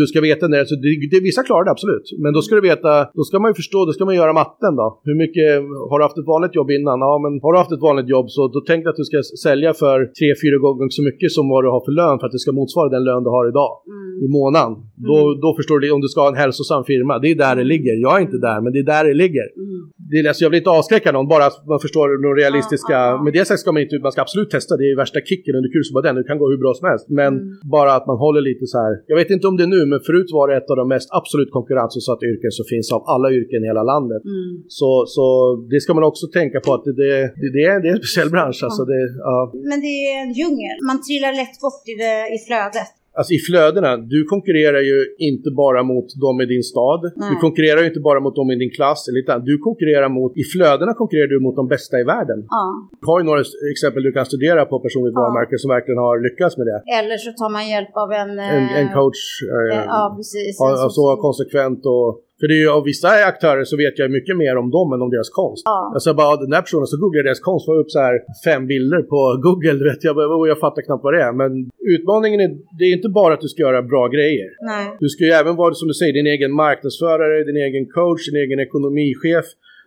Du 0.00 0.06
ska 0.06 0.20
veta 0.20 0.29
det, 0.52 0.60
alltså 0.64 0.76
det, 0.84 0.90
det, 1.12 1.20
vissa 1.30 1.42
klarar 1.48 1.64
det 1.64 1.72
absolut. 1.76 2.06
Men 2.24 2.30
då 2.36 2.40
ska 2.42 2.52
du 2.54 2.64
veta, 2.72 2.92
då 3.18 3.22
ska 3.28 3.34
man 3.42 3.50
ju 3.50 3.56
förstå, 3.62 3.78
då 3.88 3.92
ska 3.92 4.04
man 4.04 4.16
göra 4.22 4.32
matten 4.42 4.72
då. 4.80 4.86
Hur 5.08 5.16
mycket, 5.22 5.48
har 5.90 5.96
du 5.98 6.04
haft 6.08 6.18
ett 6.22 6.32
vanligt 6.34 6.54
jobb 6.58 6.70
innan? 6.78 6.98
Ja 7.08 7.14
men 7.24 7.32
har 7.44 7.52
du 7.52 7.58
haft 7.62 7.74
ett 7.76 7.86
vanligt 7.88 8.08
jobb 8.16 8.26
så 8.36 8.40
då 8.54 8.58
tänk 8.70 8.80
dig 8.84 8.90
att 8.92 9.00
du 9.02 9.06
ska 9.10 9.18
sälja 9.48 9.70
för 9.82 9.96
tre 10.18 10.28
fyra 10.42 10.58
gånger 10.64 10.84
så 10.98 11.02
mycket 11.08 11.30
som 11.36 11.44
vad 11.52 11.60
du 11.64 11.68
har 11.76 11.82
för 11.88 11.94
lön 12.00 12.16
för 12.18 12.26
att 12.26 12.36
det 12.36 12.42
ska 12.44 12.52
motsvara 12.60 12.88
den 12.96 13.04
lön 13.08 13.22
du 13.26 13.30
har 13.38 13.44
idag 13.52 13.72
Mm. 14.10 14.24
i 14.24 14.28
månaden. 14.38 14.72
Då, 15.08 15.16
då 15.44 15.48
förstår 15.58 15.78
du 15.80 15.90
om 15.90 16.00
du 16.00 16.08
ska 16.08 16.20
ha 16.20 16.28
en 16.34 16.42
hälsosam 16.44 16.84
firma. 16.84 17.18
Det 17.22 17.28
är 17.30 17.34
där 17.34 17.56
det 17.60 17.64
ligger. 17.64 17.94
Jag 18.06 18.16
är 18.18 18.22
inte 18.28 18.38
där, 18.48 18.58
men 18.62 18.72
det 18.72 18.78
är 18.84 18.88
där 18.94 19.04
det 19.08 19.14
ligger. 19.24 19.46
Mm. 19.56 19.80
Det 20.10 20.16
är, 20.18 20.28
alltså 20.28 20.42
jag 20.44 20.50
vill 20.50 20.62
inte 20.62 20.74
avskräcka 20.78 21.08
någon, 21.16 21.28
bara 21.34 21.44
att 21.50 21.58
man 21.72 21.80
förstår 21.84 22.06
de 22.26 22.30
realistiska. 22.42 22.92
Ja, 22.92 23.06
ja. 23.16 23.22
Med 23.24 23.32
det 23.36 23.44
sagt 23.48 23.60
ska 23.60 23.68
man 23.72 23.82
inte, 23.82 23.94
man 24.06 24.12
ska 24.14 24.20
absolut 24.26 24.50
testa, 24.56 24.72
det 24.80 24.86
är 24.92 24.96
värsta 25.04 25.20
kicken 25.30 25.54
under 25.58 25.68
som 25.86 25.94
bara 25.96 26.06
den, 26.08 26.14
det 26.18 26.24
kan 26.30 26.38
gå 26.42 26.46
hur 26.52 26.60
bra 26.64 26.72
som 26.78 26.86
helst. 26.90 27.06
Men 27.20 27.32
Mm. 27.40 27.70
bara 27.76 27.90
att 27.98 28.06
man 28.10 28.18
håller 28.24 28.42
lite 28.50 28.64
så 28.72 28.76
här. 28.84 28.92
jag 29.10 29.16
vet 29.20 29.30
inte 29.36 29.46
om 29.50 29.56
det 29.58 29.64
är 29.68 29.72
nu, 29.78 29.82
men 29.92 30.00
förut 30.08 30.30
var 30.38 30.44
det 30.48 30.54
ett 30.60 30.70
av 30.72 30.76
de 30.80 30.86
mest 30.94 31.08
absolut 31.20 31.50
konkurrensutsatta 31.58 32.24
yrken 32.32 32.50
som 32.58 32.64
finns 32.72 32.88
av 32.96 33.00
alla 33.14 33.28
yrken 33.38 33.60
i 33.64 33.66
hela 33.72 33.84
landet. 33.92 34.22
Mm. 34.36 34.50
Så, 34.78 34.90
så 35.14 35.24
det 35.72 35.80
ska 35.84 35.90
man 35.98 36.04
också 36.10 36.24
tänka 36.38 36.58
på 36.66 36.70
att 36.76 36.84
det, 36.86 36.94
det, 37.02 37.10
det, 37.40 37.48
det, 37.56 37.62
är, 37.70 37.76
det 37.82 37.88
är 37.90 37.94
en 37.96 38.02
speciell 38.02 38.30
bransch. 38.36 38.60
Alltså 38.66 38.82
det, 38.92 39.00
ja. 39.30 39.36
Men 39.70 39.78
det 39.86 39.94
är 40.10 40.16
en 40.24 40.32
djungel. 40.40 40.76
Man 40.90 40.98
trillar 41.06 41.32
lätt 41.42 41.56
bort 41.64 41.82
i, 41.92 41.94
det, 42.02 42.14
i 42.36 42.38
flödet. 42.46 42.88
Alltså 43.20 43.32
i 43.38 43.40
flödena, 43.48 43.90
du 44.14 44.20
konkurrerar 44.32 44.82
ju 44.90 44.98
inte 45.30 45.48
bara 45.62 45.80
mot 45.92 46.08
dem 46.24 46.36
i 46.44 46.46
din 46.54 46.64
stad. 46.72 47.00
Nej. 47.04 47.28
Du 47.30 47.36
konkurrerar 47.44 47.80
ju 47.84 47.88
inte 47.92 48.02
bara 48.08 48.20
mot 48.26 48.36
dem 48.40 48.48
i 48.54 48.56
din 48.62 48.72
klass. 48.78 49.00
Annat. 49.08 49.44
du 49.50 49.54
konkurrerar 49.68 50.08
mot, 50.18 50.32
i 50.42 50.44
flödena 50.54 50.92
konkurrerar 51.00 51.30
du 51.34 51.38
mot 51.46 51.56
de 51.60 51.64
bästa 51.74 51.94
i 52.02 52.04
världen. 52.14 52.38
Ja. 52.56 52.64
Jag 53.00 53.08
har 53.12 53.18
ju 53.20 53.26
några 53.30 53.42
exempel 53.74 54.00
du 54.08 54.12
kan 54.18 54.26
studera 54.32 54.60
på 54.70 54.74
personligt 54.86 55.14
Ja. 55.16 55.20
varumärke 55.20 55.54
som 55.62 55.68
verkligen 55.76 56.00
har 56.06 56.14
lyckats 56.28 56.54
med 56.60 56.66
det. 56.70 56.78
Eller 56.98 57.16
så 57.24 57.30
tar 57.40 57.50
man 57.56 57.62
hjälp 57.74 57.94
av 58.04 58.08
en... 58.22 58.30
En, 58.56 58.64
eh, 58.70 58.80
en 58.80 58.88
coach. 58.98 59.20
Eh, 59.54 59.78
eh, 59.78 59.84
Ja, 59.94 60.02
precis. 60.18 60.52
har, 60.60 60.70
som- 60.74 60.84
alltså 60.84 61.02
konsekvent 61.26 61.82
och... 61.94 62.08
För 62.40 62.46
det 62.48 62.54
är 62.58 62.62
ju 62.66 62.70
av 62.78 62.84
vissa 62.92 63.08
aktörer 63.32 63.64
så 63.70 63.76
vet 63.84 63.94
jag 64.00 64.10
mycket 64.18 64.36
mer 64.42 64.54
om 64.62 64.68
dem 64.76 64.88
än 64.94 65.00
om 65.04 65.10
deras 65.16 65.30
konst. 65.40 65.62
Ja. 65.64 65.80
Alltså 65.94 66.10
bara 66.14 66.36
den 66.44 66.50
där 66.54 66.62
personen, 66.66 66.86
så 66.86 66.96
googlade 67.02 67.18
jag 67.18 67.26
deras 67.30 67.40
konst, 67.48 67.64
får 67.68 67.76
upp 67.82 67.90
så 67.96 67.98
här 68.06 68.14
fem 68.46 68.62
bilder 68.72 69.02
på 69.12 69.20
Google, 69.46 69.72
du 69.80 69.84
vet 69.90 70.04
jag, 70.04 70.16
"Oh, 70.36 70.48
jag 70.52 70.58
fattar 70.66 70.82
knappt 70.82 71.04
vad 71.06 71.12
det 71.16 71.22
är. 71.28 71.32
Men 71.42 71.50
utmaningen 71.96 72.40
är, 72.44 72.50
det 72.78 72.84
är 72.90 72.92
inte 72.98 73.08
bara 73.20 73.32
att 73.34 73.40
du 73.46 73.48
ska 73.48 73.60
göra 73.62 73.82
bra 73.82 74.08
grejer. 74.16 74.48
Nej. 74.72 74.86
Du 75.00 75.08
ska 75.08 75.20
ju 75.24 75.30
även 75.42 75.54
vara, 75.62 75.74
som 75.74 75.88
du 75.88 75.94
säger, 75.94 76.12
din 76.12 76.26
egen 76.34 76.52
marknadsförare, 76.64 77.44
din 77.50 77.56
egen 77.66 77.84
coach, 77.98 78.20
din 78.30 78.38
egen 78.44 78.60
ekonomichef. 78.66 79.46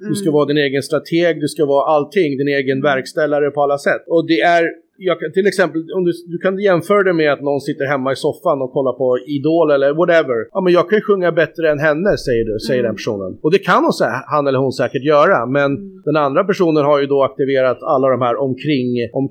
Du 0.09 0.15
ska 0.15 0.27
Mm. 0.29 0.33
vara 0.37 0.45
din 0.45 0.57
egen 0.57 0.83
strateg, 0.83 1.33
du 1.41 1.47
ska 1.47 1.65
vara 1.65 1.85
allting, 1.95 2.37
din 2.37 2.47
egen 2.59 2.81
verkställare 2.81 3.51
på 3.51 3.61
alla 3.61 3.77
sätt. 3.77 4.03
Och 4.07 4.27
det 4.27 4.39
är, 4.41 4.63
jag 5.07 5.33
till 5.33 5.47
exempel, 5.51 5.79
om 5.97 6.03
du, 6.07 6.11
du 6.33 6.37
kan 6.37 6.59
jämföra 6.59 7.03
det 7.03 7.13
med 7.13 7.29
att 7.33 7.41
någon 7.41 7.61
sitter 7.61 7.85
hemma 7.93 8.09
i 8.11 8.15
soffan 8.15 8.61
och 8.61 8.71
kollar 8.77 8.93
på 9.01 9.07
Idol 9.37 9.67
eller 9.75 9.89
whatever. 9.99 10.37
Ja 10.51 10.61
men 10.61 10.73
jag 10.73 10.89
kan 10.89 10.97
ju 10.99 11.03
sjunga 11.09 11.31
bättre 11.31 11.63
än 11.71 11.79
henne, 11.87 12.17
säger 12.25 12.43
du, 12.49 12.53
säger 12.59 12.79
Mm. 12.83 12.89
den 12.89 12.95
personen. 12.95 13.31
Och 13.43 13.51
det 13.55 13.59
kan 13.69 13.81
hon, 13.87 13.93
han 14.33 14.47
eller 14.47 14.59
hon 14.65 14.71
säkert 14.81 15.03
göra, 15.13 15.45
men 15.57 15.69
Mm. 15.77 16.01
den 16.05 16.15
andra 16.27 16.41
personen 16.43 16.83
har 16.89 16.97
ju 17.01 17.05
då 17.13 17.23
aktiverat 17.23 17.79
alla 17.93 18.07
de 18.15 18.21
här 18.21 18.35
omkring, 18.47 18.87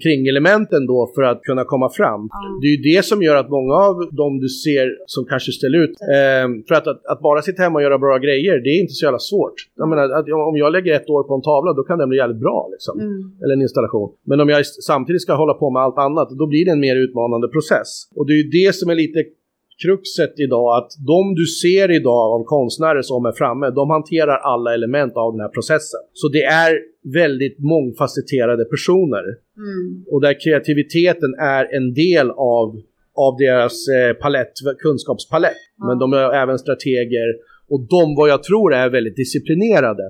omkring-elementen 0.07 0.87
då 0.87 1.13
för 1.15 1.23
att 1.23 1.41
kunna 1.49 1.65
komma 1.65 1.89
fram. 1.99 2.23
Ja. 2.31 2.39
Det 2.61 2.67
är 2.67 2.75
ju 2.77 2.83
det 2.95 3.03
som 3.05 3.23
gör 3.23 3.37
att 3.37 3.51
många 3.59 3.75
av 3.89 3.95
dem 4.21 4.33
du 4.45 4.49
ser 4.49 4.87
som 5.07 5.23
kanske 5.33 5.53
ställer 5.53 5.79
ut, 5.85 5.95
eh, 6.17 6.45
för 6.69 6.75
att, 6.79 6.87
att, 6.93 7.01
att 7.13 7.21
bara 7.29 7.43
sitta 7.43 7.63
hemma 7.63 7.77
och 7.79 7.83
göra 7.83 7.99
bra 7.99 8.19
grejer, 8.27 8.55
det 8.65 8.71
är 8.75 8.79
inte 8.85 8.93
så 8.99 9.05
jävla 9.07 9.19
svårt. 9.31 9.57
Jag 9.77 9.89
menar, 9.89 10.05
att 10.19 10.27
om 10.53 10.57
jag 10.65 10.73
lägger 10.77 10.93
ett 10.99 11.09
år 11.15 11.23
på 11.29 11.35
en 11.35 11.43
tavla, 11.51 11.71
då 11.79 11.83
kan 11.89 11.99
den 11.99 12.09
bli 12.09 12.19
jävligt 12.19 12.41
bra 12.47 12.69
liksom. 12.75 12.95
Mm. 13.01 13.19
Eller 13.43 13.55
en 13.59 13.63
installation. 13.69 14.09
Men 14.31 14.41
om 14.41 14.49
jag 14.49 14.67
samtidigt 14.67 15.23
ska 15.23 15.33
hålla 15.43 15.55
på 15.55 15.62
med 15.71 15.83
allt 15.83 15.99
annat, 15.99 16.29
då 16.31 16.47
blir 16.47 16.65
det 16.65 16.71
en 16.71 16.81
mer 16.81 16.97
utmanande 16.97 17.49
process. 17.49 17.91
Och 18.17 18.27
det 18.27 18.33
är 18.33 18.41
ju 18.45 18.51
det 18.51 18.75
som 18.75 18.91
är 18.91 18.95
lite 18.95 19.21
kruxet 19.83 20.35
idag, 20.37 20.69
att 20.79 20.91
de 21.07 21.35
du 21.35 21.47
ser 21.47 21.91
idag 21.91 22.25
av 22.35 22.45
konstnärer 22.45 23.03
som 23.03 23.27
är 23.27 23.33
framme, 23.33 23.71
de 23.71 23.91
hanterar 23.91 24.37
alla 24.37 24.75
element 24.75 25.13
av 25.17 25.33
den 25.33 25.41
här 25.41 25.49
processen. 25.49 26.01
Så 26.13 26.29
det 26.29 26.45
är 26.45 26.73
väldigt 27.15 27.59
mångfacetterade 27.59 28.65
personer. 28.65 29.25
Mm. 29.57 30.05
Och 30.11 30.21
där 30.21 30.35
kreativiteten 30.45 31.35
är 31.41 31.77
en 31.77 31.95
del 31.95 32.31
av, 32.31 32.67
av 33.15 33.37
deras 33.39 33.89
eh, 33.89 34.13
palett, 34.23 34.53
kunskapspalett. 34.79 35.61
Men 35.89 35.99
de 35.99 36.13
är 36.13 36.33
även 36.43 36.59
strateger 36.59 37.29
och 37.73 37.81
de, 37.81 38.15
vad 38.17 38.29
jag 38.29 38.43
tror, 38.43 38.75
är 38.75 38.91
väldigt 38.91 39.17
disciplinerade. 39.17 40.03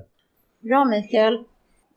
Bra 0.61 0.84
Mikael. 0.84 1.34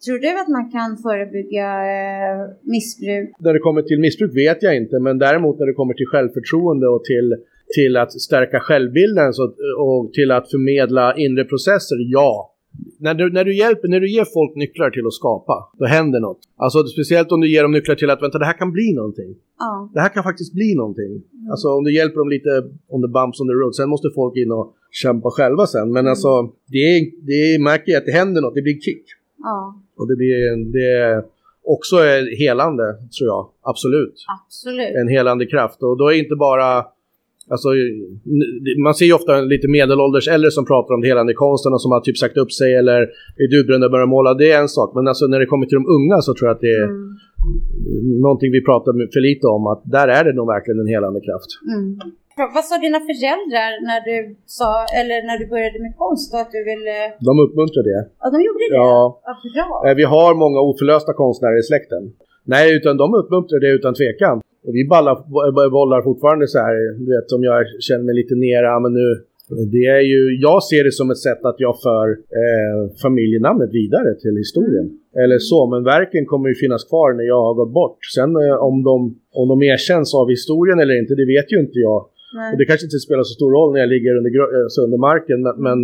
Tror 0.06 0.20
du 0.20 0.32
att 0.42 0.52
man 0.58 0.66
kan 0.76 0.98
förebygga 1.06 1.68
eh, 1.96 2.40
missbruk? 2.74 3.30
När 3.40 3.54
det 3.54 3.60
kommer 3.60 3.82
till 3.82 4.00
missbruk 4.00 4.32
vet 4.46 4.64
jag 4.64 4.74
inte, 4.82 5.00
men 5.00 5.18
däremot 5.18 5.60
när 5.60 5.66
det 5.66 5.74
kommer 5.74 5.94
till 5.94 6.10
självförtroende 6.14 6.88
och 6.88 7.04
till, 7.04 7.28
till 7.76 7.98
att 7.98 8.12
stärka 8.28 8.60
självbilden 8.60 9.34
så, 9.34 9.44
och 9.86 10.14
till 10.14 10.32
att 10.32 10.52
förmedla 10.52 11.16
inre 11.16 11.44
processer, 11.44 11.98
ja. 12.18 12.52
När 13.00 13.14
du, 13.14 13.32
när, 13.32 13.46
du 13.46 13.54
hjälper, 13.56 13.88
när 13.88 14.00
du 14.00 14.10
ger 14.12 14.26
folk 14.38 14.56
nycklar 14.56 14.90
till 14.90 15.08
att 15.08 15.14
skapa, 15.14 15.56
då 15.80 15.86
händer 15.86 16.20
något. 16.20 16.40
Alltså 16.58 16.84
speciellt 16.84 17.32
om 17.32 17.42
du 17.42 17.48
ger 17.54 17.64
dem 17.64 17.72
nycklar 17.72 17.96
till 17.96 18.10
att 18.10 18.22
vänta, 18.22 18.38
det 18.40 18.46
här 18.46 18.58
kan 18.58 18.72
bli 18.72 18.94
någonting. 18.94 19.36
Ja. 19.60 19.92
Det 19.94 20.00
här 20.00 20.10
kan 20.10 20.24
faktiskt 20.24 20.54
bli 20.54 20.76
någonting. 20.76 21.12
Alltså 21.52 21.68
om 21.68 21.84
du 21.84 21.96
hjälper 21.96 22.20
dem 22.20 22.30
lite 22.30 22.50
on 22.88 23.02
the 23.02 23.12
bumps 23.18 23.40
on 23.42 23.48
the 23.48 23.54
road, 23.54 23.76
sen 23.76 23.90
måste 23.90 24.10
folk 24.16 24.38
in 24.38 24.52
och 24.52 24.74
kämpa 24.92 25.30
själva 25.32 25.68
sen. 25.68 25.92
Men 25.92 26.08
alltså, 26.08 26.30
det, 26.74 26.78
är, 26.78 27.00
det 27.28 27.38
är, 27.54 27.64
märker 27.64 27.92
jag 27.92 28.00
att 28.00 28.06
det 28.06 28.12
händer 28.12 28.42
något, 28.42 28.56
det 28.56 28.62
blir 28.62 28.80
kick. 28.80 29.06
Ja, 29.38 29.82
Och 29.98 30.08
det 30.08 30.16
blir 30.16 30.72
det 30.74 31.00
är 31.04 31.24
också 31.64 31.96
är 31.96 32.38
helande, 32.38 32.84
tror 33.18 33.28
jag. 33.28 33.50
Absolut. 33.62 34.16
absolut. 34.40 34.96
En 35.02 35.08
helande 35.08 35.46
kraft. 35.46 35.84
Och 35.84 35.98
då 35.98 36.08
är 36.12 36.20
inte 36.20 36.36
bara... 36.36 36.86
Alltså, 37.50 37.70
man 38.84 38.94
ser 38.94 39.06
ju 39.06 39.14
ofta 39.14 39.42
lite 39.42 39.68
medelålders 39.68 40.28
äldre 40.28 40.52
som 40.52 40.66
pratar 40.66 40.94
om 40.96 41.02
det 41.02 41.08
helande 41.08 41.34
konsten 41.34 41.74
och 41.74 41.82
som 41.82 41.92
har 41.92 42.02
typ 42.02 42.18
sagt 42.18 42.38
upp 42.38 42.52
sig 42.52 42.76
eller 42.76 43.00
är 43.42 43.48
duvbrända 43.52 43.86
och 43.88 43.92
börjar 43.92 44.06
måla. 44.06 44.34
Det 44.34 44.52
är 44.52 44.60
en 44.62 44.70
sak. 44.70 44.96
Men 44.96 45.08
alltså 45.08 45.28
när 45.28 45.40
det 45.40 45.46
kommer 45.46 45.66
till 45.66 45.76
de 45.82 45.86
unga 45.98 46.22
så 46.22 46.34
tror 46.34 46.48
jag 46.50 46.56
att 46.56 46.62
det 46.62 46.76
är 46.84 46.88
Mm. 46.88 48.22
någonting 48.22 48.52
vi 48.52 48.62
pratar 48.66 48.92
för 49.14 49.20
lite 49.30 49.48
om. 49.48 49.68
Att 49.68 49.82
där 49.86 50.08
är 50.08 50.24
det 50.24 50.34
nog 50.34 50.48
verkligen 50.48 50.80
en 50.80 50.88
helande 50.88 51.20
kraft. 51.28 51.50
Mm. 51.76 52.00
Vad 52.56 52.64
sa 52.70 52.76
dina 52.86 53.00
föräldrar 53.10 53.72
när 53.90 54.00
du 54.10 54.18
sa, 54.60 54.72
eller 55.00 55.18
när 55.30 55.38
du 55.42 55.46
började 55.54 55.78
med 55.86 55.94
konst 56.04 56.26
då, 56.32 56.38
att 56.44 56.52
du 56.58 56.62
ville... 56.72 56.96
De 57.30 57.34
uppmuntrar 57.46 57.84
det. 57.92 58.00
Ja, 58.22 58.26
de 58.34 58.38
gjorde 58.48 58.66
det? 58.72 58.78
Ja. 58.86 58.98
Vad 59.28 59.38
bra. 59.58 59.70
Eh, 59.88 59.96
Vi 60.02 60.06
har 60.16 60.32
många 60.46 60.60
oförlösta 60.70 61.12
konstnärer 61.24 61.58
i 61.64 61.66
släkten. 61.72 62.04
Nej, 62.54 62.66
utan 62.78 62.94
de 63.04 63.08
uppmuntrar 63.22 63.60
det 63.66 63.72
utan 63.80 63.92
tvekan. 64.00 64.36
Och 64.68 64.74
vi 64.78 64.84
ballar, 64.94 65.16
bo- 65.34 65.70
bollar 65.78 66.00
fortfarande 66.10 66.46
så 66.54 66.60
här, 66.66 66.76
du 67.06 67.08
vet 67.16 67.30
om 67.38 67.44
jag 67.50 67.58
känner 67.88 68.04
mig 68.08 68.16
lite 68.22 68.36
nere, 68.46 68.66
ja, 68.74 68.80
men 68.86 68.94
nu... 69.02 69.08
Det 69.76 69.86
är 70.00 70.06
ju, 70.14 70.22
jag 70.48 70.60
ser 70.70 70.84
det 70.84 70.92
som 71.00 71.08
ett 71.12 71.24
sätt 71.28 71.42
att 71.50 71.60
jag 71.66 71.76
för 71.88 72.06
eh, 72.42 72.78
familjenamnet 73.04 73.70
vidare 73.82 74.10
till 74.24 74.36
historien. 74.44 74.88
Eller 75.24 75.38
så, 75.52 75.60
men 75.72 75.82
verken 75.84 76.24
kommer 76.32 76.48
ju 76.50 76.56
finnas 76.64 76.84
kvar 76.92 77.10
när 77.18 77.24
jag 77.34 77.42
har 77.48 77.54
gått 77.62 77.74
bort. 77.82 77.98
Sen 78.16 78.30
eh, 78.44 78.56
om, 78.70 78.76
de, 78.90 78.96
om 79.42 79.46
de 79.52 79.58
erkänns 79.74 80.10
av 80.22 80.26
historien 80.36 80.80
eller 80.80 80.96
inte, 81.02 81.14
det 81.22 81.28
vet 81.36 81.48
ju 81.54 81.58
inte 81.66 81.80
jag. 81.90 82.00
Och 82.52 82.58
det 82.60 82.66
kanske 82.70 82.86
inte 82.90 83.00
spelar 83.08 83.24
så 83.30 83.34
stor 83.40 83.52
roll 83.58 83.70
när 83.74 83.80
jag 83.84 83.90
ligger 83.96 84.12
under, 84.20 84.30
alltså 84.68 84.80
under 84.88 85.00
marken, 85.10 85.40
men, 85.46 85.56
men 85.68 85.78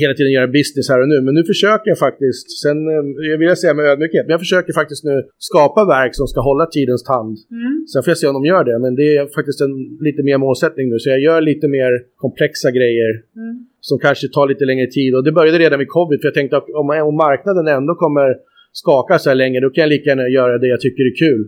hela 0.00 0.14
tiden 0.14 0.32
göra 0.38 0.48
business 0.58 0.86
här 0.92 1.00
och 1.02 1.08
nu. 1.12 1.18
Men 1.26 1.34
nu 1.38 1.44
försöker 1.52 1.88
jag 1.92 1.98
faktiskt, 2.08 2.46
sen 2.62 2.78
eh, 2.94 3.04
jag 3.30 3.38
vill 3.38 3.48
jag 3.52 3.58
säga 3.58 3.74
med 3.74 3.84
ödmjukhet, 3.92 4.24
men 4.26 4.34
jag 4.36 4.40
försöker 4.46 4.72
faktiskt 4.80 5.04
nu 5.10 5.16
skapa 5.38 5.80
verk 5.96 6.12
som 6.14 6.26
ska 6.32 6.40
hålla 6.50 6.66
tidens 6.66 7.02
tand. 7.12 7.36
Mm. 7.50 7.86
Sen 7.90 8.02
får 8.02 8.10
jag 8.10 8.18
se 8.18 8.26
om 8.30 8.36
de 8.38 8.44
gör 8.52 8.64
det, 8.70 8.78
men 8.84 8.92
det 9.00 9.08
är 9.16 9.26
faktiskt 9.38 9.60
en 9.66 9.74
lite 10.06 10.22
mer 10.28 10.38
målsättning 10.38 10.86
nu. 10.90 10.98
Så 10.98 11.08
jag 11.10 11.20
gör 11.20 11.40
lite 11.40 11.68
mer 11.68 11.92
komplexa 12.24 12.70
grejer 12.78 13.12
Mm. 13.36 13.66
som 13.80 13.98
kanske 13.98 14.28
tar 14.28 14.46
lite 14.48 14.64
längre 14.64 14.86
tid. 14.86 15.14
Och 15.16 15.24
det 15.24 15.32
började 15.32 15.58
redan 15.58 15.78
med 15.78 15.88
covid, 15.88 16.20
för 16.20 16.26
jag 16.30 16.34
tänkte 16.34 16.56
att 16.56 16.68
om, 16.80 16.88
om 17.10 17.16
marknaden 17.26 17.66
ändå 17.78 17.94
kommer 17.94 18.28
skaka 18.72 19.18
så 19.18 19.28
här 19.30 19.34
länge, 19.42 19.60
då 19.60 19.70
kan 19.70 19.82
jag 19.82 19.88
lika 19.88 20.10
gärna 20.10 20.28
göra 20.28 20.58
det 20.58 20.66
jag 20.66 20.80
tycker 20.80 21.02
är 21.12 21.16
kul. 21.24 21.42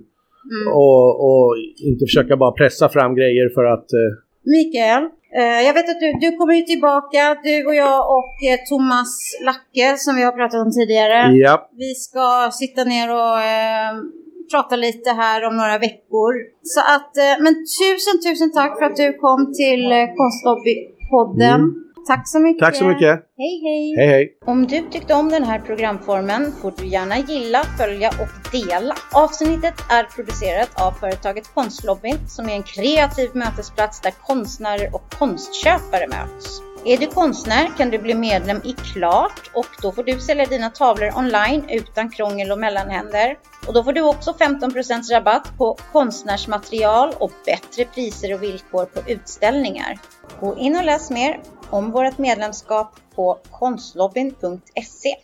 Mm. 0.55 0.67
Och, 0.83 1.07
och 1.27 1.47
inte 1.91 2.05
försöka 2.09 2.37
bara 2.37 2.53
pressa 2.53 2.89
fram 2.89 3.15
grejer 3.15 3.49
för 3.55 3.65
att 3.65 3.93
eh, 3.93 4.26
Mikael, 4.55 5.03
eh, 5.41 5.61
jag 5.67 5.75
vet 5.75 5.89
att 5.91 6.01
du, 6.01 6.13
du 6.21 6.37
kommer 6.37 6.55
ju 6.55 6.63
tillbaka, 6.63 7.37
du 7.43 7.67
och 7.67 7.75
jag 7.75 7.99
och 8.17 8.35
eh, 8.51 8.59
Thomas 8.69 9.13
Lacke 9.49 9.97
som 9.99 10.17
vi 10.17 10.23
har 10.23 10.33
pratat 10.33 10.61
om 10.67 10.73
tidigare. 10.73 11.33
ja, 11.33 11.69
Vi 11.77 11.95
ska 11.95 12.51
sitta 12.53 12.85
ner 12.85 13.09
och 13.11 13.39
eh, 13.41 13.93
prata 14.51 14.77
lite 14.77 15.11
här 15.11 15.45
om 15.49 15.57
några 15.57 15.79
veckor. 15.79 16.33
Så 16.63 16.81
att, 16.81 17.17
eh, 17.17 17.43
men 17.45 17.55
tusen, 17.79 18.17
tusen 18.27 18.53
tack 18.53 18.79
för 18.79 18.85
att 18.87 18.97
du 18.97 19.13
kom 19.13 19.53
till 19.61 19.93
eh, 19.93 20.07
Konstlobbypodden. 20.19 21.61
Tack 22.07 22.29
så 22.29 22.41
mycket. 22.41 22.61
Tack 22.61 22.77
så 22.77 22.85
mycket. 22.85 23.21
Hej, 23.39 23.61
hej. 23.63 23.97
Hej 23.97 24.07
hej. 24.07 24.39
Om 24.47 24.67
du 24.67 24.81
tyckte 24.91 25.15
om 25.15 25.29
den 25.29 25.45
här 25.45 25.59
programformen 25.59 26.53
får 26.63 26.73
du 26.77 26.87
gärna 26.87 27.19
gilla, 27.19 27.65
följa 27.79 28.09
och 28.09 28.51
dela. 28.53 28.95
Avsnittet 29.13 29.75
är 29.91 30.05
producerat 30.05 30.71
av 30.83 30.93
företaget 30.93 31.55
Konstlobbyn 31.55 32.19
som 32.29 32.49
är 32.49 32.53
en 32.53 32.63
kreativ 32.63 33.31
mötesplats 33.35 34.01
där 34.01 34.11
konstnärer 34.11 34.95
och 34.95 35.15
konstköpare 35.19 36.09
möts. 36.09 36.63
Är 36.89 36.99
du 36.99 37.07
konstnär 37.07 37.77
kan 37.77 37.91
du 37.91 37.99
bli 37.99 38.15
medlem 38.15 38.61
i 38.65 38.73
Klart 38.73 39.51
och 39.55 39.67
då 39.83 39.93
får 39.93 40.03
du 40.03 40.21
sälja 40.21 40.47
dina 40.47 40.71
tavlor 40.71 41.13
online 41.17 41.65
utan 41.69 42.11
krångel 42.11 42.53
och 42.53 42.59
mellanhänder. 42.59 43.39
Och 43.67 43.75
då 43.75 43.85
får 43.85 43.93
du 43.93 44.03
också 44.03 44.33
15% 44.33 45.13
rabatt 45.13 45.53
på 45.59 45.79
konstnärsmaterial 45.93 47.15
och 47.19 47.33
bättre 47.47 47.85
priser 47.85 48.35
och 48.35 48.43
villkor 48.43 48.85
på 48.85 49.11
utställningar. 49.11 49.99
Gå 50.41 50.59
in 50.59 50.77
och 50.77 50.85
läs 50.85 51.11
mer 51.11 51.41
om 51.71 51.91
vårt 51.91 52.19
medlemskap 52.19 52.95
på 53.15 53.39
konstlobbyn.se. 53.51 55.17